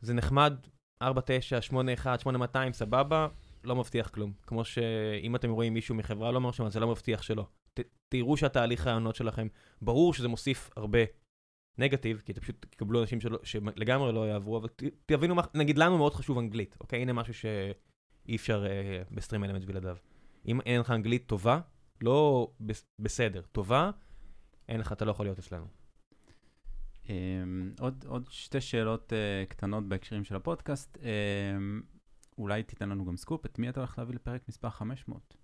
[0.00, 0.54] זה נחמד,
[1.02, 3.28] 4, 9, 8, 1, 8, 200, סבבה,
[3.64, 4.32] לא מבטיח כלום.
[4.46, 7.46] כמו שאם אתם רואים מישהו מחברה לא מרשימה, זה לא מבטיח שלא.
[7.74, 9.46] ת, תראו שהתהליך ראיונות שלכם,
[9.82, 10.98] ברור שזה מוסיף הרבה
[11.78, 15.78] נגטיב, כי אתם פשוט תקבלו אנשים שלא, שלגמרי לא יעברו, אבל ת, תבינו, מה, נגיד
[15.78, 17.02] לנו מאוד חשוב אנגלית, אוקיי?
[17.02, 19.96] הנה משהו שאי אפשר אה, ב StreamElements בלעדיו.
[20.46, 21.60] אם אין לך אנגלית טובה,
[22.00, 23.90] לא בס, בסדר, טובה,
[24.68, 25.66] אין לך, אתה לא יכול להיות אצלנו.
[27.08, 30.96] אמ, עוד, עוד שתי שאלות uh, קטנות בהקשרים של הפודקאסט.
[30.96, 31.02] Um,
[32.38, 35.36] אולי תיתן לנו גם סקופ, את מי אתה הולך להביא לפרק מספר 500?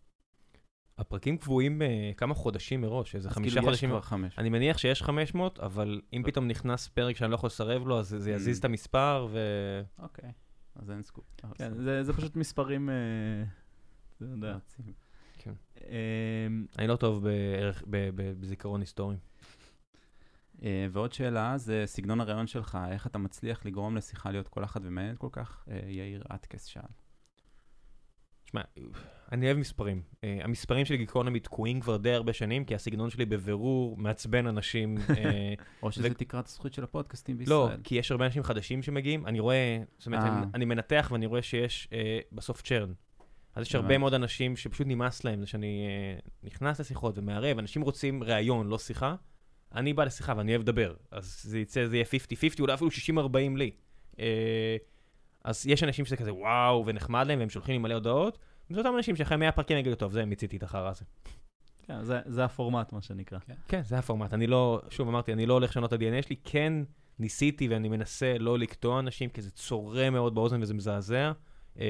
[0.98, 3.88] הפרקים קבועים uh, כמה חודשים מראש, איזה חמישה כאילו חודשים.
[3.88, 4.38] יש כבר 500.
[4.38, 8.08] אני מניח שיש 500, אבל אם פתאום נכנס פרק שאני לא יכול לסרב לו, אז
[8.18, 8.60] זה יזיז Mm.
[8.60, 9.38] את המספר, ו...
[9.98, 10.30] אוקיי,
[10.76, 11.24] אז אין סקופ.
[11.54, 12.90] כן, זה, זה פשוט מספרים,
[14.16, 14.54] אתה יודע.
[14.54, 14.92] רצים.
[15.84, 16.46] אה,
[16.78, 19.16] אני לא טוב בערך, ב- ב- בזיכרון היסטורי.
[20.62, 25.18] אה, ועוד שאלה, זה סגנון הרעיון שלך, איך אתה מצליח לגרום לשיחה להיות קולחת ומעניינת
[25.18, 25.64] כל כך?
[25.70, 26.82] אה, יאיר אטקס שאל.
[28.48, 28.60] תשמע,
[29.32, 30.02] אני אוהב מספרים.
[30.12, 34.98] Uh, המספרים של גיקונומי תקועים כבר די הרבה שנים, כי הסגנון שלי בבירור מעצבן אנשים.
[34.98, 35.10] uh,
[35.82, 37.56] או שזה ו- תקרת הזכות של הפודקאסטים בישראל.
[37.56, 40.38] לא, כי יש הרבה אנשים חדשים שמגיעים, אני רואה, זאת אומרת, אה.
[40.38, 41.94] אני, אני מנתח ואני רואה שיש uh,
[42.32, 42.92] בסוף צ'רן.
[43.54, 43.98] אז יש הרבה.
[43.98, 45.86] מאוד אנשים שפשוט נמאס להם, זה שאני
[46.18, 49.14] uh, נכנס לשיחות ומערב, אנשים רוצים ראיון, לא שיחה.
[49.74, 53.56] אני בא לשיחה ואני אוהב לדבר, אז זה יצא, זה יהיה 50-50, אולי אפילו 60-40
[53.56, 53.70] לי.
[54.12, 54.18] Uh,
[55.44, 58.38] אז יש אנשים שזה כזה וואו, ונחמד להם, והם שולחים לי מלא הודעות,
[58.70, 61.04] וזה אותם אנשים שאחרי 100 פרקים יגידו, טוב, זה מיציתי את החרא הזה.
[61.82, 63.38] כן, זה, זה הפורמט, מה שנקרא.
[63.68, 64.34] כן, זה הפורמט.
[64.34, 66.72] אני לא, שוב אמרתי, אני לא הולך לשנות את ה-DNA שלי, כן
[67.18, 71.32] ניסיתי ואני מנסה לא לקטוע אנשים, כי זה צורם מאוד באוזן וזה מזעזע.
[71.76, 71.82] אמ,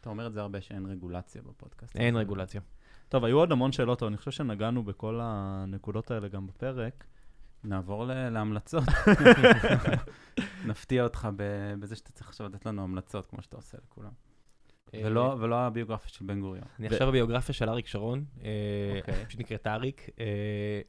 [0.00, 1.96] אתה אומר את זה הרבה שאין רגולציה בפודקאסט.
[1.96, 2.16] אין.
[2.16, 2.60] רגולציה.
[3.08, 7.04] טוב, היו עוד המון שאלות, אבל אני חושב שנגענו בכל הנקודות האלה גם בפרק.
[7.64, 8.84] נעבור ל- להמלצות.
[10.66, 11.28] נפתיע אותך
[11.80, 14.10] בזה שאתה צריך עכשיו לתת לנו המלצות, כמו שאתה עושה לכולם.
[14.94, 16.64] ולא ולא הביוגרפיה של בן גוריון.
[16.78, 19.26] אני עכשיו בביוגרפיה של אריק שרון, אה, אוקיי.
[19.26, 20.08] פשוט נקראת אריק.
[20.20, 20.24] אה,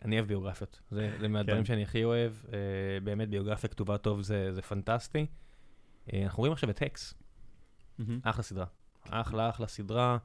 [0.06, 1.66] אני אוהב ביוגרפיות, זה זה מהדברים כן.
[1.66, 2.34] שאני הכי אוהב.
[2.54, 5.26] אה, באמת ביוגרפיה כתובה טוב זה זה פנטסטי.
[6.14, 7.14] אה, אנחנו רואים עכשיו את הקס,
[8.24, 8.66] אחלה סדרה.
[9.10, 10.18] אחלה, אחלה סדרה.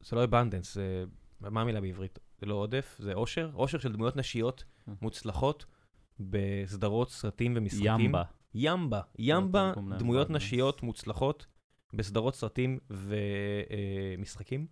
[0.00, 0.76] זה לא abundance.
[1.40, 2.18] מה המילה בעברית?
[2.40, 3.50] זה לא עודף, זה עושר.
[3.54, 4.94] עושר של דמויות נשיות אה.
[5.02, 5.64] מוצלחות
[6.20, 8.00] בסדרות, סרטים ומשחקים.
[8.00, 8.22] ימבה.
[8.54, 9.00] ימבה.
[9.18, 10.30] ימבה, דמויות.
[10.30, 11.46] נשיות מוצלחות
[11.94, 12.78] בסדרות, סרטים
[14.18, 14.66] ומשחקים.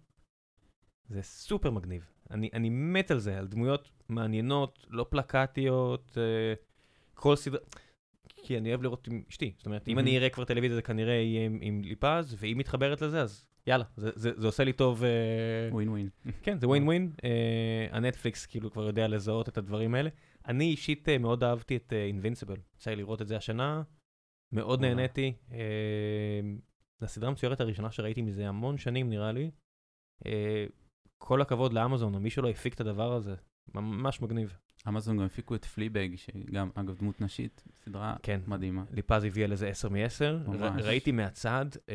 [1.08, 2.10] זה סופר מגניב.
[2.30, 6.54] אני, אני מת על זה, על דמויות מעניינות, לא פלקטיות, אה,
[7.14, 7.60] כל סדרה...
[8.36, 9.52] כי אני אוהב לראות עם אשתי.
[9.56, 9.98] זאת אומרת, אם.
[9.98, 13.84] אני אראה כבר טלוויזיה, זה כנראה יהיה עם, עם ליפז, ואם מתחברת לזה, אז יאללה,
[13.96, 15.04] זה, זה, זה עושה לי טוב.
[15.04, 16.08] אה, ווין ווין.
[16.42, 17.12] כן, זה ווין ווין.
[17.24, 20.10] אה, הנטפליקס כאילו כבר יודע לזהות את הדברים האלה.
[20.48, 22.56] אני אישית אה, מאוד אהבתי את אינבינסיבל.
[22.76, 23.82] יצא לי לראות את זה השנה,
[24.52, 24.80] מאוד.
[24.80, 25.32] נהניתי.
[27.00, 29.50] זו הסדרה המצוירת הראשונה שראיתי מזה המון שנים, נראה לי.
[30.26, 30.66] אה,
[31.18, 33.34] כל הכבוד לאמזון, או מי שלא הפיק את הדבר הזה.
[33.74, 34.56] ממש מגניב.
[34.88, 38.40] אמזון גם הפיקו את פליבג, שגם, אגב, דמות נשית, סדרה כן.
[38.46, 38.82] מדהימה.
[38.92, 39.96] ליפז הביא על איזה 10 מ-10,
[40.48, 40.82] ממש.
[40.84, 41.94] ראיתי מהצד, אה,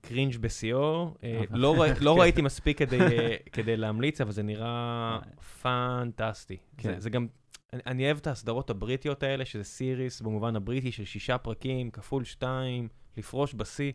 [0.00, 2.20] קרינג' בשיאו, אה, לא, ראי- לא כן.
[2.20, 5.18] ראיתי מספיק כדי, אה, כדי להמליץ, אבל זה נראה
[5.62, 6.56] פנטסטי.
[6.76, 6.94] כן.
[6.94, 7.26] זה, זה גם,
[7.72, 12.24] אני, אני אוהב את הסדרות הבריטיות האלה, שזה סיריס במובן הבריטי של שישה פרקים, כפול
[12.24, 13.92] שתיים, לפרוש בשיא.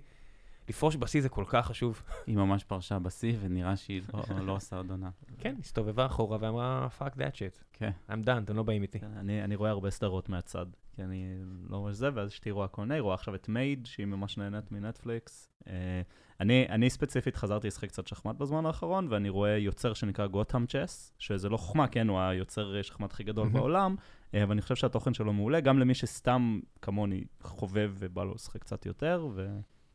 [0.69, 2.01] לפרוש בשיא זה כל כך חשוב.
[2.27, 5.09] היא ממש פרשה בשיא, ונראה שהיא לא- לא עושה עוד עונה.
[5.37, 7.91] כן, הסתובבה אחורה ואמרה, fuck that shit, כן.
[8.09, 8.99] I'm done, אתם לא באים איתי.
[8.99, 11.25] כן, אני, אני רואה הרבה סדרות מהצד, כי אני
[11.69, 14.71] לא רואה זה, ואז אשתי רואה כל מיני, רואה עכשיו את מייד, שהיא ממש נהנית
[14.71, 15.49] מנטפליקס.
[15.67, 16.01] אה,
[16.39, 21.13] אני, אני ספציפית חזרתי לשחק קצת שחמט בזמן האחרון, ואני רואה יוצר שנקרא גותם צ'ס,
[21.17, 23.49] שזה לא חוכמה, כן, הוא היוצר אה, שחמט הכי גדול.
[23.49, 23.95] בעולם,
[24.33, 28.61] אה, אבל אני חושב שהתוכן שלו מעולה, גם למי שסתם כמוני חובב ובא לו לשחק
[28.61, 29.27] קצת יותר,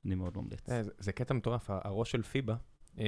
[0.05, 0.69] ואני מאוד ממליץ.
[0.71, 2.55] אה, זה- קטע מטורף, הראש של פיבה,
[2.99, 3.05] אה,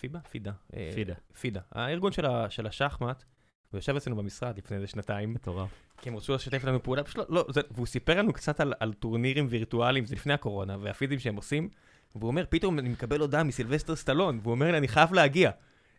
[0.00, 0.18] פיבה?
[0.20, 0.52] פידה.
[0.76, 1.14] אה, פידה.
[1.40, 1.60] פידה.
[1.72, 2.12] הארגון
[2.48, 3.24] של השחמט,
[3.70, 5.70] הוא יושב אצלנו במשרד לפני איזה שנתיים, מטורף.
[6.00, 8.92] כי הם רצו לשתף לנו פעולה, פשוט לא, לא, והוא סיפר לנו קצת על, על
[8.92, 11.68] טורנירים וירטואליים, זה לפני הקורונה, והפידים שהם עושים,
[12.16, 15.50] והוא אומר, פתאום אני מקבל הודעה מסילבסטר סטלון, והוא אומר לי, אני חייב להגיע.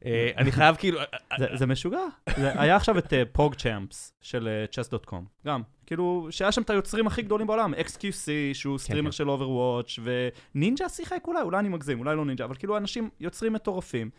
[0.06, 1.00] אה, אני חייב כאילו,
[1.38, 2.00] זה, זה משוגע.
[2.26, 5.62] היה עכשיו את PogChamps של Chess.com, גם.
[5.86, 9.12] כאילו, שהיה שם את היוצרים הכי גדולים בעולם, XQC, שהוא streamer כן.
[9.12, 13.54] של Overwatch, ונינג'ה שיחק אולי, אולי אני מגזים, אולי לא נינג'ה, אבל כאילו אנשים יוצרים
[13.54, 14.10] מטורפים,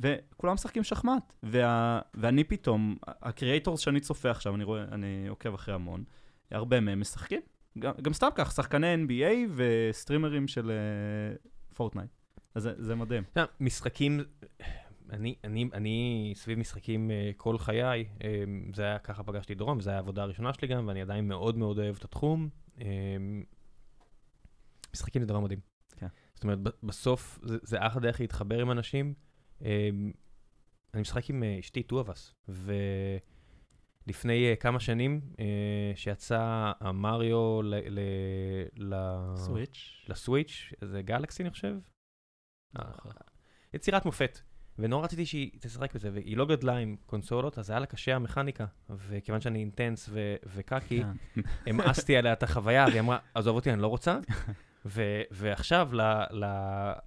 [0.00, 1.32] וכולם משחקים שחמט.
[1.42, 6.04] וה, ואני פתאום, ה creators שאני צופה עכשיו, אני רואה, אני עוקב אחרי המון,
[6.50, 7.40] הרבה מהם משחקים.
[7.78, 10.70] גם, גם סתם כך, שחקני NBA וסטרימרים של
[11.74, 12.10] פורטנייט.
[12.54, 13.22] אז זה, זה מדהים.
[13.60, 14.20] משחקים,
[15.10, 18.44] אני, אני, אני סביב משחקים אה, כל חיי, אה,
[18.74, 21.56] זה היה ככה פגשתי את דורון, וזו הייתה העבודה הראשונה שלי גם, ואני עדיין מאוד
[21.56, 22.48] מאוד אוהב את התחום.
[22.80, 22.86] אה,
[24.94, 25.60] משחקים זה דבר מדהים.
[25.96, 26.06] כן.
[26.34, 29.14] זאת אומרת, בסוף זה, זה אחלה דרך להתחבר עם אנשים.
[30.94, 32.50] אני משחק עם אשתי, us,
[34.06, 35.20] ולפני כמה שנים,
[35.94, 37.74] שיצא המריו ל...
[37.74, 38.00] ל...
[38.76, 40.04] ל- סוויץ'.
[40.08, 41.76] לסוויץ', זה גלקסי אני חושב?
[42.78, 43.10] זוכר.
[43.74, 44.38] יצירת מופת.
[44.78, 48.64] ונורא רציתי שהיא תשחק בזה, והיא לא גדלה עם קונסולות, אז היה לה קשה המכניקה.
[49.08, 51.02] וכיוון שאני אינטנס ו- וקקי,
[51.34, 51.40] כן.
[51.66, 54.18] העמסתי עליה את החוויה, והיא אמרה, עזוב אותי, אני לא רוצה.
[54.86, 55.90] ו- ועכשיו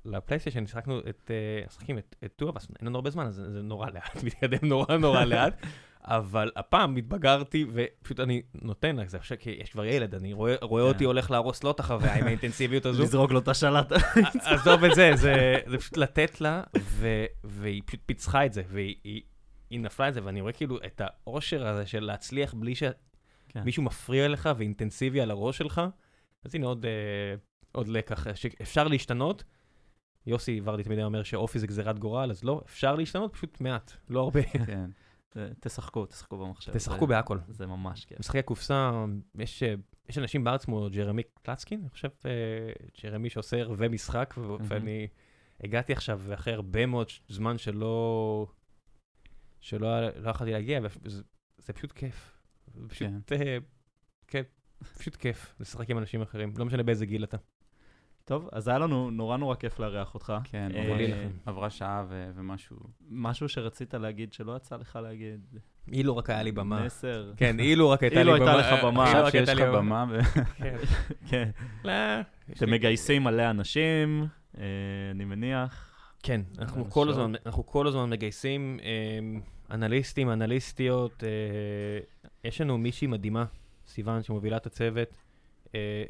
[0.06, 3.90] לפלייסטיישן שיחקנו את, אה, משחקים את, את Two-Abs, אין לנו הרבה זמן, אז זה נורא
[3.90, 5.66] לאט, מתקדם נורא נורא לאט.
[6.10, 10.84] אבל הפעם התבגרתי, ופשוט אני נותן זה עכשיו כי יש כבר ילד, אני רואה, רואה
[10.84, 11.06] אותי כן.
[11.06, 13.04] הולך להרוס לו את החוויה עם האינטנסיביות הזו.
[13.04, 13.92] לזרוק לו את השלט.
[14.42, 19.22] עזוב את זה, זה, זה פשוט לתת לה, ו, והיא פשוט פיצחה את זה, והיא
[19.70, 22.92] היא, נפלה את זה, ואני רואה כאילו את האושר הזה של להצליח בלי כן.
[23.62, 25.82] שמישהו מפריע לך ואינטנסיבי על הראש שלך.
[26.46, 27.36] אז הנה עוד, אה,
[27.72, 29.44] עוד לקח, שאפשר להשתנות.
[30.28, 34.20] יוסי ורדי תמיד אומר שאופי זה גזירת גורל, אז לא, אפשר להשתנות, פשוט מעט, לא
[34.20, 34.44] הרבה.
[34.44, 34.90] כן.
[35.60, 36.74] תשחקו, תשחקו במחשב.
[36.74, 37.38] תשחקו זה- בהכל.
[37.50, 38.20] זה ממש כיף.
[38.20, 39.06] משחקי הקופסה,
[39.36, 39.74] יש, אה,
[40.10, 42.32] יש אנשים בארץ כמו ג'רמי קלצקין, אני חושב, אה,
[43.04, 44.34] ג'רמי שעושה ערבי משחק,
[44.68, 45.08] ואני
[45.64, 48.48] הגעתי עכשיו אחרי הרבה מאוד זמן שלא,
[49.60, 51.24] שלא לא יכולתי להגיע, וזה
[51.58, 52.38] זה פשוט כיף.
[52.88, 53.58] פשוט, אה,
[54.28, 54.44] כן,
[55.00, 57.38] פשוט כיף לשחק עם אנשים אחרים, לא משנה באיזה גיל אתה.
[58.30, 60.34] טוב, אז היה לנו נורא נורא כיף לארח אותך.
[60.44, 61.30] כן, אה, עברה- לי לכם.
[61.46, 62.78] עברה שעה ו- ומשהו.
[63.10, 65.40] משהו שרצית להגיד שלא יצא לך להגיד.
[65.92, 66.86] אילו רק היה לי במה.
[66.86, 67.32] מסר.
[67.38, 68.56] כן, אילו רק הייתה לי אילו במה.
[68.56, 68.90] הייתה לך במה.
[68.90, 70.20] אילו עכשיו רק שיש הייתה לך לי במה, ו-
[70.58, 70.76] כן.
[71.30, 71.50] כן.
[71.84, 71.92] לא,
[72.52, 74.28] אתם מגייסים מלא אנשים,
[74.58, 74.64] אה,
[75.12, 75.86] אני מניח.
[76.24, 77.10] כן, אנחנו כל.
[77.10, 79.20] הזמן, אנחנו כל הזמן מגייסים אה,
[79.76, 81.24] אנליסטים, אנליסטיות.
[81.24, 81.30] אה,
[82.44, 83.46] יש לנו מישהי מדהימה,
[83.88, 85.08] סיוון, שמובילה את הצוות,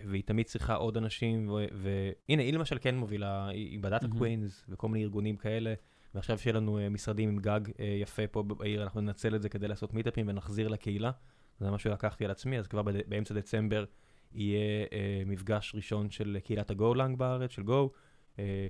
[0.06, 4.88] והיא תמיד צריכה עוד אנשים, והנה, היא למשל כן מובילה, היא ב Data Queens וכל
[4.88, 5.74] מיני ארגונים כאלה,
[6.16, 9.50] ועכשיו שיהיה לנו אה, משרדים עם גג אה, יפה פה בעיר, אנחנו ננצל את זה
[9.50, 11.12] כדי לעשות מיטאפים ונחזיר לקהילה.
[11.60, 13.86] זה משהו שלקחתי על עצמי, אז כבר באמצע דצמבר
[14.34, 17.92] יהיה אה, מפגש ראשון של קהילת ה Golang בארץ, של Go.
[18.40, 18.68] אה,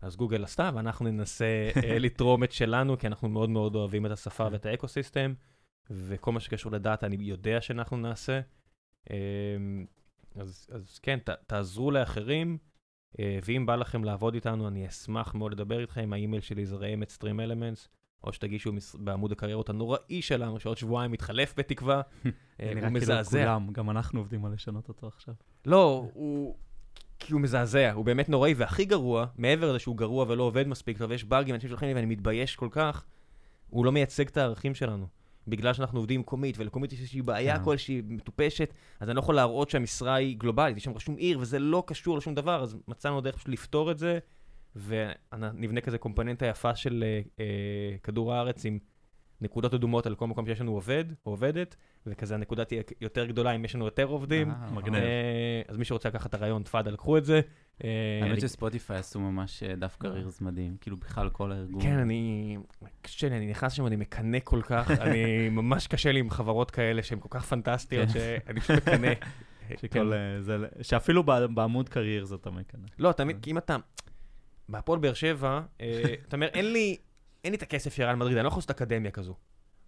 [0.00, 4.10] אז גוגל עשתה, ואנחנו ננסה אה, לתרום את שלנו, כי אנחנו מאוד מאוד אוהבים את
[4.10, 5.34] השפה ואת ה ecosystem,
[5.90, 8.40] וכל מה שקשור לדאטה אני יודע שאנחנו נעשה.
[10.40, 12.58] אז, אז כן, ת, תעזרו לאחרים,
[13.18, 16.12] אה, ואם בא לכם לעבוד איתנו, אני אשמח מאוד לדבר איתכם.
[16.12, 17.88] האימייל שלי זה ראם at StreamElements,
[18.24, 22.00] או שתגישו בעמוד הקריירות הנוראי שלנו, שעוד שבועיים מתחלף בתקווה.
[22.24, 22.30] אה,
[22.60, 23.40] נראה הוא כאילו מזעזע.
[23.40, 25.34] כולם, גם אנחנו עובדים על לשנות אותו עכשיו.
[25.66, 26.56] לא, הוא...
[27.18, 30.98] כי הוא מזעזע, הוא באמת נוראי, והכי גרוע, מעבר לזה שהוא גרוע ולא עובד מספיק
[30.98, 33.04] טוב, יש באגים, אנשים שולחים לי ואני מתבייש כל כך,
[33.70, 35.06] הוא לא מייצג את הערכים שלנו.
[35.48, 37.64] בגלל שאנחנו עובדים עם קומית, ולקומית יש איזושהי בעיה כן.
[37.64, 41.58] כלשהי מטופשת, אז אני לא יכול להראות שהמשרה היא גלובלית, יש שם רשום עיר, וזה
[41.58, 44.18] לא קשור לשום דבר, אז מצאנו דרך פשוט לפתור את זה,
[44.76, 48.78] ונבנה כזה קומפוננטה יפה של אה, אה, כדור הארץ עם
[49.40, 51.76] נקודות אדומות על כל מקום שיש לנו עובד או עובדת,
[52.06, 54.50] וכזה הנקודה תהיה יותר גדולה אם יש לנו יותר עובדים.
[54.50, 55.02] אה, מגניב.
[55.02, 57.40] אה, אז מי שרוצה לקחת את הרעיון, תפאדל, קחו את זה.
[57.84, 57.90] אה,
[58.22, 61.82] האמת שספוטיפיי עשו ממש אה, דף קריירס מדהים, כאילו בכלל כל הארגון.
[61.82, 62.56] כן, אני...
[63.02, 66.70] קשה לי, אני נכנס לשם, אני מקנא כל כך, אני ממש קשה לי עם חברות
[66.70, 68.38] כאלה שהן כל כך פנטסטיות, כן.
[68.46, 69.12] שאני פשוט מקנא.
[69.80, 70.12] שכל, כן.
[70.12, 71.22] אה, זה, שאפילו
[71.54, 72.86] בעמוד קרייר זאת המקנא.
[72.98, 73.76] לא, תמיד, כי אם אתה...
[74.68, 76.96] בהפועל באר שבע, אה, אתה אומר, אין לי
[77.44, 79.34] אין לי את הכסף של ריאל מדריד, אני לא יכול לעשות אקדמיה כזו.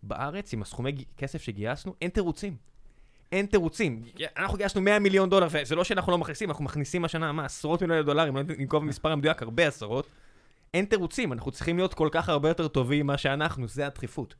[0.03, 2.57] בארץ, עם הסכומי כסף שגייסנו, אין תירוצים.
[3.32, 4.02] אין תירוצים.
[4.36, 7.82] אנחנו גייסנו 100 מיליון דולר, וזה לא שאנחנו לא מכניסים, אנחנו מכניסים השנה, מה, עשרות
[7.82, 10.06] מיליוני דולרים, לא ננקוב במספר המדויק, הרבה עשרות.
[10.74, 14.34] אין תירוצים, אנחנו צריכים להיות כל כך הרבה יותר טובים ממה שאנחנו, זה הדחיפות.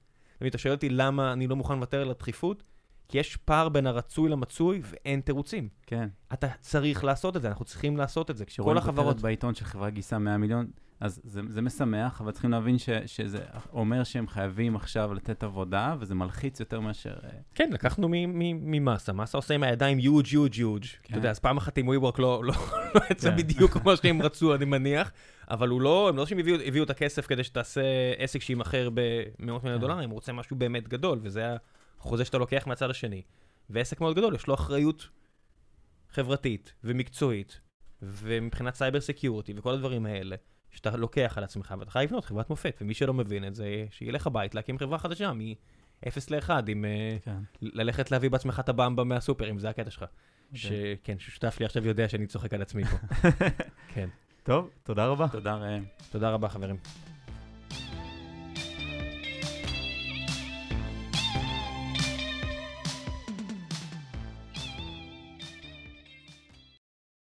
[0.47, 2.63] אתה שואל אותי למה אני לא מוכן לוותר על הדחיפות,
[3.09, 5.69] כי יש פער בין הרצוי למצוי ואין תירוצים.
[5.87, 6.09] כן.
[6.33, 8.45] אתה צריך לעשות את זה, אנחנו צריכים לעשות את זה.
[8.45, 9.07] כל כשרואים החברות...
[9.07, 10.67] כותרת בעיתון שחברה גייסה 100 מיליון,
[11.01, 15.95] אז זה, זה משמח, אבל צריכים להבין ש, שזה אומר שהם חייבים עכשיו לתת עבודה,
[16.01, 17.15] וזה מלחיץ יותר מאשר...
[17.25, 20.85] אה, כן, לקחנו ממאסה, מאסה עושה עם הידיים יוג' יוג' יוג'.
[20.85, 21.15] אתה כן.
[21.15, 22.55] יודע, אז פעם אחת עם WeWork לא לא-
[22.95, 23.37] לא יצא כן.
[23.37, 25.13] בדיוק כמו שהם רצו, אני מניח,
[25.51, 27.83] אבל הוא לא, הם לא שהם הביאו הביאו את הכסף כדי שתעשה
[28.19, 29.87] עסק שימכר במאות מיליון כן.
[29.87, 31.57] דולרים, הוא רוצה משהו באמת גדול, וזה
[32.01, 33.23] החוזה שאתה לוקח מהצד השני.
[33.71, 35.09] ועסק מאוד גדול, יש לו אחריות
[36.11, 37.61] חברתית ומקצועית,
[38.03, 40.37] ומבחינת סייבר סקיורטי וכל הדברים האלה,
[40.71, 44.27] שאתה לוקח על עצמך, ואתה חייב לבנות חברת מופת, ומי שלא מבין את זה, שילך
[44.27, 46.85] הבית להקים חברה חדשה מ-0 ל-1, עם...
[46.85, 47.37] אה, כן.
[47.63, 50.05] ללכת להביא בעצמך את הבמבה מהסופר, אם זה הקטע שלך.
[50.55, 52.97] שכן, ששותף לי עכשיו יודע שאני צוחק על עצמי פה.
[53.95, 54.09] כן.
[54.43, 55.27] טוב, תודה רבה.
[55.33, 55.85] תודה ראם.
[56.11, 56.77] תודה רבה, חברים.